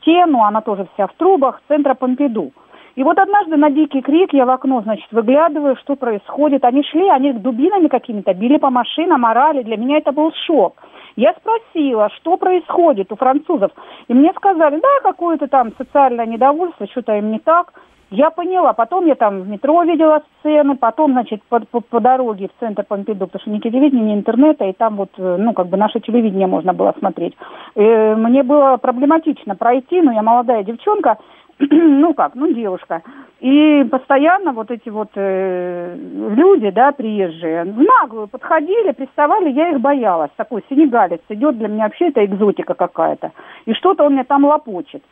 стену, 0.00 0.44
она 0.44 0.60
тоже 0.60 0.86
вся 0.94 1.06
в 1.06 1.14
трубах, 1.14 1.60
центра 1.66 1.94
Помпиду. 1.94 2.52
И 2.94 3.02
вот 3.02 3.18
однажды 3.18 3.56
на 3.56 3.70
дикий 3.70 4.02
крик 4.02 4.34
я 4.34 4.44
в 4.44 4.50
окно, 4.50 4.82
значит, 4.82 5.10
выглядываю, 5.12 5.76
что 5.76 5.96
происходит. 5.96 6.64
Они 6.64 6.82
шли, 6.84 7.08
они 7.08 7.32
дубинами 7.32 7.88
какими-то 7.88 8.34
били 8.34 8.58
по 8.58 8.70
машинам, 8.70 9.24
орали. 9.24 9.62
Для 9.62 9.78
меня 9.78 9.96
это 9.96 10.12
был 10.12 10.30
шок. 10.46 10.74
Я 11.16 11.34
спросила, 11.34 12.10
что 12.16 12.36
происходит 12.36 13.10
у 13.10 13.16
французов. 13.16 13.72
И 14.08 14.14
мне 14.14 14.32
сказали, 14.34 14.78
да, 14.78 15.10
какое-то 15.10 15.46
там 15.46 15.72
социальное 15.76 16.26
недовольство, 16.26 16.86
что-то 16.86 17.16
им 17.16 17.30
не 17.30 17.38
так. 17.38 17.72
Я 18.12 18.28
поняла. 18.30 18.74
Потом 18.74 19.06
я 19.06 19.14
там 19.14 19.40
в 19.40 19.48
метро 19.48 19.82
видела 19.84 20.22
сцены, 20.38 20.76
потом, 20.76 21.12
значит, 21.12 21.42
по, 21.48 21.60
по, 21.60 21.80
по 21.80 21.98
дороге 21.98 22.48
в 22.48 22.60
центр 22.60 22.84
Помпиду, 22.84 23.26
потому 23.26 23.40
что 23.40 23.50
ни 23.50 23.58
телевидения, 23.58 24.02
ни 24.02 24.14
интернета, 24.14 24.66
и 24.66 24.74
там 24.74 24.96
вот, 24.96 25.08
э, 25.16 25.36
ну, 25.38 25.54
как 25.54 25.68
бы 25.68 25.78
наше 25.78 25.98
телевидение 25.98 26.46
можно 26.46 26.74
было 26.74 26.94
смотреть. 26.98 27.34
И 27.74 27.80
э, 27.80 28.14
мне 28.14 28.42
было 28.42 28.76
проблематично 28.76 29.56
пройти, 29.56 30.02
но 30.02 30.12
я 30.12 30.22
молодая 30.22 30.62
девчонка, 30.62 31.16
ну 31.58 32.12
как, 32.12 32.34
ну 32.34 32.52
девушка. 32.52 33.02
И 33.40 33.82
постоянно 33.90 34.52
вот 34.52 34.70
эти 34.70 34.90
вот 34.90 35.08
э, 35.14 35.96
люди, 35.96 36.68
да, 36.68 36.92
приезжие, 36.92 37.64
в 37.64 37.80
наглую 37.80 38.28
подходили, 38.28 38.92
приставали, 38.92 39.48
я 39.48 39.70
их 39.70 39.80
боялась. 39.80 40.30
Такой 40.36 40.62
сенегалец 40.68 41.22
идет, 41.30 41.56
для 41.56 41.68
меня 41.68 41.84
вообще 41.84 42.08
это 42.08 42.22
экзотика 42.26 42.74
какая-то. 42.74 43.32
И 43.64 43.72
что-то 43.72 44.04
он 44.04 44.12
мне 44.12 44.24
там 44.24 44.44
лопочет. 44.44 45.02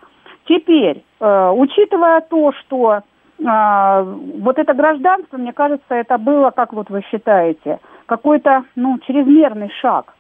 Теперь, 0.51 1.05
э, 1.21 1.51
учитывая 1.55 2.23
то, 2.23 2.51
что 2.53 3.03
э, 3.39 4.03
вот 4.41 4.59
это 4.59 4.75
гражданство, 4.75 5.37
мне 5.37 5.53
кажется, 5.53 5.95
это 5.95 6.19
было, 6.19 6.51
как 6.51 6.73
вот 6.73 6.91
вы 6.91 7.03
считаете, 7.09 7.79
какой-то, 8.07 8.65
ну, 8.75 8.99
чрезмерный 9.07 9.71
шаг. 9.81 10.13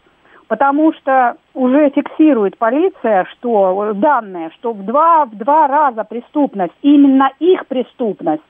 Потому 0.46 0.92
что 0.92 1.36
уже 1.52 1.90
фиксирует 1.90 2.58
полиция, 2.58 3.26
что 3.32 3.92
данные, 3.94 4.50
что 4.58 4.72
в 4.72 4.84
два, 4.84 5.24
в 5.26 5.36
два 5.36 5.66
раза 5.66 6.04
преступность, 6.04 6.74
именно 6.82 7.32
их 7.40 7.66
преступность, 7.66 8.42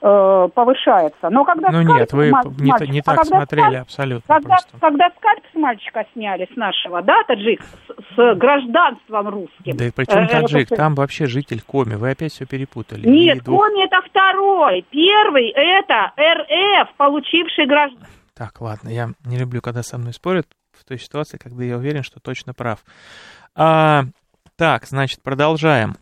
э, 0.00 0.48
повышается. 0.54 1.30
Но 1.30 1.44
когда 1.44 1.70
ну 1.70 1.82
нет, 1.82 2.12
вы 2.12 2.30
мальчик, 2.30 2.88
не, 2.88 2.94
не 2.94 3.00
а 3.00 3.02
так 3.02 3.24
смотрели 3.24 3.62
скальп, 3.62 3.82
абсолютно 3.82 4.34
когда, 4.34 4.48
просто. 4.48 4.78
Когда 4.80 5.10
скальп 5.16 5.44
с 5.52 5.54
мальчика 5.56 6.06
сняли, 6.12 6.48
с 6.52 6.56
нашего, 6.56 7.02
да, 7.02 7.22
таджик, 7.26 7.62
с, 7.62 8.14
с 8.14 8.34
гражданством 8.36 9.28
русским. 9.28 9.76
Да 9.76 9.86
и 9.86 9.90
причем 9.90 10.24
э, 10.24 10.28
таджик, 10.28 10.68
там 10.68 10.94
вообще 10.94 11.26
житель 11.26 11.62
Коми, 11.62 11.94
вы 11.94 12.10
опять 12.10 12.32
все 12.32 12.46
перепутали. 12.46 13.08
Нет, 13.08 13.42
двух... 13.44 13.62
Коми 13.62 13.84
это 13.84 14.00
второй, 14.08 14.84
первый 14.90 15.50
это 15.50 16.12
РФ, 16.18 16.94
получивший 16.96 17.66
гражданство. 17.66 18.08
Так, 18.34 18.60
ладно, 18.60 18.88
я 18.88 19.10
не 19.24 19.36
люблю, 19.36 19.60
когда 19.60 19.82
со 19.82 19.98
мной 19.98 20.12
спорят 20.12 20.46
в 20.72 20.84
той 20.84 20.98
ситуации, 20.98 21.38
когда 21.38 21.64
я 21.64 21.76
уверен, 21.76 22.04
что 22.04 22.20
точно 22.20 22.54
прав. 22.54 22.84
А, 23.56 24.04
так, 24.56 24.86
значит, 24.86 25.22
продолжаем. 25.22 25.96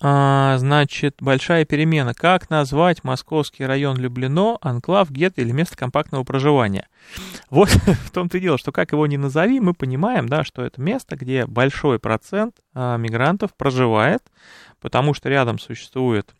А, 0.00 0.56
значит, 0.58 1.16
большая 1.20 1.64
перемена. 1.64 2.14
Как 2.14 2.50
назвать 2.50 3.04
московский 3.04 3.64
район 3.64 3.96
Люблено, 3.96 4.58
анклав, 4.60 5.10
гетто 5.10 5.40
или 5.40 5.50
место 5.50 5.76
компактного 5.76 6.24
проживания? 6.24 6.88
Вот 7.50 7.68
в 8.06 8.10
том-то 8.10 8.38
и 8.38 8.40
дело, 8.40 8.58
что 8.58 8.72
как 8.72 8.92
его 8.92 9.06
ни 9.06 9.16
назови, 9.16 9.60
мы 9.60 9.74
понимаем, 9.74 10.28
да, 10.28 10.44
что 10.44 10.62
это 10.62 10.80
место, 10.80 11.16
где 11.16 11.46
большой 11.46 11.98
процент 11.98 12.56
а, 12.74 12.96
мигрантов 12.96 13.54
проживает, 13.56 14.22
потому 14.80 15.14
что 15.14 15.28
рядом 15.28 15.58
существует 15.58 16.34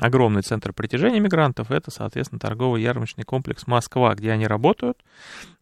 огромный 0.00 0.42
центр 0.42 0.72
притяжения 0.72 1.20
мигрантов, 1.20 1.70
это, 1.70 1.90
соответственно, 1.90 2.40
торгово-ярмарочный 2.40 3.24
комплекс 3.24 3.66
Москва, 3.66 4.14
где 4.14 4.32
они 4.32 4.46
работают. 4.46 4.98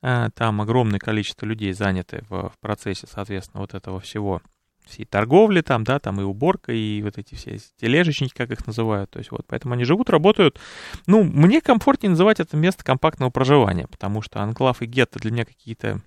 А, 0.03 0.31
там 0.31 0.61
огромное 0.61 0.99
количество 0.99 1.47
людей 1.47 1.73
заняты 1.73 2.25
в 2.29 2.53
процессе, 2.61 3.07
соответственно, 3.11 3.61
вот 3.61 3.75
этого 3.75 4.01
всего 4.01 4.41
всей 4.87 5.05
торговли 5.05 5.61
там, 5.61 5.85
да, 5.85 5.99
там 5.99 6.21
и 6.21 6.25
уборка, 6.25 6.73
и 6.73 7.03
вот 7.03 7.19
эти 7.19 7.35
все 7.35 7.59
тележечники, 7.81 8.33
как 8.35 8.51
их 8.51 8.67
называют, 8.67 9.11
то 9.11 9.19
есть 9.19 9.31
вот, 9.31 9.47
поэтому 9.47 9.75
они 9.75 9.85
живут, 9.85 10.11
работают. 10.11 10.59
Ну, 11.07 11.23
мне 11.23 11.61
комфортнее 11.61 12.11
называть 12.11 12.41
это 12.41 12.57
место 12.57 12.85
компактного 12.85 13.31
проживания, 13.31 13.87
потому 13.87 14.23
что 14.23 14.41
анклав 14.41 14.83
и 14.83 14.87
гетто 14.87 15.19
для 15.19 15.31
меня 15.31 15.45
какие-то 15.45 16.01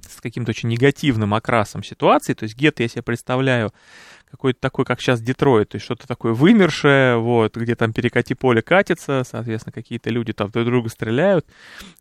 с 0.00 0.20
каким-то 0.20 0.50
очень 0.50 0.68
негативным 0.68 1.34
окрасом 1.34 1.82
ситуации, 1.82 2.34
то 2.34 2.44
есть 2.44 2.56
гетто 2.56 2.82
я 2.82 2.88
себе 2.88 3.02
представляю 3.02 3.72
какой-то 4.36 4.60
такой, 4.60 4.84
как 4.84 5.00
сейчас 5.00 5.20
Детройт, 5.20 5.70
то 5.70 5.76
есть 5.76 5.84
что-то 5.84 6.06
такое 6.06 6.34
вымершее, 6.34 7.16
вот, 7.16 7.56
где 7.56 7.74
там 7.74 7.92
перекати 7.92 8.34
поле 8.34 8.60
катится, 8.60 9.22
соответственно, 9.28 9.72
какие-то 9.72 10.10
люди 10.10 10.32
там 10.32 10.50
друг 10.50 10.66
друга 10.66 10.88
стреляют, 10.90 11.46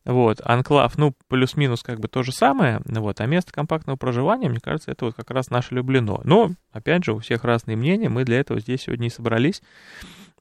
вот, 0.04 0.42
анклав, 0.44 0.98
ну, 0.98 1.14
плюс-минус 1.28 1.82
как 1.82 2.00
бы 2.00 2.08
то 2.08 2.24
же 2.24 2.32
самое, 2.32 2.82
вот, 2.86 3.22
а 3.22 3.26
место 3.26 3.54
компактного 3.54 3.96
проживания, 3.96 4.50
мне 4.50 4.60
кажется, 4.60 4.92
это 4.92 5.06
вот 5.06 5.16
как 5.16 5.32
раз 5.32 5.50
наше 5.50 5.74
люблено. 5.74 6.22
Но, 6.26 6.52
опять 6.72 7.06
же, 7.06 7.14
у 7.14 7.20
всех 7.20 7.46
разные 7.46 7.78
мнения, 7.78 8.10
мы 8.10 8.26
для 8.26 8.40
этого 8.40 8.60
здесь 8.60 8.82
сегодня 8.84 9.08
и 9.08 9.12
собрались, 9.12 9.62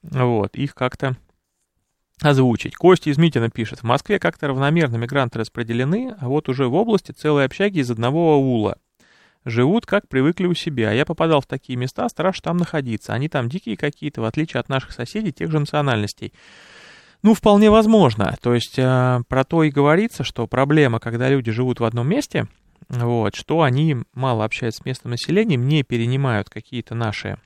вот, 0.03 0.55
их 0.55 0.75
как-то 0.75 1.15
озвучить. 2.21 2.75
Костя 2.75 3.09
из 3.09 3.17
Митина 3.17 3.49
пишет, 3.49 3.79
в 3.79 3.83
Москве 3.83 4.19
как-то 4.19 4.47
равномерно 4.47 4.97
мигранты 4.97 5.39
распределены, 5.39 6.15
а 6.19 6.27
вот 6.27 6.49
уже 6.49 6.67
в 6.67 6.73
области 6.73 7.11
целые 7.11 7.45
общаги 7.45 7.79
из 7.79 7.89
одного 7.89 8.33
аула. 8.33 8.77
Живут, 9.45 9.85
как 9.85 10.07
привыкли 10.07 10.47
у 10.47 10.55
себя. 10.55 10.91
Я 10.91 11.05
попадал 11.05 11.39
в 11.39 11.45
такие 11.45 11.77
места, 11.77 12.09
страшно 12.09 12.41
там 12.41 12.57
находиться. 12.57 13.13
Они 13.13 13.29
там 13.29 13.47
дикие 13.47 13.77
какие-то, 13.77 14.21
в 14.21 14.25
отличие 14.25 14.59
от 14.59 14.69
наших 14.69 14.91
соседей 14.91 15.31
тех 15.31 15.51
же 15.51 15.59
национальностей. 15.59 16.33
Ну, 17.21 17.35
вполне 17.35 17.69
возможно. 17.69 18.35
То 18.41 18.55
есть 18.55 18.77
э, 18.77 19.21
про 19.27 19.43
то 19.43 19.63
и 19.63 19.69
говорится, 19.69 20.23
что 20.23 20.47
проблема, 20.47 20.99
когда 20.99 21.29
люди 21.29 21.51
живут 21.51 21.79
в 21.79 21.83
одном 21.83 22.07
месте, 22.07 22.47
вот, 22.89 23.35
что 23.35 23.61
они 23.61 23.97
мало 24.13 24.45
общаются 24.45 24.81
с 24.81 24.85
местным 24.85 25.11
населением, 25.11 25.67
не 25.67 25.83
перенимают 25.83 26.49
какие-то 26.49 26.93
наши, 26.93 27.37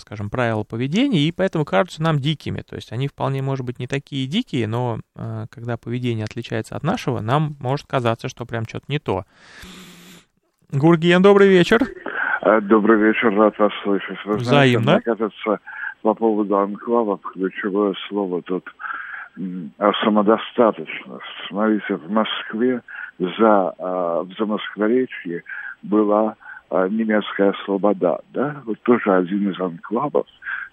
скажем, 0.00 0.30
правила 0.30 0.64
поведения, 0.64 1.20
и 1.20 1.32
поэтому 1.32 1.64
кажутся 1.64 2.02
нам 2.02 2.20
дикими. 2.20 2.62
То 2.62 2.76
есть 2.76 2.92
они 2.92 3.08
вполне, 3.08 3.42
может 3.42 3.64
быть, 3.64 3.78
не 3.78 3.86
такие 3.86 4.26
дикие, 4.26 4.66
но 4.66 5.00
э, 5.14 5.46
когда 5.50 5.76
поведение 5.76 6.24
отличается 6.24 6.76
от 6.76 6.82
нашего, 6.82 7.20
нам 7.20 7.56
может 7.58 7.86
казаться, 7.86 8.28
что 8.28 8.46
прям 8.46 8.66
что-то 8.66 8.86
не 8.88 8.98
то. 8.98 9.24
Гурген, 10.72 11.22
добрый 11.22 11.48
вечер. 11.48 11.80
А, 12.42 12.60
добрый 12.60 12.98
вечер, 12.98 13.34
рад 13.34 13.58
вас 13.58 13.72
слышать. 13.82 14.18
Вы 14.26 14.36
Взаимно. 14.36 15.00
Знаете, 15.00 15.10
мне 15.10 15.16
кажется, 15.16 15.60
по 16.02 16.12
поводу 16.12 16.58
анклава 16.58 17.18
ключевое 17.18 17.94
слово 18.08 18.42
тут 18.42 18.68
самодостаточность. 20.04 21.24
Смотрите, 21.48 21.94
в 21.94 22.10
Москве 22.10 22.82
за, 23.18 23.74
а, 23.78 24.22
в 24.24 24.32
Замоскворечье 24.38 25.42
была 25.82 26.30
а, 26.30 26.47
немецкая 26.70 27.54
слобода, 27.64 28.20
да, 28.32 28.62
вот 28.64 28.78
тоже 28.82 29.12
один 29.12 29.50
из 29.50 29.60
анклавов, 29.60 30.26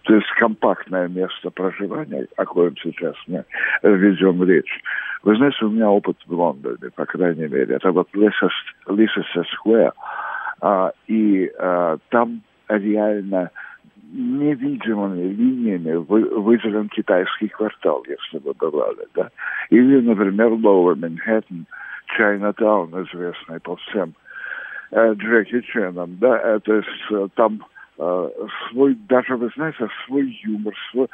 то 0.03 0.13
есть 0.13 0.29
компактное 0.37 1.07
место 1.07 1.49
проживания, 1.49 2.27
о 2.37 2.45
коем 2.45 2.75
сейчас 2.77 3.15
мы 3.27 3.43
ведем 3.81 4.43
речь. 4.43 4.81
Вы 5.23 5.35
знаете, 5.37 5.65
у 5.65 5.69
меня 5.71 5.89
опыт 5.89 6.17
в 6.27 6.33
Лондоне, 6.33 6.91
по 6.95 7.05
крайней 7.05 7.47
мере. 7.47 7.75
Это 7.75 7.91
вот 7.91 8.07
Лисеса 8.13 9.43
Сквер. 9.53 9.91
А, 10.61 10.91
и 11.07 11.51
а, 11.57 11.97
там 12.09 12.41
реально 12.67 13.49
невидимыми 14.13 15.33
линиями 15.33 15.95
вы, 15.95 16.23
выделен 16.39 16.89
китайский 16.89 17.47
квартал, 17.47 18.05
если 18.07 18.37
вы 18.37 18.53
бывали, 18.53 19.07
да. 19.15 19.31
Или, 19.71 20.01
например, 20.01 20.49
Lower 20.49 20.95
Manhattan, 20.95 21.65
Чайнатаун, 22.15 22.91
известный 23.05 23.59
по 23.59 23.75
всем 23.77 24.13
э, 24.95 25.13
Джеки 25.15 25.61
Ченом, 25.61 26.17
да, 26.19 26.39
э, 26.41 26.59
то 26.61 26.73
есть 26.75 26.89
э, 27.11 27.27
там 27.35 27.61
э, 27.97 28.29
свой, 28.69 28.95
даже, 29.09 29.35
вы 29.35 29.49
знаете, 29.55 29.87
свой 30.05 30.39
юмор, 30.43 30.73
свой... 30.91 31.07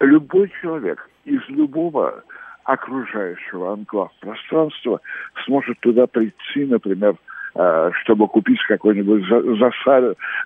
Любой 0.00 0.52
человек 0.60 1.08
из 1.24 1.40
любого 1.48 2.22
окружающего 2.64 3.72
анклав 3.72 4.12
пространства 4.20 5.00
сможет 5.44 5.78
туда 5.80 6.06
прийти, 6.06 6.66
например, 6.66 7.16
э, 7.54 7.90
чтобы 8.02 8.28
купить 8.28 8.62
какой-нибудь 8.68 9.24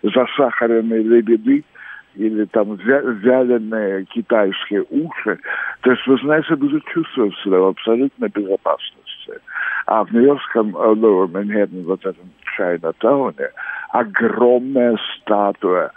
засахаренный 0.02 1.02
лебеды 1.02 1.64
или 2.14 2.44
там 2.46 2.76
вяленые 2.76 4.04
китайские 4.06 4.84
уши. 4.90 5.38
То 5.82 5.90
есть, 5.90 6.06
вы 6.06 6.18
знаете, 6.18 6.56
будут 6.56 6.84
чувствовать 6.86 7.34
себя 7.44 7.58
в 7.58 7.66
абсолютной 7.66 8.28
безопасности. 8.28 9.09
А 9.86 10.04
в 10.04 10.12
Нью-Йоркском 10.12 10.76
Lower 10.76 11.28
Manhattan, 11.28 11.84
вот 11.84 12.00
этом 12.04 12.30
Чайна-тауне, 12.56 13.50
огромная 13.90 14.96
статуя 15.16 15.90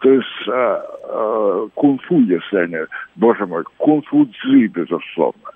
то 0.00 0.10
есть 0.10 0.48
э, 0.48 0.82
э, 1.08 1.68
кунг-фу, 1.74 2.20
если 2.20 2.56
они, 2.56 2.76
боже 3.16 3.46
мой, 3.46 3.64
кунг-фу 3.76 4.26
цзи, 4.26 4.66
безусловно. 4.68 5.50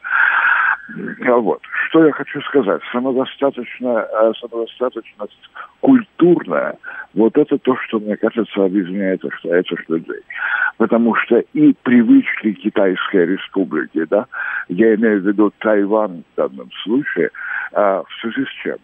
А 1.27 1.37
вот. 1.37 1.63
Что 1.89 2.05
я 2.05 2.13
хочу 2.13 2.41
сказать? 2.43 2.83
Самодостаточно, 2.93 4.07
э, 4.13 4.33
самодостаточность 4.39 5.51
культурная, 5.81 6.77
вот 7.15 7.37
это 7.39 7.57
то, 7.59 7.77
что, 7.87 7.99
мне 8.01 8.17
кажется, 8.17 8.65
объединяет 8.65 9.25
этих, 9.25 9.89
людей. 9.89 10.21
Потому 10.77 11.15
что 11.15 11.39
и 11.55 11.73
привычки 11.83 12.53
Китайской 12.53 13.27
республики, 13.27 14.05
да, 14.11 14.27
я 14.69 14.95
имею 14.95 15.23
в 15.23 15.27
виду 15.27 15.53
Тайвань 15.59 16.23
в 16.33 16.37
данном 16.37 16.71
случае, 16.83 17.31
э, 17.73 18.03
в 18.07 18.21
связи 18.21 18.45
с 18.45 18.63
чем? 18.63 18.77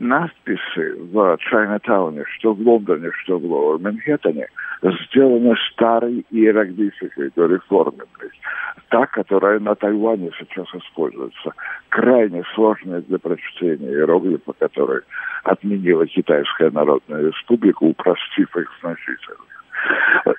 Надписи 0.00 0.94
в 1.12 1.36
Чайнатауне, 1.38 2.24
что 2.38 2.54
в 2.54 2.60
Лондоне, 2.60 3.10
что 3.22 3.38
в 3.38 3.78
Манхэттене, 3.82 4.48
сделаны 4.82 5.54
старой 5.70 6.24
иероглификой 6.30 7.30
реформенной. 7.36 8.30
Та, 8.88 9.06
которая 9.06 9.60
на 9.60 9.74
Тайване 9.74 10.30
сейчас 10.38 10.66
используется. 10.74 11.52
Крайне 11.90 12.42
сложная 12.54 13.02
для 13.02 13.18
прочтения 13.18 13.88
иероглифа, 13.88 14.52
который 14.58 15.02
отменила 15.44 16.06
Китайская 16.06 16.70
Народная 16.70 17.28
Республика, 17.28 17.84
упростив 17.84 18.56
их 18.56 18.72
значительно. 18.80 19.36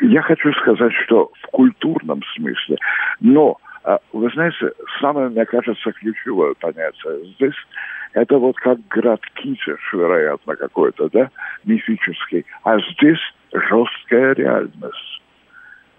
Я 0.01 0.21
хочу 0.23 0.51
сказать, 0.53 0.93
что 1.05 1.31
в 1.41 1.47
культурном 1.47 2.21
смысле, 2.35 2.77
но, 3.19 3.57
а, 3.83 3.99
вы 4.11 4.29
знаете, 4.31 4.71
самое, 4.99 5.29
мне 5.29 5.45
кажется, 5.45 5.91
ключевое 5.91 6.55
понятие 6.55 7.25
здесь– 7.35 7.55
это 8.13 8.37
вот 8.37 8.57
как 8.57 8.79
град 8.89 9.21
Китиш, 9.35 9.93
вероятно, 9.93 10.55
какой-то, 10.55 11.09
да, 11.11 11.29
мифический. 11.65 12.45
А 12.63 12.77
здесь 12.79 13.19
жесткая 13.53 14.33
реальность. 14.33 15.21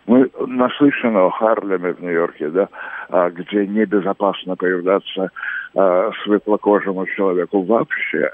Мы 0.07 0.29
наслышаны 0.47 1.19
о 1.19 1.31
Харлеме 1.31 1.93
в 1.93 2.03
Нью-Йорке, 2.03 2.49
да, 2.49 2.69
а, 3.09 3.31
где 3.31 3.67
небезопасно 3.67 4.57
появляться 4.57 5.31
а, 5.75 6.11
светлокожему 6.25 7.07
человеку 7.07 7.63
вообще. 7.63 8.31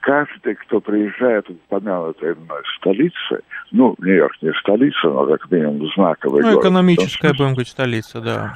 Каждый, 0.00 0.54
кто 0.56 0.80
приезжает 0.80 1.48
в 1.48 1.52
упомянутой 1.52 2.34
мной 2.34 2.60
столице, 2.76 3.40
ну, 3.72 3.94
Нью-Йорк 3.98 4.36
не 4.42 4.52
столица, 4.52 5.08
но 5.08 5.26
как 5.26 5.50
минимум 5.50 5.88
знаковый 5.94 6.42
ну, 6.42 6.50
город. 6.50 6.64
экономическая, 6.64 7.30
будем 7.30 7.52
говорить, 7.52 7.68
столица, 7.68 8.20
да. 8.20 8.54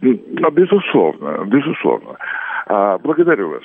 Ну, 0.00 0.50
безусловно, 0.50 1.44
безусловно. 1.44 2.16
А, 2.66 2.98
благодарю 2.98 3.50
вас. 3.50 3.62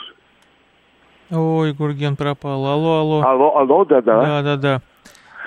Ой, 1.31 1.73
Гурген 1.73 2.15
пропал. 2.15 2.65
Алло, 2.65 2.99
алло. 2.99 3.21
Алло, 3.23 3.57
алло, 3.57 3.85
да-да. 3.85 4.21
Да-да-да. 4.21 4.81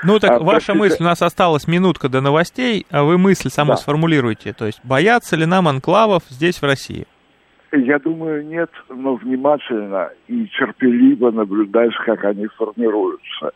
Ну 0.03 0.19
так, 0.19 0.33
а, 0.33 0.39
ваша 0.39 0.73
простите. 0.73 0.79
мысль, 0.79 1.03
у 1.03 1.05
нас 1.05 1.23
осталась 1.23 1.69
минутка 1.69 2.09
до 2.09 2.21
новостей, 2.21 2.85
а 2.91 3.05
вы 3.05 3.17
мысль 3.17 3.49
саму 3.49 3.73
да. 3.73 3.77
сформулируйте. 3.77 4.53
То 4.53 4.67
есть, 4.67 4.81
боятся 4.85 5.37
ли 5.37 5.47
нам 5.47 5.69
анклавов 5.69 6.25
здесь, 6.29 6.61
в 6.61 6.65
России? 6.65 7.07
Я 7.73 7.99
думаю, 7.99 8.47
нет, 8.47 8.71
но 8.89 9.15
внимательно 9.15 10.11
и 10.29 10.47
терпеливо 10.49 11.31
наблюдать, 11.31 11.95
как 12.05 12.25
они 12.25 12.47
формируются. 12.49 13.51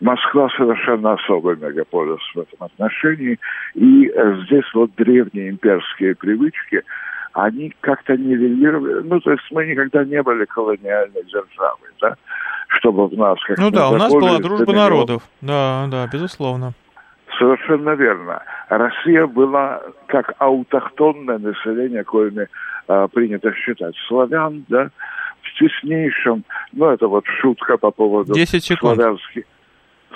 Москва 0.00 0.48
совершенно 0.56 1.14
особый 1.14 1.56
мегаполис 1.56 2.20
в 2.34 2.40
этом 2.40 2.58
отношении, 2.60 3.38
и 3.74 4.08
э, 4.08 4.36
здесь 4.46 4.64
вот 4.74 4.90
древние 4.96 5.50
имперские 5.50 6.14
привычки– 6.14 6.82
они 7.44 7.72
как-то 7.80 8.16
нивелировали. 8.16 9.06
Ну, 9.06 9.20
то 9.20 9.32
есть 9.32 9.44
мы 9.50 9.66
никогда 9.66 10.04
не 10.04 10.22
были 10.22 10.44
колониальной 10.44 11.22
державой, 11.24 11.90
да, 12.00 12.16
чтобы 12.68 13.06
в 13.06 13.12
нас 13.16 13.38
как 13.46 13.58
Ну 13.58 13.70
да, 13.70 13.90
у 13.90 13.96
нас 13.96 14.12
была 14.12 14.38
дружба 14.38 14.72
народов, 14.72 15.22
да, 15.40 15.86
да, 15.88 16.08
безусловно. 16.12 16.72
Совершенно 17.38 17.90
верно. 17.90 18.42
Россия 18.68 19.26
была 19.26 19.82
как 20.06 20.34
аутохтонное 20.38 21.38
население, 21.38 22.02
коими 22.02 22.48
а, 22.88 23.06
принято 23.06 23.52
считать 23.54 23.94
славян, 24.08 24.64
да, 24.68 24.90
в 25.42 25.58
теснейшем, 25.58 26.44
ну 26.72 26.90
это 26.90 27.06
вот 27.06 27.24
шутка 27.40 27.76
по 27.76 27.92
поводу 27.92 28.34
10 28.34 28.64
секунд. 28.64 28.96
славянских 28.96 29.44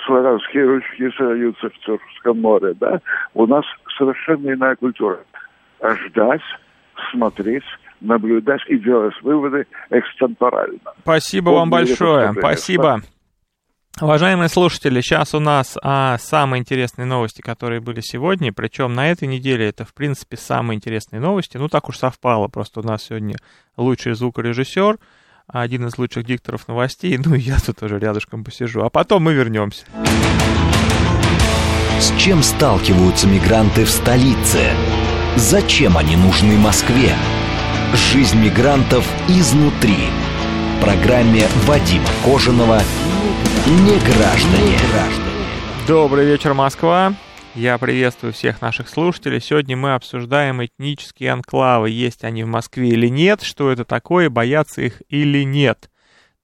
славянские 0.05 0.65
ручки 0.65 1.09
сольются 1.15 1.69
в 1.69 1.79
Тюркском 1.79 2.41
море, 2.41 2.73
да, 2.77 2.99
у 3.33 3.47
нас 3.47 3.63
совершенно 3.97 4.51
иная 4.51 4.75
культура. 4.75 5.19
Ждать, 5.81 6.41
смотреть, 7.11 7.63
наблюдать 8.01 8.61
и 8.67 8.77
делать 8.77 9.13
выводы 9.21 9.65
экстемпорально. 9.89 10.79
Спасибо 11.01 11.49
вот 11.49 11.59
вам 11.59 11.69
большое. 11.69 12.33
Спасибо. 12.33 13.01
Уважаемые 14.01 14.49
слушатели, 14.49 15.01
сейчас 15.01 15.35
у 15.35 15.39
нас 15.39 15.77
а, 15.83 16.17
самые 16.17 16.61
интересные 16.61 17.05
новости, 17.05 17.41
которые 17.41 17.79
были 17.79 18.01
сегодня, 18.01 18.51
причем 18.51 18.95
на 18.95 19.11
этой 19.11 19.27
неделе 19.27 19.67
это, 19.67 19.85
в 19.85 19.93
принципе, 19.93 20.35
самые 20.35 20.77
интересные 20.77 21.19
новости. 21.19 21.57
Ну, 21.57 21.69
так 21.69 21.89
уж 21.89 21.99
совпало, 21.99 22.47
просто 22.47 22.79
у 22.79 22.83
нас 22.83 23.03
сегодня 23.03 23.35
лучший 23.77 24.13
звукорежиссер, 24.15 24.97
один 25.45 25.85
из 25.85 25.97
лучших 25.99 26.25
дикторов 26.25 26.67
новостей, 26.67 27.19
ну, 27.23 27.35
и 27.35 27.39
я 27.39 27.57
тут 27.63 27.83
уже 27.83 27.99
рядышком 27.99 28.43
посижу, 28.43 28.83
а 28.83 28.89
потом 28.89 29.23
мы 29.23 29.33
вернемся. 29.33 29.85
С 31.99 32.11
чем 32.17 32.41
сталкиваются 32.41 33.27
мигранты 33.27 33.85
в 33.85 33.89
столице? 33.89 34.71
Зачем 35.35 35.97
они 35.97 36.15
нужны 36.15 36.55
Москве? 36.57 37.15
Жизнь 37.95 38.39
мигрантов 38.39 39.03
изнутри. 39.27 39.97
В 40.77 40.81
программе 40.83 41.47
Вадима 41.65 42.07
Кожаного 42.23 42.79
«Не 43.65 43.97
граждане». 43.97 44.77
Добрый 45.87 46.27
вечер, 46.27 46.53
Москва. 46.53 47.15
Я 47.55 47.79
приветствую 47.79 48.31
всех 48.31 48.61
наших 48.61 48.87
слушателей. 48.87 49.41
Сегодня 49.41 49.75
мы 49.75 49.95
обсуждаем 49.95 50.63
этнические 50.63 51.31
анклавы. 51.31 51.89
Есть 51.89 52.23
они 52.23 52.43
в 52.43 52.47
Москве 52.47 52.89
или 52.89 53.07
нет, 53.07 53.41
что 53.41 53.71
это 53.71 53.85
такое, 53.85 54.29
боятся 54.29 54.81
их 54.83 55.01
или 55.09 55.43
нет. 55.43 55.89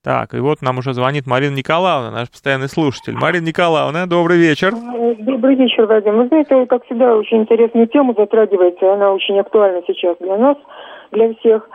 Так, 0.02 0.32
и 0.32 0.38
вот 0.38 0.62
нам 0.62 0.78
уже 0.78 0.94
звонит 0.94 1.26
Марина 1.26 1.54
Николаевна, 1.54 2.10
наш 2.10 2.30
постоянный 2.30 2.68
слушатель. 2.68 3.12
Марина 3.14 3.44
Николаевна, 3.44 4.06
добрый 4.06 4.38
вечер. 4.38 4.72
Добрый 5.18 5.56
вечер, 5.56 5.84
Вадим. 5.84 6.16
Вы 6.16 6.28
знаете, 6.28 6.64
как 6.64 6.86
всегда, 6.86 7.14
очень 7.16 7.42
интересную 7.42 7.86
тему 7.86 8.14
затрагиваете. 8.16 8.88
Она 8.88 9.12
очень 9.12 9.38
актуальна 9.38 9.82
сейчас 9.86 10.16
для 10.18 10.38
нас 10.38 10.56
для 11.12 11.34
всех. 11.34 11.68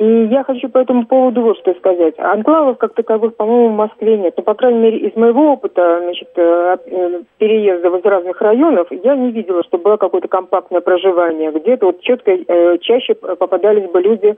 И 0.00 0.28
я 0.30 0.44
хочу 0.44 0.70
по 0.70 0.78
этому 0.78 1.04
поводу 1.04 1.42
вот 1.42 1.58
что 1.58 1.74
сказать. 1.74 2.14
Анклавов 2.18 2.78
как 2.78 2.94
таковых, 2.94 3.36
по-моему, 3.36 3.68
в 3.68 3.76
Москве 3.76 4.16
нет. 4.16 4.32
Но, 4.34 4.42
по 4.42 4.54
крайней 4.54 4.78
мере, 4.78 4.96
из 4.96 5.14
моего 5.14 5.52
опыта 5.52 6.00
значит, 6.02 6.30
э, 6.36 6.78
э, 6.86 7.20
переезда 7.36 7.94
из 7.94 8.04
разных 8.06 8.40
районов, 8.40 8.88
я 8.90 9.14
не 9.14 9.30
видела, 9.30 9.62
что 9.62 9.76
было 9.76 9.98
какое-то 9.98 10.26
компактное 10.26 10.80
проживание. 10.80 11.52
Где-то 11.52 11.84
вот 11.84 12.00
четко 12.00 12.30
э, 12.30 12.78
чаще 12.78 13.14
попадались 13.14 13.90
бы 13.90 14.00
люди, 14.00 14.34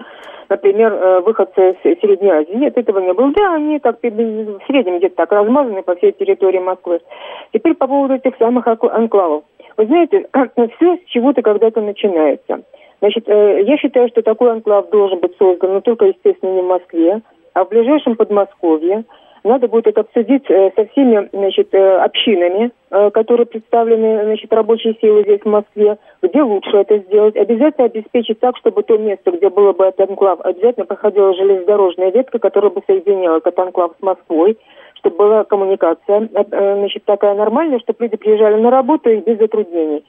например, 0.49 1.23
выходцы 1.25 1.77
из 1.85 2.01
Средней 2.01 2.31
Азии. 2.31 2.57
Нет, 2.57 2.77
этого 2.77 2.99
не 2.99 3.13
было. 3.13 3.31
Да, 3.31 3.55
они 3.55 3.79
так 3.79 3.99
в 4.03 4.67
среднем 4.67 4.99
где-то 4.99 5.15
так 5.15 5.31
размазаны 5.31 5.85
по 5.85 5.95
всей 5.95 6.11
территории 6.11 6.59
Москвы. 6.59 7.01
Теперь 7.53 7.75
по 7.75 7.87
поводу 7.87 8.15
этих 8.15 8.37
самых 8.37 8.67
анклавов. 8.67 9.45
Вы 9.77 9.87
знаете, 9.87 10.27
все 10.77 10.97
с 10.97 11.05
чего-то 11.07 11.43
когда-то 11.43 11.81
начинается. 11.81 12.63
Значит, 13.03 13.29
э, 13.29 13.63
я 13.67 13.77
считаю, 13.79 14.09
что 14.09 14.23
такой 14.23 14.53
анклав 14.53 14.89
должен 14.91 15.19
быть 15.19 15.37
создан, 15.37 15.73
но 15.73 15.81
только, 15.81 16.05
естественно, 16.07 16.53
не 16.53 16.63
в 16.63 16.67
Москве, 16.67 17.21
а 17.53 17.65
в 17.65 17.69
ближайшем 17.69 18.15
Подмосковье. 18.15 19.05
Надо 19.43 19.67
будет 19.67 19.89
это 19.89 20.03
обсудить 20.03 20.49
э, 20.49 20.71
со 20.77 20.85
всеми 20.87 21.29
значит, 21.33 21.75
э, 21.75 21.97
общинами, 21.99 22.71
которые 23.13 23.47
представлены 23.47 24.23
значит, 24.23 24.53
рабочей 24.53 24.97
силой 25.01 25.25
здесь 25.25 25.41
в 25.41 25.49
Москве, 25.49 25.99
где 26.23 26.43
лучше 26.43 26.77
это 26.77 26.99
сделать. 26.99 27.35
Обязательно 27.35 27.87
обеспечить 27.87 28.39
так, 28.39 28.57
чтобы 28.59 28.85
то 28.85 28.97
место, 28.97 29.33
где 29.33 29.49
было 29.49 29.73
бы 29.73 29.85
этот 29.87 30.09
анклав, 30.09 30.41
обязательно 30.43 30.87
проходила 30.87 31.35
железнодорожная 31.35 32.13
ветка, 32.13 32.39
которая 32.39 32.71
бы 32.71 32.83
соединяла 32.87 33.39
этот 33.39 33.59
анклав 33.59 33.93
с 33.99 34.03
Москвой, 34.03 34.59
чтобы 34.95 35.17
была 35.17 35.43
коммуникация 35.43 36.29
значит, 36.31 37.05
такая 37.05 37.35
нормальная, 37.35 37.81
чтобы 37.81 38.05
люди 38.05 38.17
приезжали 38.17 38.61
на 38.61 38.71
работу 38.71 39.11
и 39.11 39.17
без 39.17 39.39
затруднений. 39.39 40.05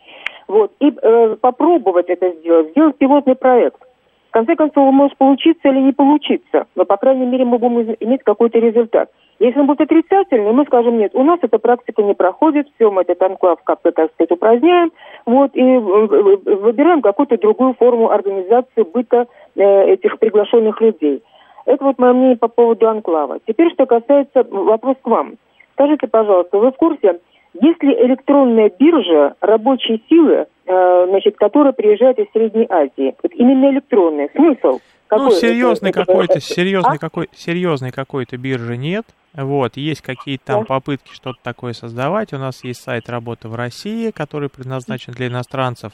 Вот. 0.47 0.71
И 0.79 0.93
э, 1.01 1.35
попробовать 1.39 2.09
это 2.09 2.31
сделать, 2.39 2.71
сделать 2.71 2.97
пилотный 2.97 3.35
проект. 3.35 3.81
В 4.29 4.33
конце 4.33 4.55
концов, 4.55 4.87
он 4.87 4.95
может 4.95 5.15
получиться 5.17 5.69
или 5.69 5.79
не 5.79 5.91
получиться, 5.91 6.65
но, 6.75 6.85
по 6.85 6.97
крайней 6.97 7.27
мере, 7.27 7.45
мы 7.45 7.59
будем 7.59 7.95
иметь 7.99 8.23
какой-то 8.23 8.57
результат. 8.57 9.11
Если 9.39 9.59
он 9.59 9.67
будет 9.67 9.81
отрицательный, 9.81 10.51
мы 10.51 10.65
скажем, 10.65 10.97
нет, 10.97 11.11
у 11.13 11.23
нас 11.23 11.37
эта 11.43 11.59
практика 11.59 12.01
не 12.01 12.15
проходит, 12.15 12.67
все, 12.73 12.89
мы 12.89 13.01
этот 13.01 13.21
анклав 13.21 13.61
как-то, 13.63 13.91
так 13.91 14.11
сказать, 14.13 14.31
упраздняем, 14.31 14.91
вот, 15.27 15.51
и 15.53 15.61
э, 15.61 15.77
выбираем 15.77 17.01
какую-то 17.01 17.37
другую 17.37 17.75
форму 17.75 18.09
организации 18.09 18.81
быта 18.81 19.27
э, 19.55 19.93
этих 19.93 20.17
приглашенных 20.17 20.81
людей. 20.81 21.21
Это 21.65 21.83
вот 21.83 21.99
мое 21.99 22.13
мнение 22.13 22.37
по 22.37 22.47
поводу 22.47 22.89
анклава. 22.89 23.39
Теперь, 23.47 23.71
что 23.73 23.85
касается, 23.85 24.45
вопрос 24.49 24.97
к 25.01 25.07
вам. 25.07 25.35
Скажите, 25.73 26.07
пожалуйста, 26.07 26.57
вы 26.57 26.71
в 26.71 26.75
курсе, 26.75 27.19
если 27.53 28.05
электронная 28.05 28.71
биржа 28.77 29.35
рабочей 29.41 30.03
силы, 30.09 30.45
э, 30.65 31.05
значит, 31.09 31.35
которая 31.37 31.73
приезжает 31.73 32.19
из 32.19 32.25
Средней 32.31 32.65
Азии, 32.69 33.15
вот 33.21 33.31
именно 33.33 33.69
электронная, 33.71 34.29
смысл? 34.35 34.79
ну, 35.17 35.31
серьезный 35.31 35.91
какой-то, 35.91 36.39
серьезный 36.39 36.95
а? 36.95 36.99
какой, 36.99 37.29
серьезной 37.33 37.91
какой-то 37.91 38.37
биржи 38.37 38.77
нет. 38.77 39.05
Вот, 39.33 39.77
есть 39.77 40.01
какие-то 40.01 40.45
там 40.45 40.65
попытки 40.65 41.13
что-то 41.13 41.39
такое 41.41 41.73
создавать. 41.73 42.33
У 42.33 42.37
нас 42.37 42.63
есть 42.63 42.83
сайт 42.83 43.09
работы 43.09 43.47
в 43.47 43.55
России, 43.55 44.11
который 44.11 44.49
предназначен 44.49 45.13
для 45.13 45.27
иностранцев. 45.27 45.93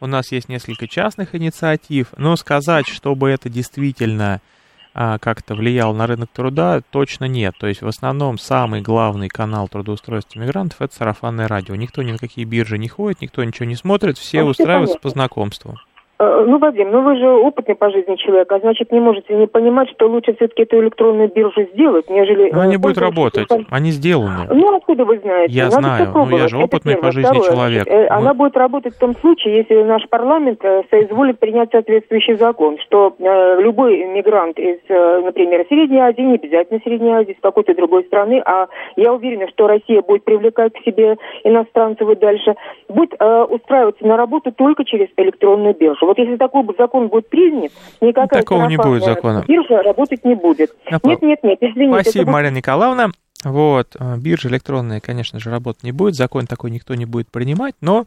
У 0.00 0.06
нас 0.06 0.30
есть 0.30 0.48
несколько 0.48 0.86
частных 0.86 1.34
инициатив. 1.34 2.08
Но 2.16 2.36
сказать, 2.36 2.86
чтобы 2.86 3.30
это 3.30 3.48
действительно 3.48 4.34
а, 4.34 4.55
как-то 4.96 5.54
влиял 5.54 5.94
на 5.94 6.06
рынок 6.06 6.30
труда, 6.32 6.80
точно 6.90 7.26
нет. 7.26 7.54
То 7.58 7.66
есть 7.66 7.82
в 7.82 7.86
основном 7.86 8.38
самый 8.38 8.80
главный 8.80 9.28
канал 9.28 9.68
трудоустройства 9.68 10.40
мигрантов 10.40 10.80
это 10.80 10.94
сарафанное 10.94 11.48
радио. 11.48 11.74
Никто 11.74 12.02
ни 12.02 12.12
на 12.12 12.18
какие 12.18 12.46
биржи 12.46 12.78
не 12.78 12.88
ходит, 12.88 13.20
никто 13.20 13.44
ничего 13.44 13.66
не 13.66 13.76
смотрит, 13.76 14.16
все 14.16 14.42
устраиваются 14.42 14.98
по 14.98 15.10
знакомству. 15.10 15.78
Э, 16.18 16.44
ну, 16.46 16.58
Вадим, 16.58 16.90
ну 16.90 17.02
вы 17.02 17.16
же 17.16 17.28
опытный 17.28 17.74
по 17.74 17.90
жизни 17.90 18.16
человек, 18.16 18.50
а 18.50 18.58
значит 18.58 18.90
не 18.90 19.00
можете 19.00 19.34
не 19.34 19.46
понимать, 19.46 19.90
что 19.90 20.08
лучше 20.08 20.34
все-таки 20.34 20.62
эту 20.62 20.80
электронную 20.80 21.30
биржу 21.30 21.62
сделать, 21.74 22.08
нежели... 22.08 22.50
Она 22.52 22.66
не 22.66 22.78
будет 22.78 22.96
работать, 22.96 23.48
они 23.70 23.90
сделаны. 23.90 24.46
Ну, 24.50 24.76
откуда 24.76 25.04
вы 25.04 25.18
знаете? 25.18 25.52
Я 25.52 25.64
Надо 25.64 25.80
знаю, 25.80 26.12
ну 26.14 26.36
я 26.36 26.48
же 26.48 26.56
опытный 26.56 26.96
по 26.96 27.12
жизни 27.12 27.28
Второе, 27.28 27.50
человек. 27.50 27.82
Значит, 27.84 28.10
Мы... 28.10 28.16
Она 28.16 28.34
будет 28.34 28.56
работать 28.56 28.94
в 28.94 28.98
том 28.98 29.14
случае, 29.16 29.56
если 29.56 29.82
наш 29.82 30.08
парламент 30.08 30.60
э, 30.64 30.84
соизволит 30.90 31.38
принять 31.38 31.70
соответствующий 31.70 32.36
закон, 32.36 32.78
что 32.78 33.14
э, 33.18 33.60
любой 33.60 34.02
мигрант 34.06 34.58
из, 34.58 34.78
э, 34.88 35.20
например, 35.22 35.66
Средней 35.68 35.98
Азии, 35.98 36.22
не 36.22 36.36
обязательно 36.36 36.80
Средней 36.82 37.12
Азии, 37.12 37.36
с 37.38 37.42
какой-то 37.42 37.74
другой 37.74 38.04
страны, 38.04 38.40
а 38.46 38.68
я 38.96 39.12
уверена, 39.12 39.48
что 39.48 39.66
Россия 39.66 40.00
будет 40.00 40.24
привлекать 40.24 40.72
к 40.72 40.82
себе 40.82 41.18
иностранцев 41.44 42.08
и 42.08 42.14
дальше, 42.16 42.54
будет 42.88 43.14
э, 43.18 43.42
устраиваться 43.44 44.06
на 44.06 44.16
работу 44.16 44.50
только 44.50 44.84
через 44.84 45.08
электронную 45.18 45.74
биржу. 45.74 46.05
Вот 46.06 46.18
если 46.18 46.36
такой 46.36 46.64
закон 46.78 47.08
будет 47.08 47.28
принят, 47.28 47.72
никакая 48.00 48.42
Такого 48.42 48.66
не 48.66 48.76
будет 48.76 49.04
закона. 49.04 49.44
биржа 49.46 49.82
работать 49.82 50.24
не 50.24 50.34
будет. 50.34 50.70
Нет, 50.90 51.22
нет, 51.22 51.42
нет, 51.42 51.58
извините. 51.60 52.02
Спасибо, 52.02 52.30
Марина 52.30 52.56
Николаевна. 52.56 53.10
Вот, 53.44 53.96
э, 53.98 54.16
биржа 54.16 54.48
электронная, 54.48 55.00
конечно 55.00 55.38
же, 55.38 55.50
работать 55.50 55.84
не 55.84 55.92
будет, 55.92 56.14
закон 56.14 56.46
такой 56.46 56.70
никто 56.70 56.94
не 56.94 57.04
будет 57.04 57.30
принимать, 57.30 57.74
но 57.80 58.06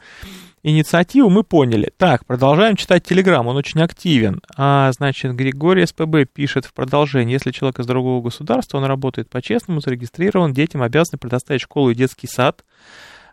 инициативу 0.63 1.29
мы 1.29 1.43
поняли. 1.43 1.91
Так, 1.97 2.25
продолжаем 2.25 2.75
читать 2.75 3.03
Телеграм, 3.03 3.45
он 3.47 3.55
очень 3.55 3.81
активен. 3.81 4.41
А, 4.57 4.91
значит, 4.91 5.35
Григорий 5.35 5.85
СПБ 5.85 6.25
пишет 6.33 6.65
в 6.65 6.73
продолжении, 6.73 7.33
если 7.33 7.51
человек 7.51 7.79
из 7.79 7.85
другого 7.85 8.21
государства, 8.21 8.79
он 8.79 8.85
работает 8.85 9.29
по-честному, 9.29 9.81
зарегистрирован, 9.81 10.51
детям 10.51 10.81
обязаны 10.81 11.19
предоставить 11.19 11.61
школу 11.61 11.91
и 11.91 11.95
детский 11.95 12.27
сад, 12.27 12.65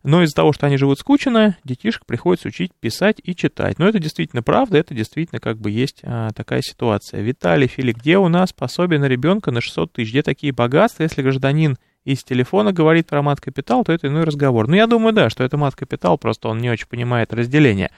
но 0.07 0.23
из-за 0.23 0.37
того, 0.37 0.53
что 0.53 0.66
они 0.66 0.77
живут 0.77 1.01
скучно, 1.01 1.57
детишек 1.64 2.07
приходится 2.07 2.47
учить 2.47 2.71
писать 2.81 3.21
и 3.25 3.35
читать. 3.35 3.81
Но 3.81 3.88
это 3.88 3.99
действительно 3.99 4.40
правда, 4.40 4.79
это 4.79 4.95
действительно 4.95 5.40
как 5.40 5.59
бы 5.59 5.69
есть 5.69 6.01
а, 6.05 6.31
такая 6.31 6.62
ситуация. 6.62 7.23
Виталий 7.23 7.66
Фили, 7.66 7.90
где 7.90 8.16
у 8.16 8.29
нас 8.29 8.53
пособие 8.53 9.01
на 9.01 9.07
ребенка 9.07 9.51
на 9.51 9.61
600 9.61 9.92
тысяч? 9.95 10.11
Где 10.11 10.23
такие 10.23 10.53
богатства? 10.53 11.03
Если 11.03 11.23
гражданин 11.23 11.77
из 12.05 12.23
телефона 12.23 12.73
говорит 12.73 13.09
про 13.09 13.21
мат-капитал, 13.21 13.83
то 13.83 13.92
это 13.92 14.07
иной 14.07 14.23
разговор. 14.23 14.69
Ну, 14.69 14.77
я 14.77 14.87
думаю, 14.87 15.12
да, 15.12 15.29
что 15.29 15.42
это 15.42 15.57
мат-капитал, 15.57 16.19
просто 16.19 16.49
он 16.49 16.59
не 16.59 16.71
очень 16.71 16.87
понимает 16.87 17.35
разделение. 17.35 17.90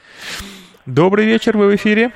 Добрый 0.87 1.27
вечер, 1.27 1.59
вы 1.59 1.69
в 1.69 1.77
эфире. 1.77 2.11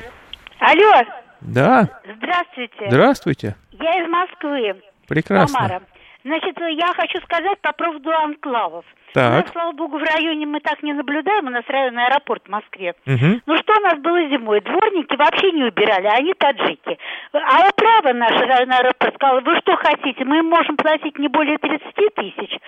Алло. 0.59 1.05
Да. 1.43 2.01
Здравствуйте. 2.17 2.87
Здравствуйте. 2.89 3.57
Я 3.73 4.03
из 4.03 4.09
Москвы. 4.09 4.83
Прекрасно. 5.07 5.55
Тамара. 5.55 5.83
Значит, 6.25 6.57
я 6.79 6.95
хочу 6.95 7.21
сказать 7.25 7.61
по 7.61 7.73
поводу 7.73 8.11
анклавов. 8.11 8.87
Так. 9.13 9.47
Ну, 9.47 9.53
слава 9.53 9.73
богу, 9.73 9.99
в 9.99 10.03
районе 10.03 10.47
мы 10.47 10.61
так 10.61 10.83
не 10.83 10.95
наблюдаем, 10.95 11.47
у 11.47 11.51
нас 11.51 11.65
районный 11.69 12.07
аэропорт 12.07 12.43
в 12.47 12.51
Москве. 12.51 12.95
Угу. 13.07 13.41
Ну 13.47 13.57
что 13.59 13.77
у 13.77 13.81
нас 13.81 13.99
было 13.99 14.27
зимой? 14.29 14.61
Дворники 14.61 15.17
вообще 15.17 15.53
не 15.53 15.65
убирали, 15.65 16.07
а 16.07 16.15
они 16.15 16.33
таджики. 16.35 16.99
А 17.33 17.71
право 17.77 18.15
наш 18.15 18.33
районный 18.33 18.79
аэропорт 18.79 19.15
сказал, 19.15 19.41
вы 19.43 19.59
что 19.59 19.77
хотите, 19.77 20.25
мы 20.25 20.43
можем 20.43 20.77
платить 20.77 21.19
не 21.19 21.29
более 21.29 21.59
30 21.59 21.95
тысяч. 22.15 22.59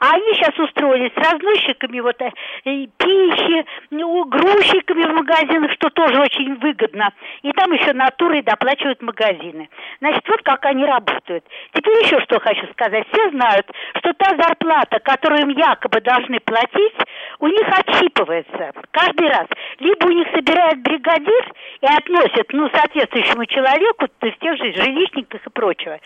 А 0.00 0.14
они 0.14 0.34
сейчас 0.34 0.58
устроились 0.58 1.12
с 1.12 1.16
разносчиками 1.16 2.00
вот 2.00 2.20
э, 2.20 2.30
пищи, 2.98 3.64
ну, 3.90 4.24
грузчиками 4.26 5.04
в 5.04 5.14
магазинах, 5.14 5.72
что 5.72 5.88
тоже 5.90 6.20
очень 6.20 6.56
выгодно. 6.56 7.12
И 7.42 7.52
там 7.52 7.72
еще 7.72 7.94
натурой 7.94 8.42
доплачивают 8.42 9.00
магазины. 9.00 9.70
Значит, 10.00 10.28
вот 10.28 10.42
как 10.42 10.66
они 10.66 10.84
работают. 10.84 11.44
Теперь 11.72 12.04
еще 12.04 12.20
что 12.20 12.40
хочу 12.40 12.66
сказать. 12.72 13.06
все 13.10 13.30
знают, 13.30 13.66
что 13.98 14.12
та 14.14 14.36
зарплата, 14.36 14.98
которую 15.00 15.42
им 15.42 15.48
якобы 15.48 15.93
должны 16.00 16.40
платить, 16.40 16.94
у 17.40 17.46
них 17.46 17.66
отщипывается 17.68 18.72
каждый 18.90 19.28
раз. 19.28 19.46
Либо 19.78 20.06
у 20.06 20.10
них 20.10 20.28
собирает 20.34 20.80
бригадир 20.82 21.52
и 21.80 21.86
относит, 21.86 22.52
ну, 22.52 22.68
соответствующему 22.70 23.46
человеку, 23.46 24.06
то 24.18 24.26
есть 24.26 24.38
тех 24.38 24.56
же 24.56 24.72
жилищниках 24.72 25.46
и 25.46 25.50
прочего. 25.50 25.98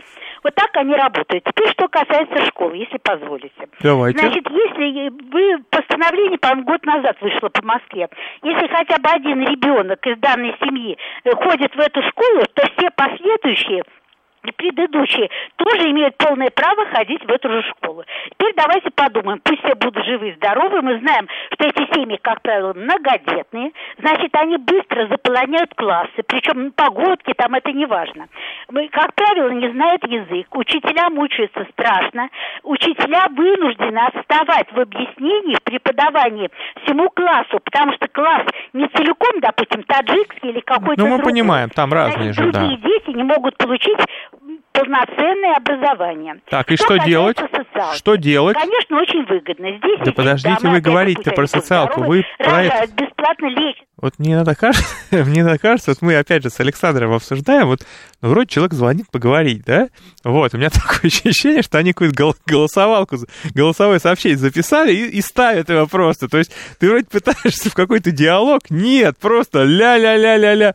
Вот 0.43 0.55
так 0.55 0.71
они 0.75 0.95
работают. 0.95 1.45
Теперь, 1.45 1.71
что 1.73 1.89
касается 1.89 2.47
школы, 2.47 2.77
если 2.77 2.99
позволите. 2.99 3.69
Давайте. 3.81 4.19
Значит, 4.19 4.49
если 4.51 5.11
вы 5.31 5.63
постановление, 5.71 6.39
по-моему, 6.39 6.65
год 6.65 6.85
назад 6.85 7.17
вышло 7.21 7.49
по 7.49 7.65
Москве, 7.65 8.09
если 8.43 8.67
хотя 8.69 8.99
бы 8.99 9.09
один 9.11 9.41
ребенок 9.43 10.07
из 10.07 10.19
данной 10.19 10.55
семьи 10.61 10.97
э, 11.25 11.31
ходит 11.35 11.75
в 11.75 11.79
эту 11.79 12.03
школу, 12.03 12.43
то 12.55 12.67
все 12.77 12.91
последующие 12.91 13.83
предыдущие 14.57 15.29
тоже 15.57 15.91
имеют 15.91 16.17
полное 16.17 16.51
право 16.51 16.87
ходить 16.87 17.25
в 17.25 17.31
эту 17.31 17.51
же 17.51 17.63
школу. 17.71 18.05
Теперь 18.33 18.55
давайте 18.57 18.91
подумаем, 18.91 19.41
пусть 19.43 19.63
все 19.63 19.75
будут 19.75 20.05
живы 20.05 20.31
и 20.31 20.35
здоровы, 20.35 20.83
мы 20.83 20.99
знаем, 20.99 21.29
что 21.53 21.67
эти 21.69 21.95
семьи, 21.95 22.19
как 22.23 22.43
правило, 22.43 22.73
многодетные, 22.75 23.73
значит, 23.99 24.35
они 24.37 24.57
быстро 24.59 25.07
заполоняют 25.09 25.75
классы, 25.75 26.23
причем 26.27 26.73
погодки 26.73 27.33
там 27.37 27.55
это 27.55 27.73
не 27.73 27.87
важно. 27.87 28.29
Мы, 28.71 28.89
как 28.89 29.15
правило, 29.15 29.51
не 29.51 29.71
знают 29.71 30.05
язык, 30.07 30.55
учителя 30.57 31.11
мучаются 31.11 31.67
страшно, 31.73 32.29
учителя 32.63 33.27
вынуждены 33.31 33.99
отставать 33.99 34.71
в 34.73 34.81
объяснении, 34.81 35.57
в 35.57 35.63
преподавании 35.63 36.51
всему 36.85 37.09
классу, 37.11 37.61
потому 37.65 37.93
что 37.95 38.09
класс 38.09 38.47
не 38.73 38.87
целиком, 38.89 39.41
допустим, 39.41 39.83
таджикский 39.85 40.51
или 40.51 40.61
какой-то 40.61 41.01
Ну, 41.03 41.09
мы 41.09 41.17
другой. 41.17 41.33
понимаем, 41.33 41.71
там 41.71 41.93
разные 41.93 42.33
Значит, 42.33 42.45
же, 42.45 42.53
да. 42.53 42.61
другие 42.61 42.79
дети 42.79 43.17
не 43.17 43.23
могут 43.23 43.57
получить 43.57 43.99
полноценное 44.73 45.57
образование. 45.57 46.35
Так, 46.49 46.71
и 46.71 46.77
что 46.77 46.89
касается 46.89 47.07
делать? 47.09 47.37
социалки, 47.39 47.97
Что 47.99 48.15
делать? 48.17 48.57
Конечно, 48.57 48.97
очень 48.99 49.25
выгодно. 49.27 49.77
Здесь 49.79 50.01
Да 50.05 50.13
подождите 50.13 50.69
вы 50.69 50.81
пусть 50.81 51.35
про 51.37 51.47
социалку, 51.47 51.95
здоровы, 52.01 52.17
вы 52.19 52.25
про 52.45 52.63
это- 52.65 52.93
бесплатно 52.93 53.47
лечат. 53.47 53.85
Вот 54.01 54.15
мне 54.19 54.35
иногда 54.35 54.55
кажется, 54.55 54.87
мне 55.11 55.41
иногда 55.41 55.59
кажется, 55.59 55.91
вот 55.91 56.03
мы 56.03 56.17
опять 56.17 56.45
же 56.45 56.51
с 56.51 56.61
Александром 56.61 57.13
обсуждаем, 57.13 57.67
вот, 57.67 57.81
ну, 58.23 58.29
вроде 58.29 58.47
человек 58.49 58.73
звонит 58.75 59.11
поговорить, 59.11 59.65
да? 59.65 59.89
Вот, 60.23 60.55
у 60.55 60.59
меня 60.59 60.71
такое 60.71 61.01
ощущение, 61.11 61.63
что 61.63 61.79
они 61.79 61.93
какую-то 61.93 62.17
гол- 62.17 62.37
голосовалку, 62.47 63.17
голосовое 63.55 63.99
сообщение 63.99 64.39
записали 64.39 64.93
и, 64.93 65.09
и 65.09 65.21
ставят 65.21 65.69
его 65.71 65.87
просто. 65.87 66.29
То 66.29 66.39
есть 66.39 66.53
ты 66.79 66.89
вроде 66.89 67.07
пытаешься 67.07 67.71
в 67.71 67.75
какой-то 67.75 68.13
диалог, 68.13 68.61
нет, 68.71 69.17
просто 69.19 69.65
ля-ля-ля-ля-ля. 69.65 70.75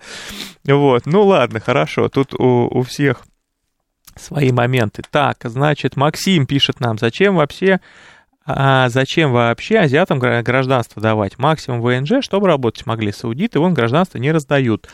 Вот, 0.65 1.05
ну 1.05 1.23
ладно, 1.23 1.59
хорошо, 1.61 2.09
тут 2.09 2.33
у, 2.33 2.67
у 2.67 2.81
всех 2.83 3.23
свои 4.15 4.51
моменты. 4.51 5.03
Так, 5.09 5.37
значит, 5.43 5.95
Максим 5.95 6.45
пишет 6.45 6.79
нам, 6.79 6.97
зачем 6.97 7.35
вообще 7.35 7.79
а 8.45 8.89
зачем 8.89 9.31
вообще 9.31 9.79
азиатам 9.79 10.19
гра- 10.19 10.43
гражданство 10.43 11.01
давать? 11.01 11.37
Максимум 11.37 11.81
ВНЖ, 11.81 12.21
чтобы 12.21 12.47
работать 12.47 12.85
могли 12.85 13.11
саудиты, 13.13 13.59
вон 13.59 13.73
гражданство 13.73 14.17
не 14.17 14.31
раздают. 14.33 14.89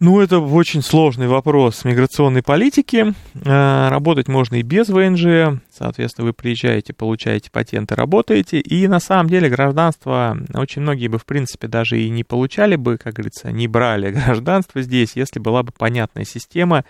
Ну, 0.00 0.20
это 0.20 0.38
очень 0.38 0.80
сложный 0.80 1.26
вопрос 1.26 1.84
миграционной 1.84 2.42
политики. 2.42 3.14
А, 3.44 3.90
Работать 3.90 4.28
можно 4.28 4.54
и 4.56 4.62
без 4.62 4.88
ВНЖ. 4.90 5.60
Соответственно, 5.76 6.26
вы 6.26 6.32
приезжаете, 6.34 6.92
получаете 6.92 7.50
патенты, 7.50 7.96
работаете. 7.96 8.60
И 8.60 8.86
на 8.86 9.00
самом 9.00 9.28
деле 9.28 9.48
гражданство 9.48 10.38
очень 10.54 10.82
многие 10.82 11.08
бы, 11.08 11.18
в 11.18 11.24
принципе, 11.24 11.66
даже 11.66 12.00
и 12.00 12.10
не 12.10 12.22
получали 12.22 12.76
бы, 12.76 12.96
как 12.96 13.14
говорится, 13.14 13.50
не 13.50 13.66
брали 13.66 14.10
гражданство 14.24 14.82
здесь, 14.82 15.16
если 15.16 15.40
была 15.40 15.64
бы 15.64 15.72
понятная 15.76 16.24
система. 16.24 16.84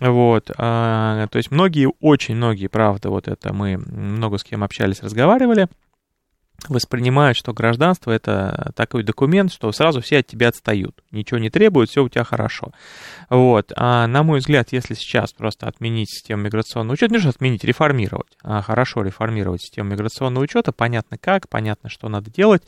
Вот, 0.00 0.50
а, 0.56 1.26
то 1.28 1.38
есть 1.38 1.50
многие, 1.50 1.90
очень 2.00 2.36
многие, 2.36 2.68
правда, 2.68 3.10
вот 3.10 3.26
это 3.26 3.52
мы 3.52 3.78
много 3.78 4.38
с 4.38 4.44
кем 4.44 4.62
общались, 4.62 5.02
разговаривали, 5.02 5.68
воспринимают, 6.66 7.36
что 7.36 7.52
гражданство 7.52 8.10
это 8.10 8.72
такой 8.74 9.04
документ, 9.04 9.52
что 9.52 9.70
сразу 9.72 10.00
все 10.00 10.18
от 10.18 10.26
тебя 10.26 10.48
отстают, 10.48 11.02
ничего 11.10 11.38
не 11.38 11.50
требуют, 11.50 11.90
все 11.90 12.02
у 12.02 12.08
тебя 12.08 12.24
хорошо. 12.24 12.72
Вот, 13.30 13.72
а 13.76 14.06
на 14.06 14.22
мой 14.22 14.40
взгляд, 14.40 14.68
если 14.72 14.94
сейчас 14.94 15.32
просто 15.32 15.68
отменить 15.68 16.10
систему 16.10 16.42
миграционного 16.42 16.94
учета, 16.94 17.18
что 17.18 17.28
отменить, 17.30 17.64
реформировать, 17.64 18.36
а 18.42 18.60
хорошо 18.62 19.02
реформировать 19.02 19.62
систему 19.62 19.90
миграционного 19.90 20.44
учета, 20.44 20.72
понятно 20.72 21.16
как, 21.18 21.48
понятно, 21.48 21.88
что 21.88 22.08
надо 22.08 22.30
делать, 22.30 22.62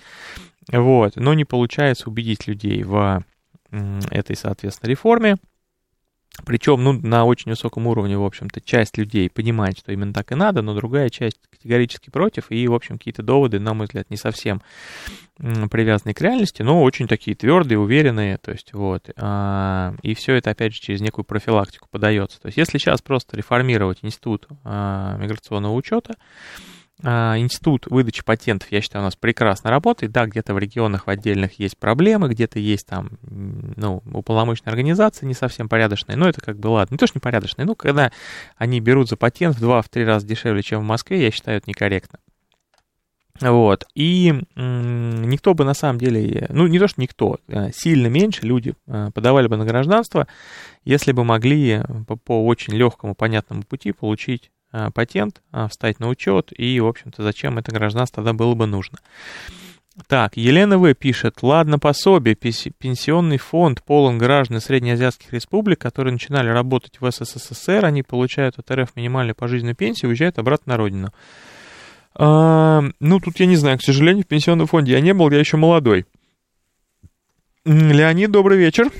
вот, 0.70 1.16
но 1.16 1.34
не 1.34 1.44
получается 1.44 2.08
убедить 2.08 2.46
людей 2.46 2.82
в 2.84 3.24
этой, 4.10 4.36
соответственно, 4.36 4.90
реформе, 4.90 5.36
причем, 6.44 6.82
ну, 6.82 6.92
на 6.92 7.24
очень 7.24 7.50
высоком 7.50 7.86
уровне, 7.86 8.16
в 8.16 8.24
общем-то, 8.24 8.60
часть 8.60 8.98
людей 8.98 9.30
понимает, 9.30 9.78
что 9.78 9.92
именно 9.92 10.12
так 10.12 10.32
и 10.32 10.34
надо, 10.34 10.62
но 10.62 10.74
другая 10.74 11.08
часть 11.08 11.38
категорически 11.50 12.10
против, 12.10 12.50
и, 12.50 12.66
в 12.68 12.74
общем, 12.74 12.98
какие-то 12.98 13.22
доводы, 13.22 13.58
на 13.60 13.74
мой 13.74 13.86
взгляд, 13.86 14.10
не 14.10 14.16
совсем 14.16 14.62
привязаны 15.38 16.12
к 16.12 16.20
реальности, 16.20 16.62
но 16.62 16.82
очень 16.82 17.08
такие 17.08 17.34
твердые, 17.34 17.78
уверенные, 17.78 18.36
то 18.36 18.52
есть, 18.52 18.74
вот, 18.74 19.10
а, 19.16 19.94
и 20.02 20.14
все 20.14 20.34
это, 20.34 20.50
опять 20.50 20.74
же, 20.74 20.80
через 20.80 21.00
некую 21.00 21.24
профилактику 21.24 21.88
подается. 21.90 22.40
То 22.40 22.46
есть, 22.46 22.58
если 22.58 22.78
сейчас 22.78 23.00
просто 23.00 23.36
реформировать 23.36 23.98
институт 24.02 24.46
а, 24.64 25.16
миграционного 25.16 25.74
учета, 25.74 26.16
Институт 27.02 27.86
выдачи 27.86 28.22
патентов, 28.22 28.70
я 28.70 28.80
считаю, 28.80 29.02
у 29.02 29.06
нас 29.06 29.16
прекрасно 29.16 29.70
работает. 29.70 30.12
Да, 30.12 30.26
где-то 30.26 30.54
в 30.54 30.58
регионах 30.58 31.06
в 31.06 31.10
отдельных 31.10 31.58
есть 31.58 31.78
проблемы, 31.78 32.28
где-то 32.28 32.58
есть 32.58 32.86
там, 32.86 33.12
ну, 33.22 34.02
уполномоченные 34.12 34.70
организации 34.70 35.26
не 35.26 35.34
совсем 35.34 35.68
порядочные, 35.68 36.16
но 36.16 36.28
это 36.28 36.40
как 36.40 36.58
бы 36.58 36.68
ладно. 36.68 36.94
Не 36.94 36.98
то, 36.98 37.06
что 37.06 37.18
непорядочные, 37.18 37.66
ну, 37.66 37.74
когда 37.74 38.12
они 38.56 38.80
берут 38.80 39.08
за 39.08 39.16
патент 39.16 39.56
в 39.56 39.60
два, 39.60 39.82
в 39.82 39.88
три 39.88 40.04
раза 40.04 40.26
дешевле, 40.26 40.62
чем 40.62 40.80
в 40.80 40.84
Москве, 40.84 41.22
я 41.22 41.30
считаю, 41.30 41.58
это 41.58 41.68
некорректно. 41.68 42.18
Вот, 43.40 43.86
и 43.94 44.34
никто 44.54 45.54
бы 45.54 45.64
на 45.64 45.72
самом 45.72 45.98
деле, 45.98 46.46
ну 46.50 46.66
не 46.66 46.78
то, 46.78 46.88
что 46.88 47.00
никто, 47.00 47.38
а 47.48 47.70
сильно 47.72 48.08
меньше 48.08 48.42
люди 48.42 48.74
а, 48.86 49.10
подавали 49.12 49.46
бы 49.46 49.56
на 49.56 49.64
гражданство, 49.64 50.26
если 50.84 51.12
бы 51.12 51.24
могли 51.24 51.80
по, 52.06 52.16
по 52.16 52.44
очень 52.44 52.74
легкому, 52.74 53.14
понятному 53.14 53.62
пути 53.62 53.92
получить 53.92 54.50
а, 54.50 54.59
патент, 54.94 55.42
а, 55.52 55.68
встать 55.68 56.00
на 56.00 56.08
учет, 56.08 56.52
и, 56.56 56.78
в 56.80 56.86
общем-то, 56.86 57.22
зачем 57.22 57.58
это 57.58 57.72
гражданство 57.72 58.22
тогда 58.22 58.32
было 58.32 58.54
бы 58.54 58.66
нужно. 58.66 58.98
Так, 60.06 60.36
Елена 60.36 60.78
В. 60.78 60.94
пишет, 60.94 61.42
ладно, 61.42 61.78
пособие, 61.78 62.34
пенси- 62.34 62.72
пенсионный 62.78 63.38
фонд 63.38 63.82
полон 63.82 64.18
граждан 64.18 64.60
среднеазиатских 64.60 65.32
республик, 65.32 65.78
которые 65.78 66.12
начинали 66.12 66.48
работать 66.48 67.00
в 67.00 67.10
СССР, 67.10 67.84
они 67.84 68.02
получают 68.02 68.58
от 68.58 68.70
РФ 68.70 68.96
минимальную 68.96 69.34
пожизненную 69.34 69.76
пенсию, 69.76 70.10
уезжают 70.10 70.38
обратно 70.38 70.72
на 70.72 70.76
родину. 70.78 71.12
А, 72.14 72.82
ну, 73.00 73.20
тут 73.20 73.38
я 73.40 73.46
не 73.46 73.56
знаю, 73.56 73.78
к 73.78 73.82
сожалению, 73.82 74.24
в 74.24 74.28
пенсионном 74.28 74.66
фонде 74.66 74.92
я 74.92 75.00
не 75.00 75.12
был, 75.12 75.30
я 75.30 75.38
еще 75.38 75.56
молодой. 75.56 76.06
Леонид, 77.64 78.30
добрый 78.30 78.58
вечер. 78.58 78.90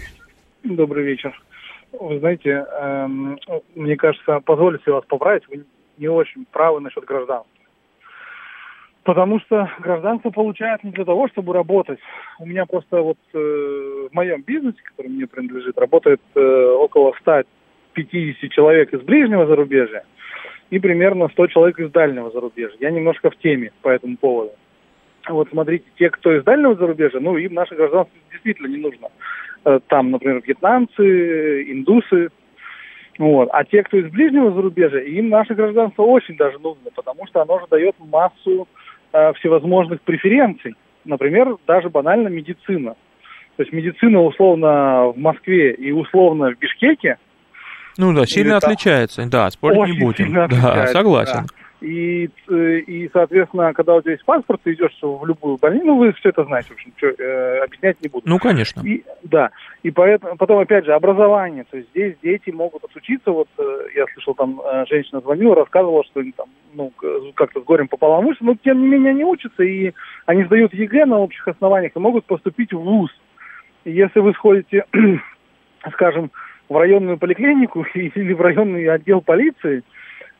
Добрый 0.64 1.04
вечер. 1.04 1.40
Вы 1.92 2.18
знаете, 2.20 2.66
эм, 2.81 3.38
мне 3.74 3.96
кажется, 3.96 4.40
позволите 4.40 4.90
вас 4.90 5.05
поправить, 5.07 5.46
вы 5.48 5.64
не 5.98 6.09
очень 6.09 6.46
правы 6.50 6.81
насчет 6.81 7.05
гражданства. 7.05 7.50
Потому 9.03 9.40
что 9.40 9.70
гражданство 9.81 10.31
получают 10.31 10.85
не 10.85 10.92
для 10.92 11.05
того, 11.05 11.29
чтобы 11.29 11.55
работать. 11.55 11.98
У 12.38 12.46
меня 12.46 12.66
просто 12.66 13.00
вот 13.00 13.18
э, 13.33 14.09
в 14.11 14.14
моем 14.14 14.42
бизнесе, 14.42 14.79
который 14.85 15.09
мне 15.09 15.26
принадлежит, 15.26 15.79
работает 15.79 16.20
э, 16.35 16.74
около 16.79 17.14
150 17.20 18.50
человек 18.50 18.92
из 18.92 19.00
ближнего 19.00 19.46
зарубежья 19.46 20.05
и 20.68 20.79
примерно 20.79 21.29
100 21.29 21.46
человек 21.48 21.81
из 21.81 21.90
дальнего 21.90 22.31
зарубежья. 22.31 22.76
Я 22.79 22.90
немножко 22.90 23.31
в 23.31 23.37
теме 23.38 23.72
по 23.83 23.88
этому 23.88 24.16
поводу. 24.16 24.53
Вот 25.29 25.48
смотрите, 25.50 25.85
те, 25.98 26.11
кто 26.11 26.37
из 26.37 26.44
дальнего 26.44 26.74
зарубежья, 26.74 27.20
ну, 27.20 27.37
им 27.37 27.55
наше 27.55 27.74
гражданство 27.74 28.16
действительно 28.31 28.68
не 28.68 28.79
нужно. 28.79 29.09
Э, 29.64 29.79
Там, 29.88 30.11
например, 30.11 30.42
вьетнамцы, 30.44 31.62
индусы. 31.73 32.29
Вот. 33.18 33.49
А 33.53 33.64
те, 33.64 33.83
кто 33.83 33.99
из 33.99 34.11
ближнего 34.11 34.53
зарубежья, 34.53 35.01
им 35.01 35.29
наше 35.29 35.55
гражданство 35.55 36.03
очень 36.03 36.37
даже 36.37 36.59
нужно, 36.59 36.90
потому 36.94 37.27
что 37.27 37.42
оно 37.42 37.61
же 37.61 37.66
дает 37.70 37.94
массу 37.99 38.66
э, 39.12 39.33
всевозможных 39.35 40.01
преференций. 40.03 40.75
Например, 41.05 41.57
даже 41.66 41.90
банально 41.90 42.29
медицина. 42.29 42.94
То 43.57 43.62
есть 43.62 43.73
медицина 43.73 44.23
условно 44.23 45.09
в 45.09 45.18
Москве 45.18 45.73
и 45.75 45.92
условно 45.92 46.51
в 46.51 46.59
Бишкеке 46.59 47.18
Ну 47.99 48.14
да, 48.14 48.25
сильно 48.25 48.53
Или 48.53 48.57
отличается, 48.57 49.29
да, 49.29 49.51
спорить 49.51 49.92
не 49.94 50.01
будем. 50.01 50.33
Да, 50.33 50.87
согласен. 50.87 51.46
да. 51.46 51.60
И, 51.81 52.29
э, 52.49 52.79
и, 52.81 53.09
соответственно, 53.11 53.73
когда 53.73 53.95
у 53.95 54.03
тебя 54.03 54.12
есть 54.12 54.25
паспорт, 54.25 54.61
ты 54.62 54.75
идешь 54.75 54.97
в 55.01 55.25
любую 55.25 55.57
больницу, 55.57 55.87
ну, 55.87 55.97
вы 55.97 56.12
все 56.12 56.29
это 56.29 56.45
знаете, 56.45 56.69
в 56.69 56.73
общем, 56.73 56.93
чё, 56.97 57.11
э, 57.11 57.59
объяснять 57.64 58.01
не 58.03 58.09
буду. 58.09 58.29
Ну, 58.29 58.38
конечно. 58.38 58.83
И, 58.85 59.03
да, 59.23 59.51
и 59.83 59.90
поэтому, 59.90 60.37
потом, 60.37 60.59
опять 60.59 60.85
же, 60.85 60.93
образование, 60.93 61.64
то 61.71 61.79
есть 61.79 61.88
здесь 61.90 62.16
дети 62.23 62.51
могут 62.51 62.85
отучиться, 62.85 63.31
вот 63.31 63.49
э, 63.59 63.87
я 63.95 64.05
слышал, 64.12 64.35
там 64.35 64.61
э, 64.61 64.85
женщина 64.90 65.21
звонила, 65.21 65.55
рассказывала, 65.55 66.05
что 66.05 66.21
они 66.21 66.33
там, 66.33 66.49
ну, 66.75 66.93
как-то 67.35 67.61
с 67.61 67.64
горем 67.64 67.88
пополам 67.88 68.27
учатся, 68.27 68.45
но 68.45 68.57
тем 68.62 68.83
не 68.83 68.88
менее 68.88 69.11
они 69.11 69.25
учатся, 69.25 69.62
и 69.62 69.93
они 70.27 70.45
сдают 70.45 70.75
ЕГЭ 70.75 71.07
на 71.07 71.19
общих 71.19 71.49
основаниях 71.49 71.93
и 71.97 71.99
могут 72.01 72.27
поступить 72.27 72.75
в 72.75 72.79
ВУЗ. 72.79 73.11
Если 73.87 74.21
вы 74.21 74.35
сходите, 74.35 74.85
скажем, 75.93 76.31
в 76.69 76.77
районную 76.77 77.19
поликлинику 77.19 77.85
или 77.94 78.33
в 78.35 78.40
районный 78.40 78.87
отдел 78.88 79.23
полиции, 79.23 79.83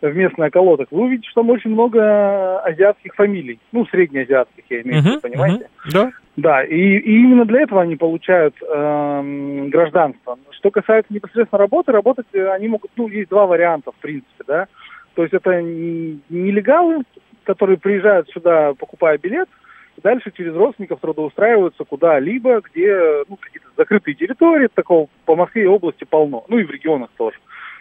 в 0.09 0.17
местный 0.17 0.49
околоток, 0.49 0.89
вы 0.91 1.03
увидите, 1.03 1.29
что 1.31 1.43
там 1.43 1.51
очень 1.51 1.71
много 1.71 2.61
азиатских 2.61 3.15
фамилий. 3.15 3.59
Ну, 3.73 3.87
среднеазиатских, 3.87 4.65
я 4.71 4.83
имею 4.83 5.03
в 5.03 5.05
виду, 5.05 5.11
Мгм, 5.17 5.21
понимаете? 5.21 5.69
мгм. 5.85 5.93
Да. 5.93 6.11
Да, 6.37 6.65
и, 6.65 6.75
и 6.77 7.21
именно 7.21 7.45
для 7.45 7.63
этого 7.63 7.83
они 7.83 7.97
получают 7.97 8.55
эм, 8.63 9.69
гражданство. 9.69 10.39
Что 10.53 10.71
касается 10.71 11.13
непосредственно 11.13 11.59
работы, 11.59 11.93
работать 11.93 12.27
э, 12.33 12.49
они 12.51 12.69
могут, 12.69 12.91
ну, 12.97 13.09
есть 13.09 13.29
два 13.29 13.47
варианта, 13.47 13.91
в 13.93 13.97
принципе, 13.97 14.45
да. 14.47 14.67
То 15.15 15.23
есть 15.23 15.35
это 15.35 15.61
не- 15.61 16.21
нелегалы, 16.31 17.03
которые 17.45 17.77
приезжают 17.79 18.29
сюда, 18.31 18.73
покупая 18.75 19.19
билет, 19.19 19.49
и 19.97 20.01
дальше 20.01 20.31
через 20.35 20.55
родственников 20.55 21.01
трудоустраиваются 21.01 21.85
куда-либо, 21.85 22.61
где 22.61 23.25
ну, 23.29 23.37
какие-то 23.37 23.69
закрытые 23.77 24.15
территории, 24.15 24.69
такого 24.73 25.09
по 25.27 25.37
Москве 25.37 25.65
и 25.65 25.67
области 25.67 26.05
полно, 26.05 26.45
ну 26.49 26.59
и 26.59 26.65
в 26.65 26.71
регионах 26.71 27.11
тоже. 27.19 27.37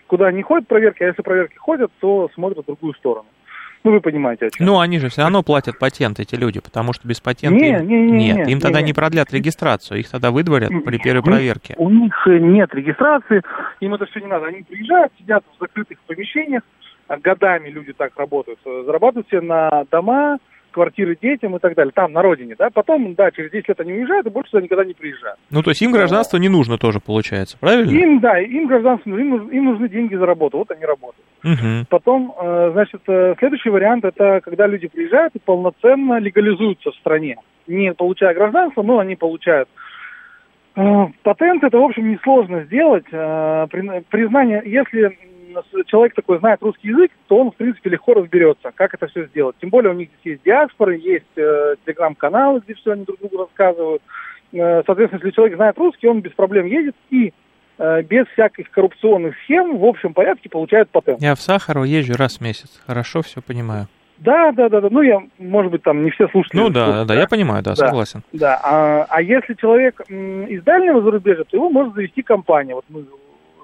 Куда 0.09 0.31
не 0.31 0.41
ходят 0.41 0.67
проверки, 0.67 1.03
а 1.03 1.07
если 1.07 1.21
проверки 1.21 1.55
ходят, 1.55 1.91
то 1.99 2.31
смотрят 2.33 2.63
в 2.63 2.65
другую 2.65 2.95
сторону. 2.95 3.27
Ну, 3.83 3.91
вы 3.91 4.01
понимаете, 4.01 4.47
о 4.47 4.49
чем. 4.49 4.65
Ну, 4.65 4.79
они 4.79 4.97
же 4.97 5.09
все 5.09 5.21
равно 5.21 5.43
платят 5.43 5.77
патент, 5.77 6.19
эти 6.19 6.33
люди, 6.33 6.59
потому 6.59 6.93
что 6.93 7.07
без 7.07 7.21
патента 7.21 7.63
Не, 7.63 7.77
им... 7.77 7.87
не, 7.87 8.01
не, 8.01 8.11
нет, 8.33 8.47
не, 8.47 8.53
им 8.53 8.59
тогда 8.59 8.81
не, 8.81 8.87
не 8.87 8.93
продлят 8.93 9.31
регистрацию, 9.31 9.99
их 9.99 10.09
тогда 10.09 10.31
выдворят 10.31 10.71
при 10.83 10.97
первой 10.97 11.21
проверке. 11.21 11.75
У 11.77 11.91
них 11.91 12.11
э, 12.25 12.39
нет 12.39 12.73
регистрации, 12.73 13.43
им 13.81 13.93
это 13.93 14.07
все 14.07 14.19
не 14.19 14.25
надо. 14.25 14.47
Они 14.47 14.63
приезжают, 14.63 15.13
сидят 15.19 15.43
в 15.55 15.61
закрытых 15.61 15.99
помещениях, 16.07 16.63
а 17.07 17.17
годами 17.17 17.69
люди 17.69 17.93
так 17.93 18.11
работают, 18.17 18.59
э, 18.65 18.83
зарабатывают 18.87 19.27
себе 19.27 19.41
на 19.41 19.85
дома, 19.91 20.39
квартиры 20.71 21.17
детям 21.21 21.55
и 21.55 21.59
так 21.59 21.75
далее, 21.75 21.91
там, 21.93 22.11
на 22.13 22.21
родине, 22.21 22.55
да, 22.57 22.69
потом, 22.73 23.13
да, 23.15 23.31
через 23.31 23.51
10 23.51 23.69
лет 23.69 23.79
они 23.79 23.93
уезжают 23.93 24.27
и 24.27 24.29
больше 24.29 24.51
сюда 24.51 24.63
никогда 24.63 24.85
не 24.85 24.93
приезжают. 24.93 25.37
Ну, 25.49 25.61
то 25.63 25.71
есть 25.71 25.81
им 25.81 25.91
гражданство 25.91 26.37
не 26.37 26.49
нужно 26.49 26.77
тоже, 26.77 26.99
получается, 26.99 27.57
правильно? 27.59 27.89
Им, 27.91 28.19
да, 28.19 28.39
им 28.39 28.67
гражданство, 28.67 29.09
им, 29.09 29.29
нужны- 29.29 29.51
им 29.51 29.65
нужны 29.65 29.89
деньги 29.89 30.15
за 30.15 30.25
работу, 30.25 30.57
вот 30.57 30.71
они 30.71 30.85
работают. 30.85 31.25
Мгм. 31.43 31.85
Потом, 31.89 32.33
э, 32.39 32.69
значит, 32.73 33.01
э, 33.07 33.35
следующий 33.39 33.69
вариант 33.69 34.05
это 34.05 34.41
когда 34.43 34.67
люди 34.67 34.87
приезжают 34.87 35.35
и 35.35 35.39
полноценно 35.39 36.19
легализуются 36.19 36.91
в 36.91 36.95
стране. 36.95 37.37
Не 37.67 37.93
получая 37.93 38.33
гражданство, 38.33 38.81
но 38.83 38.99
они 38.99 39.15
получают 39.15 39.69
э, 40.75 41.05
патент. 41.23 41.63
Это, 41.63 41.77
в 41.77 41.83
общем, 41.83 42.11
несложно 42.11 42.63
сделать. 42.63 43.05
При- 43.05 44.01
Признание, 44.09 44.61
если 44.65 45.17
человек 45.85 46.13
такой 46.15 46.39
знает 46.39 46.61
русский 46.61 46.89
язык, 46.89 47.11
то 47.27 47.37
он, 47.37 47.51
в 47.51 47.55
принципе, 47.55 47.89
легко 47.89 48.13
разберется, 48.13 48.71
как 48.73 48.93
это 48.93 49.07
все 49.07 49.25
сделать. 49.27 49.55
Тем 49.61 49.69
более 49.69 49.91
у 49.91 49.95
них 49.95 50.09
здесь 50.21 50.33
есть 50.33 50.43
диаспоры, 50.43 50.97
есть 50.97 51.25
э, 51.35 51.75
телеграм-каналы, 51.85 52.61
где 52.61 52.73
все 52.75 52.91
они 52.93 53.05
друг 53.05 53.19
другу 53.19 53.37
рассказывают. 53.39 54.01
Э, 54.53 54.83
Соответственно, 54.85 55.19
если 55.23 55.35
человек 55.35 55.55
знает 55.55 55.77
русский, 55.77 56.07
он 56.07 56.21
без 56.21 56.31
проблем 56.31 56.65
едет 56.65 56.95
и 57.09 57.33
э, 57.77 58.01
без 58.03 58.25
всяких 58.27 58.69
коррупционных 58.71 59.35
схем 59.43 59.77
в 59.77 59.85
общем 59.85 60.13
порядке 60.13 60.49
получает 60.49 60.89
патент. 60.89 61.21
Я 61.21 61.35
в 61.35 61.41
Сахару 61.41 61.83
езжу 61.83 62.13
раз 62.17 62.37
в 62.37 62.41
месяц. 62.41 62.81
Хорошо, 62.85 63.21
все 63.21 63.41
понимаю. 63.41 63.87
Да, 64.19 64.51
да, 64.51 64.67
да, 64.67 64.81
да. 64.81 64.89
Ну, 64.91 65.01
я, 65.01 65.21
может 65.37 65.71
быть, 65.71 65.81
там 65.83 66.03
не 66.03 66.11
все 66.11 66.27
слушатели. 66.27 66.59
Ну 66.59 66.69
да, 66.69 66.85
слушают, 66.85 67.07
да, 67.07 67.13
я 67.15 67.27
понимаю, 67.27 67.63
да, 67.63 67.71
Да. 67.71 67.75
согласен. 67.87 68.21
Да, 68.33 68.59
а, 68.61 69.05
а 69.09 69.21
если 69.21 69.53
человек 69.53 70.01
из 70.09 70.61
дальнего 70.63 71.01
зарубежья, 71.01 71.45
то 71.45 71.55
его 71.55 71.69
может 71.69 71.93
завести 71.93 72.21
компания. 72.21 72.75
Вот 72.75 72.83
мы 72.89 73.05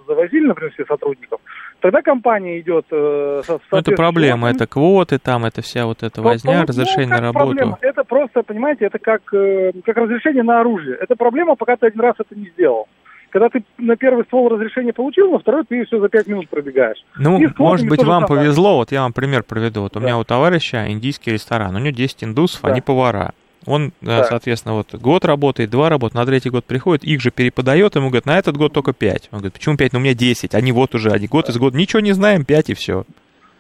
завозили, 0.08 0.48
например, 0.48 0.72
все 0.74 0.86
сотрудников. 0.86 1.42
Тогда 1.86 2.02
компания 2.02 2.60
идет... 2.62 2.88
Э, 2.90 3.44
Ну, 3.72 3.78
это 3.78 3.92
проблема, 3.92 4.50
это 4.50 4.66
квоты 4.66 5.20
там, 5.20 5.46
это 5.46 5.62
вся 5.62 5.86
вот 5.86 6.02
эта 6.02 6.20
возня, 6.20 6.62
Ну, 6.62 6.66
разрешение 6.66 7.10
как 7.10 7.20
на 7.22 7.26
работу. 7.28 7.46
проблема? 7.46 7.78
Это 7.80 8.04
просто, 8.04 8.42
понимаете, 8.42 8.86
это 8.86 8.98
как, 8.98 9.22
э, 9.36 9.72
как 9.86 9.96
разрешение 9.98 10.42
на 10.42 10.62
оружие. 10.62 10.98
Это 11.00 11.16
проблема, 11.16 11.56
пока 11.56 11.76
ты 11.76 11.86
один 11.86 12.02
раз 12.02 12.16
это 12.18 12.34
не 12.34 12.50
сделал. 12.50 12.88
Когда 13.30 13.50
ты 13.50 13.64
на 13.78 13.96
первый 13.98 14.24
ствол 14.24 14.50
разрешение 14.50 14.94
получил, 14.94 15.30
на 15.32 15.38
второй 15.38 15.64
ты 15.64 15.86
все 15.86 16.00
за 16.00 16.10
пять 16.10 16.26
минут 16.26 16.50
пробегаешь. 16.50 16.98
Ну, 17.20 17.40
может 17.60 17.88
быть, 17.88 18.04
вам 18.04 18.24
самое. 18.26 18.42
повезло, 18.42 18.78
вот 18.78 18.92
я 18.92 19.02
вам 19.04 19.14
пример 19.14 19.44
приведу. 19.44 19.82
Вот 19.84 19.96
у 19.96 20.00
Да. 20.00 20.06
меня 20.08 20.18
у 20.18 20.24
товарища 20.24 20.88
индийский 20.92 21.34
ресторан, 21.34 21.76
у 21.76 21.78
него 21.78 21.94
10 21.96 22.24
индусов, 22.24 22.64
Да. 22.64 22.70
они 22.70 22.82
повара. 22.82 23.34
Он, 23.66 23.88
э, 23.88 23.92
Да. 24.02 24.24
соответственно, 24.26 24.76
вот 24.76 24.94
год 24.96 25.26
работает, 25.26 25.70
два 25.70 25.90
работают, 25.90 26.16
на 26.16 26.26
третий 26.26 26.50
год 26.50 26.66
приходит, 26.66 27.04
их 27.04 27.22
же 27.22 27.32
переподает, 27.32 27.96
ему 27.96 28.08
говорят, 28.10 28.26
на 28.26 28.38
этот 28.38 28.58
год 28.58 28.74
только 28.74 28.94
5. 28.94 29.30
Он 29.32 29.40
говорит, 29.40 29.54
почему 29.54 29.76
5? 29.78 29.94
Ну, 29.94 30.00
у 30.00 30.02
меня 30.02 30.14
10, 30.14 30.54
они 30.56 30.72
вот 30.72 30.94
уже, 30.96 31.10
они 31.12 31.28
год 31.28 31.50
из 31.50 31.58
года, 31.58 31.78
ничего 31.78 32.00
не 32.02 32.12
знаем, 32.14 32.46
5 32.46 32.70
и 32.70 32.74
все. 32.74 33.06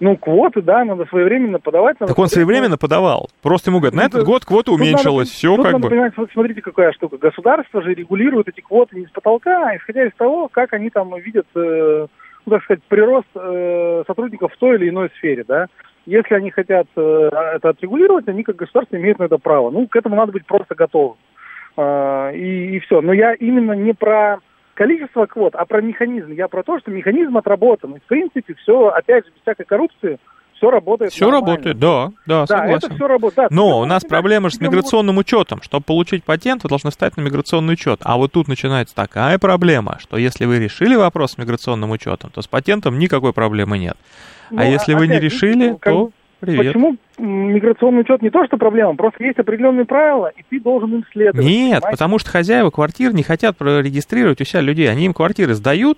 Ну, 0.01 0.17
квоты, 0.17 0.61
да, 0.61 0.83
надо 0.83 1.05
своевременно 1.05 1.57
подавать. 1.57 1.97
надо 2.01 2.11
Так 2.11 2.19
он 2.19 2.27
своевременно 2.27 2.77
подавал. 2.77 3.29
Просто 3.41 3.69
ему 3.69 3.79
говорят, 3.79 3.95
на 3.95 4.01
Ну, 4.01 4.07
этот 4.09 4.19
то- 4.21 4.25
год 4.25 4.43
квота 4.43 4.71
надо 4.71 4.83
уменьшилась, 4.83 5.29
пон- 5.29 5.31
все 5.33 5.55
как 5.55 5.65
надо 5.65 5.79
бы. 5.79 5.89
понимать, 5.89 6.13
вот 6.17 6.29
смотрите, 6.33 6.61
какая 6.61 6.91
штука. 6.91 7.17
Государство 7.17 7.81
же 7.81 7.93
регулирует 7.93 8.49
эти 8.49 8.59
квоты 8.59 8.97
не 8.99 9.05
с 9.05 9.09
потолка, 9.11 9.69
а 9.69 9.77
исходя 9.77 10.05
из 10.05 10.11
того, 10.17 10.49
как 10.49 10.73
они 10.73 10.89
там 10.89 11.15
видят, 11.17 11.47
э, 11.55 12.07
ну, 12.45 12.51
так 12.51 12.63
сказать, 12.65 12.83
прирост 12.89 13.27
э, 13.35 14.03
сотрудников 14.05 14.51
в 14.53 14.57
той 14.57 14.75
или 14.75 14.89
иной 14.89 15.09
сфере, 15.17 15.45
да. 15.47 15.67
Если 16.05 16.35
они 16.35 16.51
хотят 16.51 16.87
э, 16.95 17.29
это 17.55 17.69
отрегулировать, 17.69 18.27
они 18.27 18.43
как 18.43 18.57
государство 18.57 18.95
имеют 18.95 19.19
на 19.19 19.23
это 19.23 19.37
право. 19.37 19.71
Ну, 19.71 19.87
к 19.87 19.95
этому 19.95 20.15
надо 20.15 20.31
быть 20.31 20.45
просто 20.45 20.75
готовым. 20.75 21.17
А, 21.77 22.31
и, 22.31 22.75
и 22.75 22.79
все. 22.79 23.01
Но 23.01 23.11
я 23.11 23.33
именно 23.33 23.71
не 23.71 23.93
про 23.93 24.39
количество 24.75 25.25
квот, 25.25 25.55
а 25.55 25.65
про 25.65 25.81
механизм. 25.81 26.31
Я 26.31 26.47
про 26.47 26.63
то, 26.63 26.79
что 26.79 26.91
механизм 26.91 27.37
отработан. 27.37 27.95
И, 27.95 27.99
в 27.99 28.03
принципе, 28.03 28.53
все, 28.53 28.89
опять 28.89 29.25
же, 29.25 29.31
без 29.31 29.41
всякой 29.41 29.65
коррупции, 29.65 30.19
все 30.65 30.71
работает 30.71 31.11
Все 31.13 31.25
нормально. 31.25 31.47
работает, 31.51 31.79
да, 31.79 32.05
да, 32.25 32.41
Да, 32.41 32.47
согласен. 32.47 32.77
это 32.87 32.95
все 32.95 33.07
работает. 33.07 33.49
Да, 33.49 33.55
Но 33.55 33.79
у 33.79 33.85
нас 33.85 34.03
проблема 34.03 34.49
же 34.49 34.55
с 34.55 34.61
миграционным 34.61 35.17
учетом. 35.17 35.61
Чтобы 35.61 35.83
получить 35.83 36.23
патент, 36.23 36.63
вы 36.63 36.69
должны 36.69 36.91
стать 36.91 37.17
на 37.17 37.21
миграционный 37.21 37.73
учет. 37.73 37.99
А 38.03 38.17
вот 38.17 38.31
тут 38.31 38.47
начинается 38.47 38.95
такая 38.95 39.37
проблема, 39.37 39.97
что 39.99 40.17
если 40.17 40.45
вы 40.45 40.59
решили 40.59 40.95
вопрос 40.95 41.33
с 41.33 41.37
миграционным 41.37 41.91
учетом, 41.91 42.31
то 42.31 42.41
с 42.41 42.47
патентом 42.47 42.97
никакой 42.99 43.33
проблемы 43.33 43.77
нет. 43.77 43.97
Ну, 44.51 44.59
а 44.61 44.65
если 44.65 44.93
вы 44.93 45.07
не 45.07 45.19
решили, 45.19 45.69
ну, 45.69 45.77
как- 45.77 45.93
то 45.93 46.09
привет. 46.39 46.67
Почему 46.73 46.97
миграционный 47.17 48.01
учет 48.01 48.21
не 48.21 48.29
то, 48.29 48.45
что 48.45 48.57
проблема, 48.57 48.95
просто 48.95 49.23
есть 49.23 49.39
определенные 49.39 49.85
правила, 49.85 50.31
и 50.35 50.43
ты 50.49 50.59
должен 50.59 50.93
им 50.95 51.05
следовать. 51.11 51.45
Нет, 51.45 51.81
понимаете? 51.81 51.87
потому 51.91 52.19
что 52.19 52.29
хозяева 52.29 52.69
квартир 52.69 53.13
не 53.13 53.23
хотят 53.23 53.55
регистрировать 53.61 54.41
у 54.41 54.43
себя 54.45 54.61
людей. 54.61 54.89
Они 54.91 55.05
им 55.05 55.13
квартиры 55.13 55.53
сдают, 55.55 55.97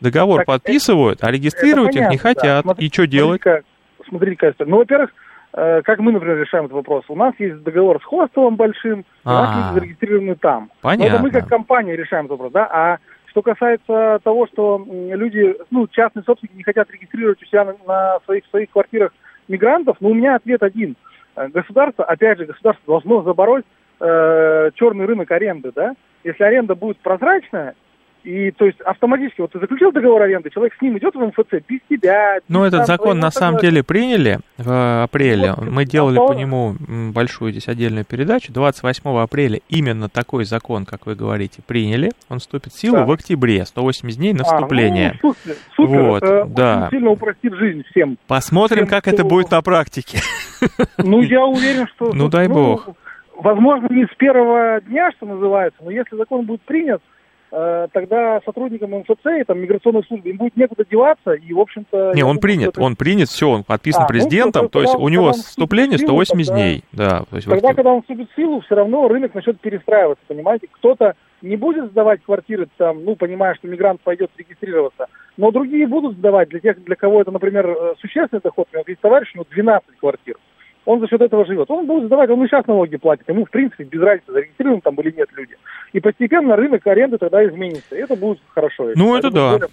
договор 0.00 0.38
Так 0.40 0.46
подписывают, 0.46 1.24
а 1.24 1.30
регистрировать 1.30 1.90
их 1.94 2.02
понятно, 2.02 2.12
не 2.12 2.16
да. 2.18 2.22
хотят. 2.22 2.62
Смотри- 2.64 2.86
И 2.86 2.92
что 2.92 3.06
делать? 3.06 3.40
Смотрите, 3.42 3.64
как, 3.64 3.77
смотрите, 4.08 4.46
это. 4.46 4.64
Ну, 4.64 4.78
во-первых, 4.78 5.10
э, 5.54 5.82
как 5.82 5.98
мы, 6.00 6.12
например, 6.12 6.38
решаем 6.38 6.64
этот 6.66 6.76
вопрос? 6.76 7.04
У 7.08 7.16
нас 7.16 7.34
есть 7.38 7.62
договор 7.62 8.00
с 8.00 8.04
хостелом 8.04 8.56
большим, 8.56 9.04
у 9.24 9.28
нас 9.28 9.50
А. 9.50 9.56
люди 9.58 9.80
зарегистрированы 9.80 10.34
там. 10.36 10.70
Но 10.82 10.90
это 10.90 10.98
Понятно. 11.00 11.22
мы 11.22 11.30
как 11.30 11.48
компания 11.48 11.96
решаем 11.96 12.26
этот 12.26 12.38
вопрос, 12.38 12.52
да? 12.52 12.68
А 12.70 12.98
что 13.26 13.42
касается 13.42 14.20
того, 14.24 14.46
что 14.46 14.84
люди, 14.88 15.56
ну, 15.70 15.86
частные 15.88 16.24
собственники 16.24 16.56
не 16.56 16.64
хотят 16.64 16.90
регистрировать 16.90 17.42
у 17.42 17.46
себя 17.46 17.64
на, 17.64 17.74
на 17.86 18.18
своих, 18.24 18.44
своих 18.46 18.70
квартирах 18.70 19.12
мигрантов, 19.48 19.96
ну, 20.00 20.10
у 20.10 20.14
меня 20.14 20.36
ответ 20.36 20.62
один. 20.62 20.96
Э, 21.36 21.48
Государство, 21.48 22.04
опять 22.04 22.38
же, 22.38 22.46
государство 22.46 22.84
должно 22.86 23.22
забороть 23.22 23.64
э, 24.00 24.70
черный 24.74 25.06
рынок 25.06 25.30
аренды, 25.30 25.72
да? 25.74 25.94
Если 26.24 26.42
аренда 26.42 26.74
будет 26.74 26.98
прозрачная, 26.98 27.74
и 28.28 28.50
то 28.50 28.66
есть 28.66 28.80
автоматически, 28.82 29.40
вот 29.40 29.52
ты 29.52 29.58
заключил 29.58 29.90
договор 29.90 30.20
аренды, 30.22 30.50
человек 30.50 30.74
с 30.78 30.82
ним 30.82 30.98
идет 30.98 31.14
в 31.14 31.18
МФЦ 31.20 31.64
без 31.66 31.80
тебя. 31.88 32.38
Ну, 32.48 32.60
без 32.60 32.68
этот 32.68 32.78
там 32.80 32.86
закон 32.86 33.18
на 33.18 33.30
самом 33.30 33.58
деле 33.58 33.82
приняли 33.82 34.40
в 34.58 35.02
апреле. 35.04 35.54
Вот, 35.56 35.66
Мы 35.70 35.84
делали 35.86 36.18
а 36.18 36.26
по 36.26 36.32
нему 36.34 36.74
большую 37.12 37.52
здесь 37.52 37.68
отдельную 37.68 38.04
передачу. 38.04 38.52
28 38.52 39.18
апреля 39.18 39.60
именно 39.70 40.08
такой 40.10 40.44
закон, 40.44 40.84
как 40.84 41.06
вы 41.06 41.14
говорите, 41.14 41.62
приняли. 41.66 42.10
Он 42.28 42.38
вступит 42.38 42.72
в 42.72 42.78
силу 42.78 42.96
Да. 42.98 43.04
в 43.06 43.10
октябре. 43.12 43.64
180 43.64 44.18
дней 44.18 44.32
на 44.34 44.42
А, 44.42 44.44
вступление. 44.44 45.18
ну, 45.22 45.34
супер, 45.34 45.56
супер, 45.74 46.02
Вот, 46.02 46.22
это 46.22 46.44
да. 46.48 46.88
сильно 46.90 47.10
упростит 47.10 47.54
жизнь 47.54 47.82
всем. 47.90 48.18
Посмотрим, 48.26 48.84
всем, 48.84 48.88
как 48.88 49.04
кто- 49.04 49.10
это 49.12 49.24
будет 49.24 49.50
на 49.50 49.62
практике. 49.62 50.18
Ну, 50.98 51.22
я 51.22 51.44
уверен, 51.46 51.86
что... 51.94 52.12
Ну, 52.12 52.28
дай 52.28 52.48
бог. 52.48 52.88
Возможно, 53.36 53.86
не 53.90 54.04
с 54.04 54.14
первого 54.18 54.80
дня, 54.80 55.10
что 55.16 55.26
называется, 55.26 55.80
но 55.84 55.90
если 55.90 56.16
закон 56.16 56.44
будет 56.44 56.60
принят, 56.62 57.00
э, 57.00 57.17
тогда 57.50 58.40
сотрудникам 58.44 58.90
МФЦ 58.92 59.26
и 59.40 59.44
там, 59.44 59.58
миграционной 59.60 60.02
службы 60.04 60.28
им 60.30 60.36
будет 60.36 60.56
некуда 60.56 60.84
деваться, 60.90 61.32
и, 61.32 61.52
в 61.52 61.60
общем-то... 61.60 62.12
Не, 62.14 62.22
он 62.22 62.36
думаю, 62.36 62.40
принят, 62.40 62.68
это- 62.70 62.82
он 62.82 62.96
принят, 62.96 63.28
все, 63.28 63.48
он 63.50 63.64
подписан 63.64 64.02
А, 64.02 64.04
ну, 64.04 64.08
президентом, 64.08 64.62
то- 64.66 64.68
то 64.68 64.80
есть 64.82 64.94
у 64.94 65.08
него 65.08 65.32
вступление 65.32 65.98
силу, 65.98 66.08
180 66.08 66.48
тогда- 66.48 66.62
дней. 66.62 66.84
Да, 66.92 67.08
то 67.30 67.36
есть 67.36 67.46
Тогда, 67.46 67.56
октябре. 67.68 67.74
когда 67.74 67.92
он 67.92 68.00
вступит 68.02 68.30
в 68.30 68.34
силу, 68.36 68.60
все 68.60 68.74
равно 68.74 69.08
рынок 69.08 69.34
начнет 69.34 69.60
перестраиваться, 69.60 70.24
понимаете? 70.28 70.68
Кто-то 70.70 71.14
не 71.42 71.56
будет 71.56 71.90
сдавать 71.92 72.22
квартиры, 72.22 72.68
там, 72.76 73.04
ну, 73.04 73.14
понимая, 73.16 73.54
что 73.54 73.68
мигрант 73.68 74.00
пойдет 74.00 74.30
регистрироваться, 74.36 75.06
но 75.36 75.50
другие 75.50 75.86
будут 75.86 76.16
сдавать 76.16 76.48
для 76.48 76.60
тех, 76.60 76.82
для 76.84 76.96
кого 76.96 77.20
это, 77.20 77.30
например, 77.30 77.68
э, 77.68 77.94
существенный 78.00 78.40
доход. 78.42 78.66
У 78.72 78.76
меня 78.76 78.84
есть 78.86 79.00
товарищ, 79.00 79.30
у 79.34 79.38
него 79.38 79.46
12 79.50 79.96
квартир. 80.00 80.36
Он 80.88 81.00
за 81.00 81.06
счет 81.06 81.20
этого 81.20 81.44
живет. 81.44 81.70
Он 81.70 81.84
будет 81.84 82.06
сдавать, 82.06 82.30
он 82.30 82.42
и 82.42 82.48
сейчас 82.48 82.66
налоги 82.66 82.96
платит. 82.96 83.28
Ему, 83.28 83.44
в 83.44 83.50
принципе, 83.50 83.84
без 83.84 84.00
разницы, 84.00 84.32
зарегистрированы 84.32 84.80
там 84.80 84.94
или 84.94 85.14
нет 85.14 85.28
люди. 85.36 85.54
И 85.92 86.00
постепенно 86.00 86.56
рынок 86.56 86.86
аренды 86.86 87.18
тогда 87.18 87.46
изменится. 87.46 87.94
И 87.94 87.98
это 87.98 88.16
будет 88.16 88.38
хорошо. 88.54 88.88
Ну, 88.96 89.14
это 89.14 89.30
да. 89.30 89.56
Это 89.56 89.68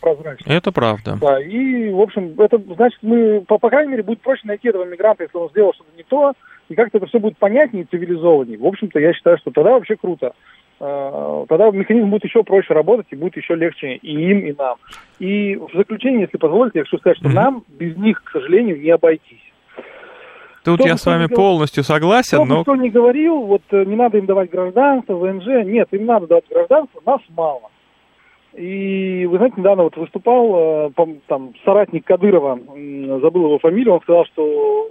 правда. 0.74 1.18
Да, 1.22 1.42
и, 1.42 1.90
в 1.90 2.02
общем, 2.02 2.34
это 2.38 2.62
значит, 2.76 3.00
мы, 3.02 3.40
по, 3.48 3.58
по 3.58 3.70
крайней 3.70 3.92
мере, 3.92 4.04
будет 4.04 4.20
проще 4.20 4.42
найти 4.44 4.68
этого 4.68 4.84
мигранта, 4.84 5.24
если 5.24 5.38
он 5.38 5.50
сделал 5.52 5.74
что-то 5.74 5.90
не 5.96 6.04
то, 6.04 6.34
и 6.68 6.76
как-то 6.76 6.98
это 6.98 7.08
все 7.08 7.20
будет 7.20 7.38
понятнее 7.38 7.86
и 7.86 7.88
цивилизованнее. 7.90 8.58
В 8.58 8.66
общем-то, 8.66 9.00
я 9.00 9.14
считаю, 9.14 9.38
что 9.38 9.52
тогда 9.52 9.72
вообще 9.72 9.96
круто. 9.96 10.34
э, 10.82 11.46
тогда 11.48 11.72
механизм 11.72 12.10
будет 12.10 12.26
еще 12.26 12.44
проще 12.44 12.74
работать 12.74 13.08
и 13.12 13.16
будет 13.16 13.38
еще 13.38 13.56
легче 13.56 13.96
и 13.96 14.32
им, 14.32 14.40
и 14.40 14.54
нам. 14.58 14.76
И 15.20 15.56
в 15.56 15.70
заключение, 15.78 16.24
если 16.24 16.38
позволите, 16.38 16.80
я 16.80 16.84
хочу 16.84 16.98
сказать, 16.98 17.20
что 17.20 17.30
нам 17.30 17.64
без 17.70 17.96
них, 17.96 18.22
к 18.22 18.32
сожалению, 18.32 18.82
не 18.82 18.90
обойтись. 18.90 19.40
Тут 20.66 20.80
кто 20.80 20.88
я 20.88 20.98
с 20.98 21.06
вами 21.06 21.28
полностью 21.28 21.84
согласен, 21.84 22.38
кто 22.38 22.46
но... 22.46 22.62
Кто 22.64 22.76
не 22.76 22.90
говорил, 22.90 23.42
вот 23.42 23.62
э, 23.72 23.86
не 23.86 23.96
надо 23.96 24.18
им 24.18 24.26
давать 24.26 24.50
гражданство, 24.50 25.16
ВНЖ. 25.16 25.66
Нет, 25.66 25.88
им 25.92 26.06
надо 26.06 26.28
давать 26.28 26.46
гражданство, 26.50 27.02
нас 27.06 27.22
мало. 27.30 27.70
И 28.54 29.28
вы 29.30 29.38
знаете, 29.38 29.56
недавно 29.58 29.84
вот 29.84 29.98
выступал 29.98 30.88
э, 30.88 30.92
там 31.28 31.54
соратник 31.64 32.06
Кадырова, 32.06 32.58
забыл 33.22 33.46
его 33.46 33.60
фамилию, 33.60 33.94
он 33.94 34.02
сказал, 34.02 34.26
что 34.26 34.90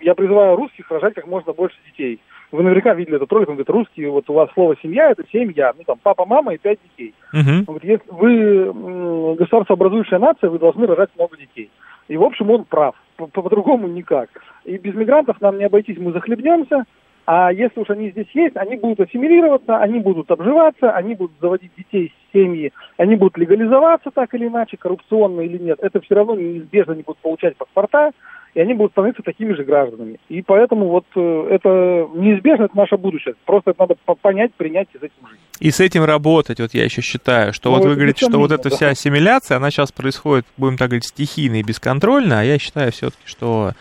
я 0.00 0.14
призываю 0.14 0.56
русских 0.56 0.90
рожать 0.90 1.14
как 1.14 1.26
можно 1.26 1.52
больше 1.52 1.76
детей. 1.86 2.20
Вы 2.50 2.62
наверняка 2.62 2.94
видели 2.94 3.16
этот 3.16 3.32
ролик, 3.32 3.48
он 3.48 3.54
говорит, 3.54 3.70
русские, 3.70 4.10
вот 4.10 4.28
у 4.28 4.34
вас 4.34 4.50
слово 4.52 4.76
семья 4.82 5.10
это 5.10 5.24
семья, 5.32 5.72
ну 5.76 5.84
там 5.84 5.98
папа, 6.02 6.26
мама 6.26 6.54
и 6.54 6.58
пять 6.58 6.78
детей. 6.90 7.14
Uh-huh. 7.32 7.64
Он 7.66 7.76
говорит, 7.76 7.84
если 7.84 8.10
вы 8.10 9.36
государствообразующая 9.36 10.18
нация, 10.18 10.50
вы 10.50 10.58
должны 10.58 10.86
рожать 10.86 11.10
много 11.16 11.36
детей. 11.36 11.70
И 12.08 12.16
в 12.16 12.22
общем 12.22 12.50
он 12.50 12.64
прав, 12.64 12.94
по-другому 13.16 13.88
никак. 13.88 14.28
И 14.64 14.76
без 14.76 14.94
мигрантов 14.94 15.40
нам 15.40 15.58
не 15.58 15.64
обойтись, 15.64 15.98
мы 15.98 16.12
захлебнемся, 16.12 16.84
а 17.24 17.52
если 17.52 17.80
уж 17.80 17.90
они 17.90 18.10
здесь 18.10 18.26
есть, 18.34 18.56
они 18.56 18.76
будут 18.76 19.00
ассимилироваться, 19.00 19.78
они 19.78 20.00
будут 20.00 20.30
обживаться, 20.30 20.90
они 20.90 21.14
будут 21.14 21.36
заводить 21.40 21.70
детей, 21.76 22.12
семьи, 22.32 22.72
они 22.96 23.14
будут 23.14 23.38
легализоваться 23.38 24.10
так 24.10 24.34
или 24.34 24.48
иначе, 24.48 24.76
коррупционно 24.76 25.42
или 25.42 25.58
нет. 25.58 25.78
Это 25.80 26.00
все 26.00 26.16
равно 26.16 26.34
неизбежно 26.34 26.92
не 26.92 27.02
будут 27.02 27.18
получать 27.18 27.56
паспорта, 27.56 28.10
и 28.54 28.60
они 28.60 28.74
будут 28.74 28.92
становиться 28.92 29.22
такими 29.22 29.52
же 29.54 29.64
гражданами. 29.64 30.18
И 30.28 30.42
поэтому 30.42 30.88
вот 30.88 31.06
э, 31.16 31.48
это 31.50 32.08
неизбежно, 32.14 32.64
это 32.64 32.76
наше 32.76 32.96
будущее. 32.96 33.34
Просто 33.46 33.70
это 33.70 33.80
надо 33.82 33.96
понять, 34.20 34.52
принять 34.54 34.88
и 34.94 34.98
с 34.98 35.02
этим 35.02 35.28
жить. 35.28 35.40
И 35.60 35.70
с 35.70 35.80
этим 35.80 36.04
работать, 36.04 36.60
вот 36.60 36.74
я 36.74 36.84
еще 36.84 37.00
считаю, 37.00 37.52
что 37.52 37.70
ну, 37.70 37.76
вот 37.76 37.86
вы 37.86 37.94
говорите, 37.94 38.26
что 38.26 38.38
вот 38.38 38.52
эта 38.52 38.68
да. 38.68 38.76
вся 38.76 38.88
ассимиляция, 38.88 39.56
она 39.56 39.70
сейчас 39.70 39.90
происходит, 39.92 40.44
будем 40.56 40.76
так 40.76 40.88
говорить, 40.88 41.06
стихийно 41.06 41.56
и 41.56 41.62
бесконтрольно, 41.62 42.40
а 42.40 42.44
я 42.44 42.58
считаю 42.58 42.92
все-таки, 42.92 43.22
что 43.24 43.72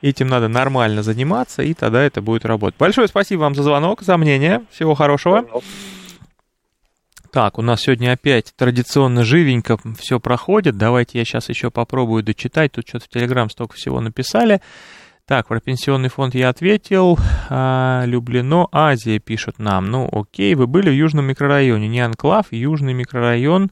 этим 0.00 0.28
надо 0.28 0.48
нормально 0.48 1.02
заниматься, 1.02 1.62
и 1.62 1.74
тогда 1.74 2.02
это 2.02 2.22
будет 2.22 2.44
работать. 2.44 2.78
Большое 2.78 3.08
спасибо 3.08 3.40
вам 3.40 3.54
за 3.54 3.62
звонок, 3.62 4.02
за 4.02 4.16
мнение. 4.16 4.62
Всего 4.70 4.94
хорошего. 4.94 5.42
Пожалуйста. 5.42 6.03
Так, 7.34 7.58
у 7.58 7.62
нас 7.62 7.80
сегодня 7.80 8.12
опять 8.12 8.54
традиционно 8.56 9.24
живенько 9.24 9.76
все 9.98 10.20
проходит. 10.20 10.76
Давайте 10.76 11.18
я 11.18 11.24
сейчас 11.24 11.48
еще 11.48 11.72
попробую 11.72 12.22
дочитать. 12.22 12.70
Тут 12.70 12.86
что-то 12.86 13.06
в 13.06 13.08
Телеграм 13.08 13.50
столько 13.50 13.74
всего 13.74 14.00
написали. 14.00 14.60
Так, 15.26 15.48
про 15.48 15.58
пенсионный 15.58 16.10
фонд 16.10 16.36
я 16.36 16.48
ответил. 16.48 17.18
А, 17.50 18.04
Люблено, 18.06 18.68
Азия 18.70 19.18
пишут 19.18 19.58
нам. 19.58 19.90
Ну, 19.90 20.08
окей, 20.12 20.54
вы 20.54 20.68
были 20.68 20.90
в 20.90 20.94
южном 20.94 21.24
микрорайоне. 21.24 21.88
Не 21.88 22.02
анклав, 22.02 22.52
южный 22.52 22.94
микрорайон. 22.94 23.68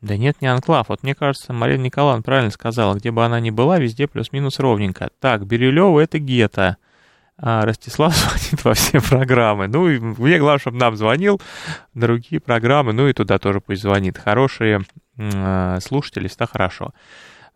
Да 0.00 0.16
нет, 0.16 0.40
не 0.40 0.46
анклав. 0.46 0.88
Вот 0.88 1.02
мне 1.02 1.14
кажется, 1.14 1.52
Марина 1.52 1.82
Николаевна 1.82 2.22
правильно 2.22 2.50
сказала. 2.50 2.94
Где 2.94 3.10
бы 3.10 3.22
она 3.22 3.38
ни 3.38 3.50
была, 3.50 3.78
везде 3.78 4.06
плюс-минус 4.06 4.58
ровненько. 4.60 5.10
Так, 5.20 5.46
Бирюлево 5.46 6.00
это 6.00 6.18
гетто 6.18 6.78
а 7.36 7.64
Ростислав 7.64 8.14
звонит 8.16 8.64
во 8.64 8.74
все 8.74 9.00
программы. 9.00 9.68
Ну, 9.68 9.88
и 9.88 9.98
мне 9.98 10.38
главное, 10.38 10.58
чтобы 10.58 10.78
нам 10.78 10.96
звонил, 10.96 11.40
другие 11.94 12.40
программы, 12.40 12.92
ну 12.92 13.08
и 13.08 13.12
туда 13.12 13.38
тоже 13.38 13.60
пусть 13.60 13.82
звонит. 13.82 14.18
Хорошие 14.18 14.82
э, 15.16 15.78
слушатели, 15.80 16.28
всегда 16.28 16.46
хорошо. 16.46 16.92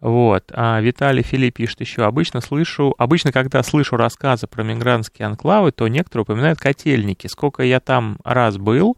Вот. 0.01 0.53
А 0.55 0.81
Виталий 0.81 1.23
Филипп 1.23 1.57
пишет 1.57 1.81
еще. 1.81 2.05
Обычно 2.05 2.41
слышу, 2.41 2.95
обычно, 2.99 3.33
когда 3.33 3.63
слышу 3.63 3.97
рассказы 3.97 4.47
про 4.47 4.63
мигрантские 4.63 5.27
анклавы, 5.27 5.73
то 5.73 5.89
некоторые 5.89 6.23
упоминают 6.23 6.61
котельники. 6.61 7.27
Сколько 7.27 7.65
я 7.65 7.81
там 7.81 8.19
раз 8.25 8.59
был, 8.59 8.97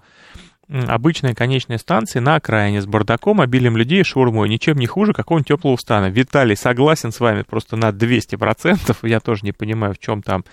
обычная 0.70 1.34
конечная 1.34 1.78
станция 1.78 2.20
на 2.20 2.36
окраине 2.36 2.80
с 2.80 2.86
бардаком, 2.86 3.40
обилием 3.40 3.76
людей 3.76 4.00
и 4.00 4.04
шурмой. 4.04 4.48
Ничем 4.48 4.76
не 4.76 4.86
хуже 4.86 5.12
какого-нибудь 5.12 5.48
теплого 5.48 5.76
стана. 5.76 6.10
Виталий, 6.10 6.56
согласен 6.56 7.12
с 7.12 7.20
вами 7.20 7.42
просто 7.42 7.76
на 7.76 7.90
200%. 7.90 8.96
Я 9.02 9.20
тоже 9.20 9.44
не 9.44 9.52
понимаю, 9.52 9.94
в 9.94 9.98
чем 9.98 10.22
там 10.22 10.44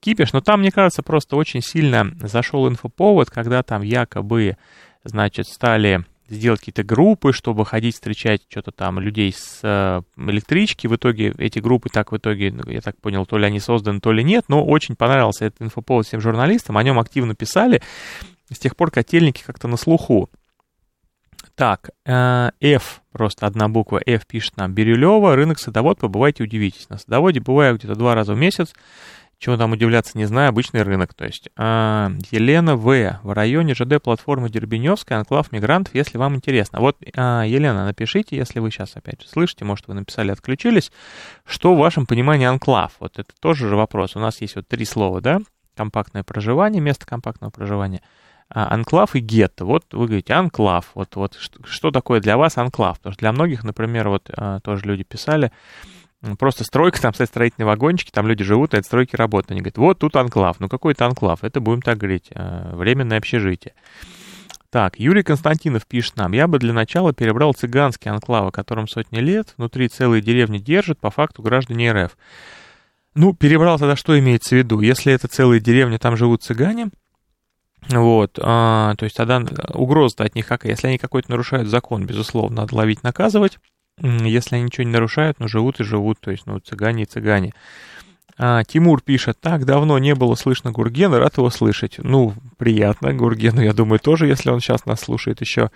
кипиш. 0.00 0.32
Но 0.32 0.40
там, 0.40 0.60
мне 0.60 0.70
кажется, 0.70 1.02
просто 1.02 1.36
очень 1.36 1.62
сильно 1.62 2.12
зашел 2.20 2.68
инфоповод, 2.68 3.30
когда 3.30 3.62
там 3.62 3.82
якобы, 3.82 4.56
значит, 5.04 5.46
стали 5.46 6.04
сделать 6.32 6.60
какие-то 6.60 6.82
группы, 6.82 7.32
чтобы 7.32 7.64
ходить 7.64 7.94
встречать 7.94 8.42
что-то 8.48 8.70
там 8.70 8.98
людей 8.98 9.32
с 9.32 9.60
э, 9.62 10.02
электрички. 10.16 10.86
В 10.86 10.96
итоге 10.96 11.34
эти 11.38 11.58
группы 11.58 11.88
так 11.88 12.12
в 12.12 12.16
итоге, 12.16 12.52
ну, 12.52 12.70
я 12.70 12.80
так 12.80 12.96
понял, 12.98 13.26
то 13.26 13.38
ли 13.38 13.46
они 13.46 13.60
созданы, 13.60 14.00
то 14.00 14.12
ли 14.12 14.24
нет, 14.24 14.46
но 14.48 14.64
очень 14.64 14.96
понравился 14.96 15.46
этот 15.46 15.62
инфоповод 15.62 16.06
всем 16.06 16.20
журналистам, 16.20 16.78
о 16.78 16.82
нем 16.82 16.98
активно 16.98 17.34
писали. 17.34 17.82
С 18.52 18.58
тех 18.58 18.76
пор 18.76 18.90
котельники 18.90 19.42
как-то 19.44 19.68
на 19.68 19.76
слуху. 19.76 20.30
Так, 21.54 21.90
э, 22.06 22.50
F, 22.60 23.02
просто 23.12 23.46
одна 23.46 23.68
буква 23.68 24.00
F 24.06 24.26
пишет 24.26 24.56
нам. 24.56 24.72
Бирюлева, 24.72 25.36
рынок 25.36 25.58
садовод, 25.58 25.98
побывайте, 25.98 26.44
удивитесь. 26.44 26.88
На 26.88 26.98
садоводе 26.98 27.40
бываю 27.40 27.76
где-то 27.76 27.94
два 27.94 28.14
раза 28.14 28.34
в 28.34 28.38
месяц. 28.38 28.72
Чего 29.38 29.56
там 29.56 29.72
удивляться, 29.72 30.16
не 30.16 30.24
знаю, 30.24 30.50
обычный 30.50 30.82
рынок. 30.82 31.14
То 31.14 31.24
есть 31.24 31.50
э, 31.56 32.10
Елена 32.30 32.76
В. 32.76 33.20
В 33.22 33.32
районе 33.32 33.74
ЖД 33.74 34.00
платформы 34.00 34.48
Дербеневская, 34.48 35.18
анклав 35.18 35.50
мигрантов, 35.50 35.94
если 35.94 36.16
вам 36.16 36.36
интересно. 36.36 36.80
Вот, 36.80 36.96
э, 37.02 37.08
Елена, 37.46 37.84
напишите, 37.84 38.36
если 38.36 38.60
вы 38.60 38.70
сейчас 38.70 38.96
опять 38.96 39.20
же 39.20 39.28
слышите, 39.28 39.64
может, 39.64 39.88
вы 39.88 39.94
написали, 39.94 40.30
отключились, 40.30 40.92
что 41.44 41.74
в 41.74 41.78
вашем 41.78 42.06
понимании 42.06 42.46
анклав? 42.46 42.92
Вот 43.00 43.18
это 43.18 43.32
тоже 43.40 43.68
же 43.68 43.76
вопрос. 43.76 44.16
У 44.16 44.20
нас 44.20 44.40
есть 44.40 44.56
вот 44.56 44.68
три 44.68 44.84
слова, 44.84 45.20
да? 45.20 45.40
Компактное 45.76 46.22
проживание, 46.22 46.80
место 46.80 47.04
компактного 47.04 47.50
проживания– 47.50 48.00
анклав 48.54 49.14
и 49.14 49.20
гетто. 49.20 49.64
Вот 49.64 49.84
вы 49.92 50.06
говорите 50.06 50.34
анклав. 50.34 50.90
Вот, 50.94 51.16
вот 51.16 51.36
что, 51.38 51.60
что 51.66 51.90
такое 51.90 52.20
для 52.20 52.36
вас 52.36 52.58
анклав? 52.58 52.98
Потому 52.98 53.12
что 53.14 53.20
для 53.20 53.32
многих, 53.32 53.64
например, 53.64 54.08
вот 54.08 54.30
а, 54.36 54.60
тоже 54.60 54.84
люди 54.84 55.04
писали, 55.04 55.52
просто 56.38 56.64
стройка, 56.64 57.00
там 57.00 57.14
стоят 57.14 57.30
строительные 57.30 57.66
вагончики, 57.66 58.10
там 58.10 58.26
люди 58.26 58.44
живут, 58.44 58.74
а 58.74 58.78
это 58.78 58.86
стройки 58.86 59.16
работают. 59.16 59.52
Они 59.52 59.60
говорят, 59.60 59.78
вот 59.78 59.98
тут 59.98 60.16
анклав. 60.16 60.60
Ну 60.60 60.68
какой 60.68 60.92
это 60.92 61.06
анклав? 61.06 61.42
Это, 61.42 61.60
будем 61.60 61.82
так 61.82 61.98
говорить, 61.98 62.30
а, 62.34 62.74
временное 62.76 63.18
общежитие. 63.18 63.74
Так, 64.70 64.98
Юрий 64.98 65.22
Константинов 65.22 65.86
пишет 65.86 66.16
нам, 66.16 66.32
я 66.32 66.46
бы 66.48 66.58
для 66.58 66.72
начала 66.72 67.12
перебрал 67.12 67.52
цыганские 67.52 68.12
анклавы, 68.12 68.52
которым 68.52 68.88
сотни 68.88 69.18
лет, 69.18 69.52
внутри 69.58 69.88
целые 69.88 70.22
деревни 70.22 70.56
держат, 70.56 70.98
по 70.98 71.10
факту 71.10 71.42
граждане 71.42 71.92
РФ. 71.92 72.16
Ну, 73.14 73.34
перебрал 73.34 73.78
тогда 73.78 73.96
что 73.96 74.18
имеется 74.18 74.54
в 74.54 74.58
виду? 74.58 74.80
Если 74.80 75.12
это 75.12 75.28
целые 75.28 75.60
деревни, 75.60 75.98
там 75.98 76.16
живут 76.16 76.42
цыгане, 76.42 76.88
вот, 77.88 78.38
а, 78.40 78.94
то 78.96 79.04
есть 79.04 79.16
тогда 79.16 79.42
угроза 79.74 80.24
от 80.24 80.34
них 80.34 80.46
какая? 80.46 80.72
Если 80.72 80.86
они 80.86 80.98
какой-то 80.98 81.30
нарушают 81.30 81.68
закон, 81.68 82.06
безусловно, 82.06 82.62
надо 82.62 82.76
ловить, 82.76 83.02
наказывать. 83.02 83.58
Если 84.00 84.56
они 84.56 84.64
ничего 84.64 84.84
не 84.84 84.92
нарушают, 84.92 85.38
ну, 85.40 85.48
живут 85.48 85.80
и 85.80 85.84
живут, 85.84 86.18
то 86.20 86.30
есть, 86.30 86.46
ну, 86.46 86.58
цыгане 86.58 87.02
и 87.02 87.06
цыгане. 87.06 87.52
А, 88.38 88.64
Тимур 88.64 89.02
пишет, 89.02 89.38
так 89.40 89.64
давно 89.64 89.98
не 89.98 90.14
было 90.14 90.34
слышно 90.34 90.72
Гургена, 90.72 91.18
рад 91.18 91.36
его 91.36 91.50
слышать. 91.50 91.96
Ну, 91.98 92.34
приятно, 92.56 93.12
Гургену, 93.12 93.60
я 93.60 93.72
думаю, 93.72 93.98
тоже, 93.98 94.26
если 94.26 94.50
он 94.50 94.60
сейчас 94.60 94.86
нас 94.86 95.00
слушает 95.00 95.40
еще. 95.40 95.70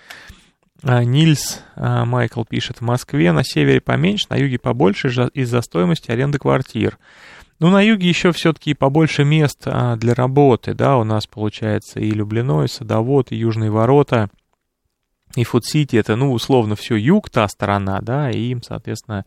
А, 0.83 1.05
Нильс 1.05 1.63
а, 1.75 2.05
Майкл 2.05 2.45
пишет, 2.45 2.79
в 2.79 2.81
Москве 2.83 3.33
на 3.33 3.45
севере 3.45 3.81
поменьше, 3.81 4.27
на 4.31 4.37
юге 4.37 4.59
побольше 4.59 5.09
из-за 5.35 5.61
стоимости 5.61 6.11
аренды 6.11 6.39
квартир. 6.39 6.99
Ну, 7.59 7.71
на 7.71 7.81
юге 7.81 8.09
еще 8.09 8.33
все-таки 8.33 8.75
побольше 8.75 9.25
мест 9.25 9.63
а, 9.65 9.97
для 9.97 10.15
работы, 10.15 10.75
да, 10.75 10.99
у 10.99 11.05
нас 11.05 11.27
получается 11.27 12.01
и 12.01 12.11
Люблино, 12.11 12.65
и 12.65 12.69
Садовод, 12.69 13.33
и 13.33 13.37
Южные 13.37 13.71
ворота, 13.71 14.29
и 15.37 15.45
Фуд-Сити, 15.45 15.97
это, 15.97 16.17
ну, 16.17 16.33
условно, 16.33 16.77
все 16.77 16.97
юг, 16.97 17.31
та 17.31 17.49
сторона, 17.49 18.01
да, 18.03 18.31
и 18.31 18.39
им, 18.51 18.63
соответственно, 18.63 19.25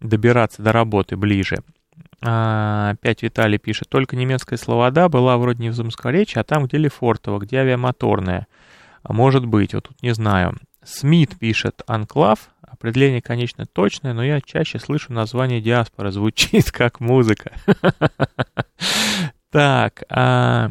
добираться 0.00 0.62
до 0.62 0.72
работы 0.72 1.16
ближе. 1.16 1.58
А, 2.22 2.90
опять 2.90 3.22
Виталий 3.22 3.58
пишет, 3.58 3.88
только 3.88 4.16
немецкая 4.16 4.56
словода 4.56 5.08
была 5.08 5.36
вроде 5.36 5.62
не 5.62 5.70
в 5.70 5.74
Замоскворечье, 5.74 6.40
а 6.40 6.44
там, 6.44 6.66
где 6.66 6.78
Лефортово, 6.78 7.40
где 7.40 7.58
авиамоторная. 7.58 8.46
Может 9.08 9.44
быть, 9.44 9.74
вот 9.74 9.88
тут 9.88 10.02
не 10.02 10.14
знаю. 10.14 10.56
Смит 10.86 11.36
пишет 11.36 11.82
«Анклав», 11.88 12.50
определение, 12.62 13.20
конечно, 13.20 13.66
точное, 13.66 14.12
но 14.14 14.24
я 14.24 14.40
чаще 14.40 14.78
слышу 14.78 15.12
название 15.12 15.60
диаспора, 15.60 16.12
звучит 16.12 16.70
как 16.70 17.00
музыка. 17.00 17.52
Так, 19.50 20.04
а, 20.10 20.70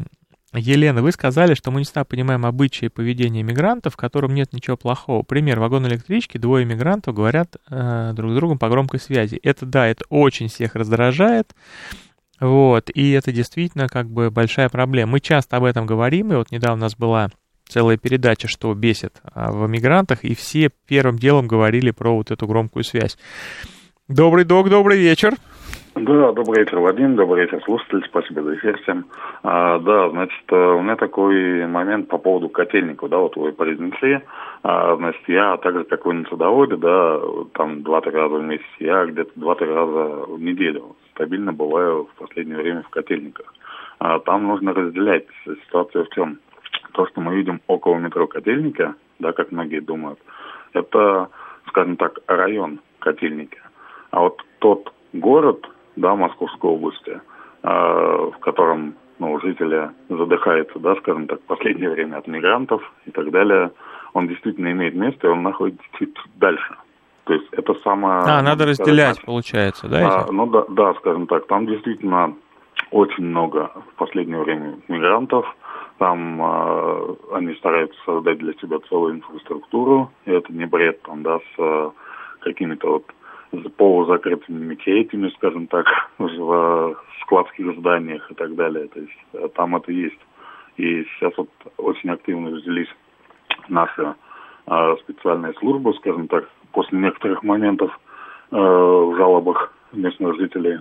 Елена, 0.54 1.02
вы 1.02 1.12
сказали, 1.12 1.54
что 1.54 1.70
мы 1.70 1.80
не 1.80 1.84
всегда 1.84 2.04
понимаем 2.04 2.46
обычаи 2.46 2.88
поведения 2.88 3.42
мигрантов, 3.42 3.94
в 3.94 3.96
котором 3.96 4.32
нет 4.32 4.52
ничего 4.52 4.76
плохого. 4.76 5.22
Пример, 5.22 5.58
вагон 5.60 5.86
электрички, 5.86 6.38
двое 6.38 6.64
мигрантов 6.64 7.14
говорят 7.14 7.56
э, 7.68 8.12
друг 8.14 8.32
с 8.32 8.34
другом 8.36 8.58
по 8.58 8.68
громкой 8.68 9.00
связи. 9.00 9.40
Это, 9.42 9.66
да, 9.66 9.86
это 9.86 10.04
очень 10.08 10.48
всех 10.48 10.76
раздражает. 10.76 11.54
Вот, 12.38 12.90
и 12.94 13.10
это 13.10 13.32
действительно 13.32 13.88
как 13.88 14.08
бы 14.08 14.30
большая 14.30 14.68
проблема. 14.68 15.12
Мы 15.12 15.20
часто 15.20 15.56
об 15.56 15.64
этом 15.64 15.84
говорим, 15.84 16.32
и 16.32 16.36
вот 16.36 16.50
недавно 16.50 16.76
у 16.76 16.86
нас 16.86 16.94
была 16.94 17.30
целая 17.68 17.96
передача, 17.96 18.48
что 18.48 18.72
бесит 18.74 19.20
а, 19.34 19.52
в 19.52 19.68
мигрантах, 19.68 20.24
и 20.24 20.34
все 20.34 20.70
первым 20.88 21.16
делом 21.16 21.46
говорили 21.46 21.90
про 21.90 22.14
вот 22.16 22.30
эту 22.30 22.46
громкую 22.46 22.84
связь. 22.84 23.16
Добрый 24.08 24.44
док, 24.44 24.70
добрый 24.70 24.98
вечер. 24.98 25.34
Да, 25.96 26.30
добрый 26.32 26.60
вечер, 26.60 26.78
Вадим, 26.78 27.16
добрый 27.16 27.44
вечер, 27.44 27.62
слушатели, 27.64 28.02
спасибо 28.06 28.42
за 28.42 28.54
эфир 28.56 28.78
всем. 28.82 29.06
А, 29.42 29.78
да, 29.78 30.10
значит, 30.10 30.44
э, 30.50 30.54
у 30.54 30.82
меня 30.82 30.94
такой 30.96 31.66
момент 31.66 32.08
по 32.08 32.18
поводу 32.18 32.50
котельников, 32.50 33.08
да, 33.08 33.16
вот 33.16 33.34
вы 33.36 33.52
произнесли. 33.52 34.20
А, 34.62 34.94
значит, 34.96 35.22
я, 35.26 35.56
так 35.56 35.74
же, 35.74 35.84
как 35.84 36.04
вы 36.04 36.12
на 36.12 36.28
садоводе, 36.28 36.76
да, 36.76 37.18
там 37.54 37.82
два-три 37.82 38.12
раза 38.12 38.34
в 38.34 38.44
месяц, 38.44 38.66
я 38.78 39.06
где-то 39.06 39.30
два-три 39.36 39.68
раза 39.68 40.26
в 40.28 40.38
неделю 40.38 40.96
стабильно 41.14 41.54
бываю 41.54 42.10
в 42.14 42.18
последнее 42.18 42.58
время 42.58 42.82
в 42.82 42.90
котельниках. 42.90 43.54
А, 43.98 44.18
там 44.18 44.46
нужно 44.46 44.74
разделять 44.74 45.24
ситуацию 45.46 46.04
в 46.04 46.14
чем? 46.14 46.38
То, 46.96 47.06
что 47.08 47.20
мы 47.20 47.36
видим 47.36 47.60
около 47.66 47.96
метро 47.96 48.26
котельника, 48.26 48.94
да, 49.18 49.32
как 49.32 49.52
многие 49.52 49.80
думают, 49.80 50.18
это, 50.72 51.28
скажем 51.68 51.96
так, 51.98 52.20
район 52.26 52.80
котельники. 53.00 53.58
А 54.10 54.20
вот 54.20 54.42
тот 54.60 54.94
город, 55.12 55.68
да, 55.96 56.16
Московской 56.16 56.70
области, 56.70 57.20
э, 57.62 57.68
в 57.68 58.38
котором 58.40 58.94
ну, 59.18 59.38
жители 59.40 59.90
задыхаются, 60.08 60.78
да, 60.78 60.96
скажем 60.96 61.26
так, 61.26 61.40
в 61.40 61.44
последнее 61.44 61.90
время 61.90 62.16
от 62.16 62.26
мигрантов 62.28 62.82
и 63.04 63.10
так 63.10 63.30
далее, 63.30 63.72
он 64.14 64.28
действительно 64.28 64.72
имеет 64.72 64.94
место, 64.94 65.26
и 65.26 65.30
он 65.30 65.42
находится 65.42 65.84
чуть 65.98 66.16
дальше. 66.36 66.76
То 67.24 67.34
есть 67.34 67.46
это 67.52 67.74
самое... 67.84 68.22
А, 68.24 68.40
надо 68.40 68.64
разделять, 68.64 69.16
сказать, 69.16 69.26
получается, 69.26 69.86
да? 69.86 70.24
А, 70.28 70.32
ну 70.32 70.46
да, 70.46 70.64
да, 70.70 70.94
скажем 70.94 71.26
так, 71.26 71.46
там 71.46 71.66
действительно 71.66 72.34
очень 72.90 73.24
много 73.24 73.70
в 73.92 73.98
последнее 73.98 74.40
время 74.40 74.76
мигрантов, 74.88 75.44
там 75.98 76.40
э, 76.42 77.14
они 77.32 77.54
стараются 77.54 77.98
создать 78.04 78.38
для 78.38 78.52
себя 78.54 78.78
целую 78.88 79.14
инфраструктуру, 79.14 80.10
и 80.24 80.30
это 80.30 80.52
не 80.52 80.66
бред 80.66 81.02
там, 81.02 81.22
да, 81.22 81.38
с 81.38 81.58
э, 81.58 81.90
какими-то 82.40 82.88
вот 82.88 83.04
полузакрытыми 83.76 84.64
мечетями, 84.64 85.32
скажем 85.36 85.66
так, 85.66 85.86
в 86.18 86.96
складских 87.22 87.76
зданиях 87.78 88.30
и 88.30 88.34
так 88.34 88.54
далее. 88.54 88.88
То 88.88 89.00
есть 89.00 89.18
э, 89.32 89.48
там 89.54 89.76
это 89.76 89.92
есть. 89.92 90.18
И 90.76 91.04
сейчас 91.04 91.32
вот 91.36 91.48
очень 91.78 92.10
активно 92.10 92.50
взялись 92.50 92.88
наши 93.68 94.14
э, 94.66 94.96
специальные 95.02 95.54
службы, 95.54 95.94
скажем 95.94 96.28
так, 96.28 96.48
после 96.72 96.98
некоторых 96.98 97.42
моментов 97.42 97.98
э, 98.50 98.56
в 98.56 99.16
жалобах 99.16 99.72
местных 99.92 100.36
жителей. 100.36 100.80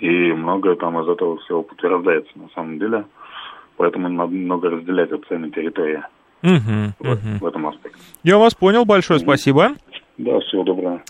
И 0.00 0.32
многое 0.32 0.76
там 0.76 0.98
из 1.00 1.08
этого 1.08 1.38
всего 1.38 1.62
подтверждается 1.62 2.30
на 2.38 2.48
самом 2.50 2.78
деле. 2.78 3.04
Поэтому 3.78 4.08
надо 4.08 4.34
немного 4.34 4.70
разделять 4.70 5.10
цены 5.28 5.50
территории 5.50 6.02
угу, 6.42 6.94
в, 6.98 7.12
угу. 7.12 7.38
в 7.40 7.46
этом 7.46 7.68
аспекте. 7.68 7.98
Я 8.24 8.36
вас 8.38 8.54
понял, 8.54 8.84
большое 8.84 9.20
спасибо. 9.20 9.70
Да, 10.18 10.40
всего 10.40 10.64
доброго. 10.64 11.00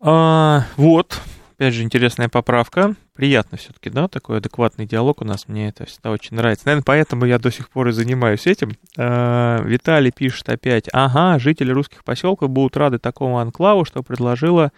А, 0.00 0.60
вот, 0.76 1.20
опять 1.56 1.74
же, 1.74 1.82
интересная 1.82 2.28
поправка. 2.28 2.94
Приятно 3.16 3.58
все-таки, 3.58 3.90
да, 3.90 4.06
такой 4.06 4.38
адекватный 4.38 4.86
диалог 4.86 5.20
у 5.20 5.24
нас. 5.24 5.48
Мне 5.48 5.68
это 5.68 5.84
всегда 5.84 6.12
очень 6.12 6.36
нравится. 6.36 6.64
Наверное, 6.66 6.84
поэтому 6.86 7.24
я 7.26 7.40
до 7.40 7.50
сих 7.50 7.68
пор 7.68 7.88
и 7.88 7.92
занимаюсь 7.92 8.46
этим. 8.46 8.70
А, 8.96 9.60
Виталий 9.64 10.12
пишет 10.12 10.48
опять. 10.48 10.88
Ага, 10.92 11.40
жители 11.40 11.72
русских 11.72 12.04
поселков 12.04 12.50
будут 12.50 12.76
рады 12.76 13.00
такому 13.00 13.38
анклаву, 13.38 13.84
что 13.84 14.04
предложила 14.04 14.70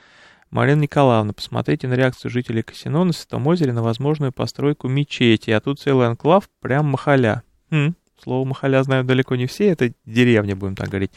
Марина 0.53 0.83
Николаевна. 0.83 1.33
Посмотрите 1.33 1.89
на 1.89 1.95
реакцию 1.95 2.31
жителей 2.31 2.63
Касино 2.63 3.05
на 3.05 3.13
Святом 3.15 3.47
озере 3.47 3.73
на 3.73 3.83
возможную 3.83 4.33
постройку 4.33 4.87
мечети. 4.87 5.51
А 5.51 5.61
тут 5.61 5.81
целый 5.81 6.07
анклав 6.07 6.49
прям 6.61 6.87
махаля. 6.87 7.43
Хм, 7.71 7.95
Слово 8.23 8.47
махаля 8.47 8.83
знают 8.83 9.07
далеко 9.07 9.35
не 9.35 9.47
все, 9.47 9.69
это 9.71 9.93
деревня, 10.05 10.55
будем 10.55 10.77
так 10.77 10.91
говорить. 10.91 11.11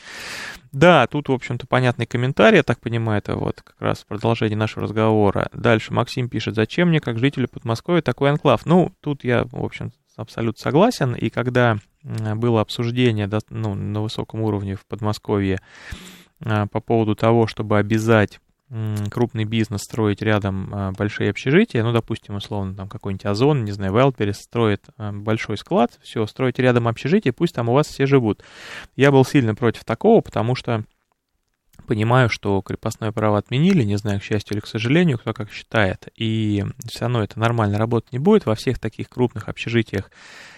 Да, 0.72 1.06
тут, 1.06 1.28
в 1.28 1.34
общем-то, 1.34 1.68
понятный 1.68 2.06
комментарий, 2.06 2.58
я 2.58 2.64
так 2.64 2.80
понимаю, 2.80 3.20
это 3.20 3.36
вот 3.36 3.62
как 3.62 3.76
раз 3.80 4.06
продолжение 4.08 4.58
нашего 4.58 4.84
разговора. 4.84 5.50
Дальше 5.54 5.94
Максим 5.94 6.30
пишет, 6.30 6.56
зачем 6.56 6.88
мне, 6.88 7.02
как 7.02 7.20
жителю 7.20 7.50
Подмосковья, 7.50 8.02
такой 8.02 8.32
анклав? 8.32 8.66
Ну, 8.66 8.92
тут 9.02 9.26
я, 9.26 9.44
в 9.44 9.64
общем, 9.64 9.92
абсолютно 10.16 10.62
согласен, 10.62 11.14
и 11.14 11.30
когда 11.30 11.78
было 12.04 12.62
обсуждение 12.62 13.30
ну, 13.50 13.76
на 13.76 14.02
высоком 14.02 14.42
уровне 14.42 14.76
в 14.76 14.86
Подмосковье 14.86 15.60
а, 16.44 16.68
по 16.68 16.80
поводу 16.80 17.16
того, 17.16 17.48
чтобы 17.48 17.78
обязать 17.78 18.40
крупный 19.12 19.46
бизнес 19.46 19.82
строить 19.82 20.22
рядом 20.24 20.70
а, 20.74 20.92
большие 20.92 21.30
общежития, 21.30 21.84
ну, 21.84 21.92
допустим, 21.92 22.36
условно, 22.36 22.74
там 22.76 22.90
какой-нибудь 22.90 23.26
Озон, 23.26 23.64
не 23.64 23.72
знаю, 23.72 23.94
Wildberries 23.94 24.34
строит 24.34 24.86
а, 24.98 25.12
большой 25.12 25.58
склад, 25.58 26.00
все, 26.02 26.26
строить 26.26 26.58
рядом 26.58 26.88
общежитие, 26.88 27.32
пусть 27.32 27.54
там 27.54 27.70
у 27.70 27.74
вас 27.74 27.88
все 27.88 28.08
живут. 28.08 28.44
Я 28.96 29.12
был 29.12 29.24
сильно 29.24 29.54
против 29.54 29.84
такого, 29.84 30.22
потому 30.22 30.56
что 30.56 30.84
понимаю, 31.86 32.28
что 32.30 32.62
крепостное 32.64 33.12
право 33.12 33.38
отменили, 33.38 33.84
не 33.84 33.98
знаю, 33.98 34.20
к 34.20 34.24
счастью 34.24 34.56
или 34.56 34.62
к 34.62 34.68
сожалению, 34.68 35.20
кто 35.20 35.34
как 35.34 35.52
считает, 35.52 36.08
и 36.16 36.66
все 36.88 37.02
равно 37.02 37.24
это 37.24 37.40
нормально 37.40 37.78
работать 37.78 38.14
не 38.14 38.20
будет 38.20 38.48
во 38.48 38.56
всех 38.56 38.80
таких 38.80 39.10
крупных 39.10 39.48
общежитиях 39.48 40.10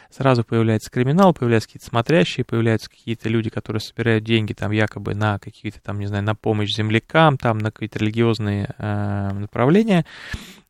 сразу 0.10 0.44
появляется 0.44 0.90
криминал, 0.90 1.34
появляются 1.34 1.70
какие-то 1.70 1.88
смотрящие, 1.88 2.46
появляются 2.46 2.90
какие-то 2.90 3.30
люди, 3.30 3.50
которые 3.50 3.82
собирают 3.82 4.24
деньги 4.24 4.54
там 4.54 4.72
якобы 4.72 5.16
на 5.16 5.40
какие-то 5.40 5.82
там, 5.82 6.00
не 6.00 6.08
знаю, 6.08 6.24
на 6.24 6.36
помощь 6.36 6.74
землякам, 6.74 7.38
там 7.38 7.58
на 7.58 7.72
какие-то 7.72 8.00
религиозные 8.00 8.74
э, 8.78 9.32
направления. 9.34 10.06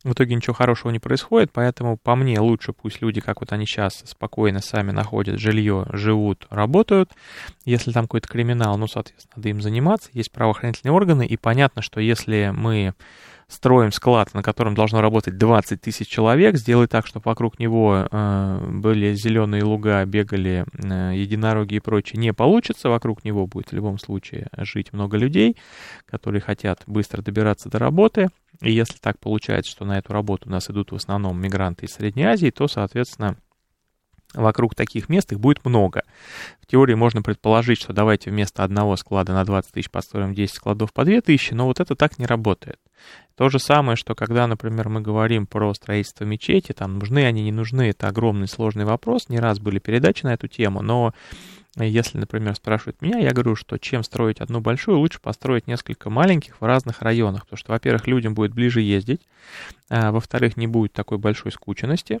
В 0.04 0.12
итоге 0.12 0.36
ничего 0.36 0.54
хорошего 0.54 0.92
не 0.92 1.00
происходит, 1.00 1.50
поэтому 1.52 1.96
по 1.96 2.14
мне 2.14 2.38
лучше 2.38 2.72
пусть 2.72 3.02
люди, 3.02 3.20
как 3.20 3.40
вот 3.40 3.52
они 3.52 3.66
сейчас, 3.66 4.02
спокойно 4.06 4.60
сами 4.60 4.92
находят 4.92 5.40
жилье, 5.40 5.86
живут, 5.92 6.46
работают. 6.50 7.10
Если 7.64 7.90
там 7.90 8.04
какой-то 8.04 8.28
криминал, 8.28 8.78
ну, 8.78 8.86
соответственно, 8.86 9.34
надо 9.36 9.48
им 9.48 9.60
заниматься. 9.60 10.10
Есть 10.12 10.30
правоохранительные 10.30 10.94
органы, 10.94 11.26
и 11.26 11.36
понятно, 11.36 11.82
что 11.82 12.00
если 12.00 12.52
мы 12.54 12.94
строим 13.48 13.92
склад, 13.92 14.34
на 14.34 14.42
котором 14.42 14.74
должно 14.74 15.00
работать 15.00 15.38
20 15.38 15.80
тысяч 15.80 16.06
человек, 16.06 16.56
сделать 16.56 16.90
так, 16.90 17.06
чтобы 17.06 17.24
вокруг 17.24 17.58
него 17.58 18.06
э, 18.10 18.68
были 18.70 19.14
зеленые 19.14 19.64
луга, 19.64 20.04
бегали 20.04 20.66
э, 20.74 21.16
единороги 21.16 21.74
и 21.74 21.80
прочее, 21.80 22.20
не 22.20 22.34
получится. 22.34 22.90
Вокруг 22.90 23.24
него 23.24 23.46
будет 23.46 23.70
в 23.70 23.72
любом 23.72 23.98
случае 23.98 24.48
жить 24.58 24.92
много 24.92 25.16
людей, 25.16 25.56
которые 26.06 26.42
хотят 26.42 26.82
быстро 26.86 27.22
добираться 27.22 27.70
до 27.70 27.78
работы. 27.78 28.28
И 28.60 28.70
если 28.70 28.98
так 28.98 29.18
получается, 29.18 29.70
что 29.70 29.86
на 29.86 29.98
эту 29.98 30.12
работу 30.12 30.48
у 30.48 30.52
нас 30.52 30.68
идут 30.68 30.92
в 30.92 30.96
основном 30.96 31.40
мигранты 31.40 31.86
из 31.86 31.94
Средней 31.94 32.24
Азии, 32.24 32.50
то, 32.50 32.68
соответственно, 32.68 33.36
вокруг 34.34 34.74
таких 34.74 35.08
мест 35.08 35.32
их 35.32 35.40
будет 35.40 35.64
много. 35.64 36.02
В 36.60 36.66
теории 36.66 36.94
можно 36.94 37.22
предположить, 37.22 37.80
что 37.80 37.94
давайте 37.94 38.30
вместо 38.30 38.62
одного 38.62 38.96
склада 38.96 39.32
на 39.32 39.44
20 39.44 39.72
тысяч 39.72 39.90
построим 39.90 40.34
10 40.34 40.54
складов 40.54 40.92
по 40.92 41.04
2 41.06 41.22
тысячи, 41.22 41.54
но 41.54 41.66
вот 41.66 41.80
это 41.80 41.96
так 41.96 42.18
не 42.18 42.26
работает. 42.26 42.78
То 43.36 43.48
же 43.48 43.58
самое, 43.58 43.96
что 43.96 44.14
когда, 44.14 44.46
например, 44.46 44.88
мы 44.88 45.00
говорим 45.00 45.46
про 45.46 45.72
строительство 45.72 46.24
мечети, 46.24 46.72
там 46.72 46.98
нужны 46.98 47.24
они, 47.24 47.44
не 47.44 47.52
нужны, 47.52 47.90
это 47.90 48.08
огромный 48.08 48.48
сложный 48.48 48.84
вопрос, 48.84 49.28
не 49.28 49.38
раз 49.38 49.60
были 49.60 49.78
передачи 49.78 50.24
на 50.24 50.34
эту 50.34 50.48
тему, 50.48 50.82
но 50.82 51.14
если, 51.76 52.18
например, 52.18 52.56
спрашивают 52.56 53.00
меня, 53.00 53.18
я 53.18 53.30
говорю, 53.32 53.54
что 53.54 53.78
чем 53.78 54.02
строить 54.02 54.40
одну 54.40 54.60
большую, 54.60 54.98
лучше 54.98 55.20
построить 55.20 55.68
несколько 55.68 56.10
маленьких 56.10 56.60
в 56.60 56.64
разных 56.64 57.02
районах, 57.02 57.42
потому 57.42 57.58
что, 57.58 57.72
во-первых, 57.72 58.08
людям 58.08 58.34
будет 58.34 58.52
ближе 58.52 58.80
ездить, 58.80 59.20
а, 59.88 60.10
во-вторых, 60.10 60.56
не 60.56 60.66
будет 60.66 60.92
такой 60.92 61.18
большой 61.18 61.52
скученности, 61.52 62.18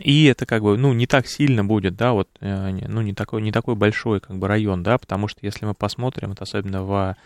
и 0.00 0.26
это 0.26 0.44
как 0.44 0.62
бы, 0.62 0.76
ну, 0.76 0.92
не 0.92 1.06
так 1.06 1.26
сильно 1.26 1.64
будет, 1.64 1.96
да, 1.96 2.12
вот, 2.12 2.28
э, 2.40 2.70
ну, 2.86 3.00
не 3.00 3.14
такой, 3.14 3.40
не 3.40 3.52
такой 3.52 3.74
большой, 3.76 4.20
как 4.20 4.36
бы, 4.36 4.46
район, 4.46 4.82
да, 4.82 4.98
потому 4.98 5.28
что 5.28 5.40
если 5.42 5.64
мы 5.64 5.74
посмотрим, 5.74 6.32
это 6.32 6.44
особенно 6.44 6.82
в 6.82 7.16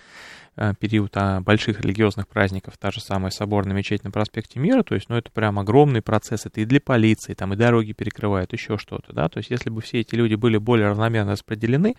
период 0.79 1.13
а, 1.15 1.41
больших 1.41 1.81
религиозных 1.81 2.29
праздников, 2.29 2.77
та 2.79 2.91
же 2.91 3.01
самая 3.01 3.31
соборная 3.31 3.75
мечеть 3.75 4.05
на 4.05 4.11
проспекте 4.11 4.61
Мира, 4.61 4.83
то 4.83 4.95
есть, 4.95 5.09
ну, 5.09 5.17
это 5.17 5.31
прям 5.31 5.59
огромный 5.59 6.03
процесс, 6.03 6.47
это 6.47 6.61
и 6.61 6.65
для 6.65 6.81
полиции, 6.81 7.35
там, 7.35 7.55
и 7.55 7.57
дороги 7.57 7.93
перекрывают, 7.93 8.53
еще 8.53 8.77
что-то, 8.77 9.13
да, 9.13 9.29
то 9.29 9.39
есть, 9.39 9.51
если 9.51 9.71
бы 9.71 9.81
все 9.81 10.01
эти 10.01 10.15
люди 10.15 10.35
были 10.35 10.59
более 10.59 10.89
равномерно 10.89 11.33
распределены, 11.33 11.95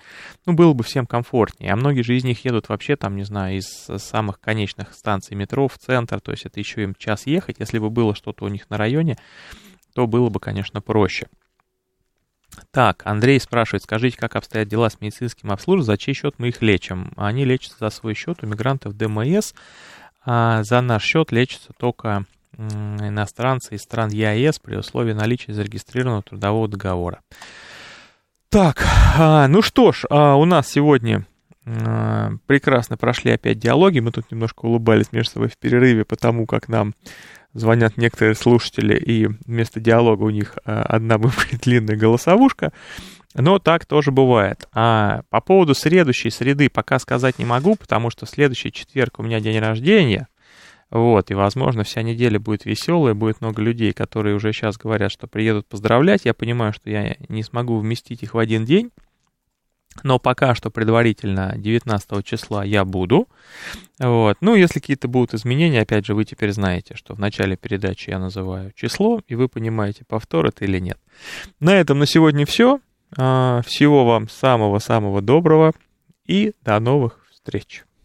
ну, 0.45 0.53
было 0.53 0.73
бы 0.73 0.83
всем 0.83 1.07
комфортнее, 1.07 1.71
а 1.71 1.75
многие 1.75 2.01
же 2.01 2.15
из 2.15 2.23
них 2.23 2.43
едут 2.45 2.69
вообще, 2.69 2.95
там, 2.95 3.15
не 3.15 3.23
знаю, 3.23 3.57
из 3.57 3.67
самых 3.97 4.39
конечных 4.39 4.93
станций 4.93 5.35
метро 5.35 5.67
в 5.67 5.77
центр, 5.77 6.19
то 6.19 6.31
есть, 6.31 6.45
это 6.45 6.59
еще 6.59 6.83
им 6.83 6.95
час 6.95 7.25
ехать, 7.25 7.57
если 7.59 7.79
бы 7.79 7.89
было 7.89 8.13
что-то 8.15 8.45
у 8.45 8.47
них 8.47 8.69
на 8.69 8.77
районе, 8.77 9.17
то 9.93 10.07
было 10.07 10.29
бы, 10.29 10.39
конечно, 10.39 10.81
проще. 10.81 11.27
Так, 12.71 13.01
Андрей 13.05 13.39
спрашивает, 13.39 13.83
скажите, 13.83 14.17
как 14.17 14.35
обстоят 14.35 14.67
дела 14.67 14.89
с 14.89 14.99
медицинским 15.01 15.51
обслуживанием, 15.51 15.85
за 15.85 15.97
чей 15.97 16.13
счет 16.13 16.35
мы 16.37 16.49
их 16.49 16.61
лечим? 16.61 17.13
Они 17.15 17.45
лечатся 17.45 17.77
за 17.79 17.89
свой 17.89 18.13
счет 18.13 18.43
у 18.43 18.47
мигрантов 18.47 18.95
ДМС, 18.95 19.53
а 20.23 20.63
за 20.63 20.81
наш 20.81 21.03
счет 21.03 21.31
лечатся 21.31 21.73
только 21.77 22.25
иностранцы 22.57 23.75
из 23.75 23.81
стран 23.81 24.09
ЕАЭС 24.09 24.59
при 24.59 24.75
условии 24.75 25.13
наличия 25.13 25.53
зарегистрированного 25.53 26.23
трудового 26.23 26.67
договора. 26.67 27.21
Так, 28.49 28.85
а, 29.17 29.47
ну 29.47 29.61
что 29.61 29.91
ж, 29.93 30.03
а, 30.09 30.35
у 30.35 30.45
нас 30.45 30.67
сегодня 30.67 31.25
прекрасно 31.63 32.97
прошли 32.97 33.31
опять 33.31 33.59
диалоги. 33.59 33.99
Мы 33.99 34.11
тут 34.11 34.31
немножко 34.31 34.65
улыбались 34.65 35.11
между 35.11 35.33
собой 35.33 35.49
в 35.49 35.57
перерыве, 35.57 36.05
потому 36.05 36.45
как 36.45 36.67
нам 36.67 36.93
звонят 37.53 37.97
некоторые 37.97 38.35
слушатели, 38.35 38.95
и 38.95 39.27
вместо 39.45 39.79
диалога 39.79 40.23
у 40.23 40.29
них 40.29 40.57
а, 40.65 40.83
одна 40.83 41.17
бывает 41.19 41.59
длинная 41.61 41.97
голосовушка. 41.97 42.71
Но 43.33 43.59
так 43.59 43.85
тоже 43.85 44.11
бывает. 44.11 44.67
А 44.73 45.21
по 45.29 45.39
поводу 45.39 45.73
следующей 45.73 46.29
среды 46.29 46.69
пока 46.69 46.99
сказать 46.99 47.39
не 47.39 47.45
могу, 47.45 47.75
потому 47.75 48.09
что 48.09 48.25
следующий 48.25 48.71
четверг 48.71 49.19
у 49.19 49.23
меня 49.23 49.39
день 49.39 49.59
рождения. 49.59 50.27
Вот, 50.89 51.31
и, 51.31 51.33
возможно, 51.33 51.85
вся 51.85 52.01
неделя 52.01 52.37
будет 52.37 52.65
веселая, 52.65 53.13
будет 53.13 53.39
много 53.39 53.61
людей, 53.61 53.93
которые 53.93 54.35
уже 54.35 54.51
сейчас 54.51 54.75
говорят, 54.77 55.09
что 55.09 55.27
приедут 55.27 55.65
поздравлять. 55.65 56.25
Я 56.25 56.33
понимаю, 56.33 56.73
что 56.73 56.89
я 56.89 57.15
не 57.29 57.43
смогу 57.43 57.77
вместить 57.77 58.23
их 58.23 58.33
в 58.33 58.37
один 58.37 58.65
день, 58.65 58.91
но 60.03 60.19
пока 60.19 60.55
что 60.55 60.69
предварительно 60.69 61.53
19 61.57 62.25
числа 62.25 62.63
я 62.63 62.85
буду. 62.85 63.27
Вот. 63.99 64.37
Ну, 64.41 64.55
если 64.55 64.79
какие-то 64.79 65.07
будут 65.07 65.33
изменения, 65.33 65.81
опять 65.81 66.05
же, 66.05 66.15
вы 66.15 66.25
теперь 66.25 66.51
знаете, 66.51 66.95
что 66.95 67.13
в 67.13 67.19
начале 67.19 67.55
передачи 67.55 68.09
я 68.09 68.19
называю 68.19 68.71
число, 68.75 69.21
и 69.27 69.35
вы 69.35 69.47
понимаете, 69.47 70.03
повтор 70.07 70.47
это 70.47 70.65
или 70.65 70.79
нет. 70.79 70.97
На 71.59 71.75
этом 71.75 71.99
на 71.99 72.05
сегодня 72.05 72.45
все. 72.45 72.79
А, 73.17 73.61
всего 73.65 74.05
вам 74.05 74.29
самого-самого 74.29 75.21
доброго 75.21 75.73
и 76.25 76.53
до 76.63 76.79
новых 76.79 77.19
встреч. 77.31 77.83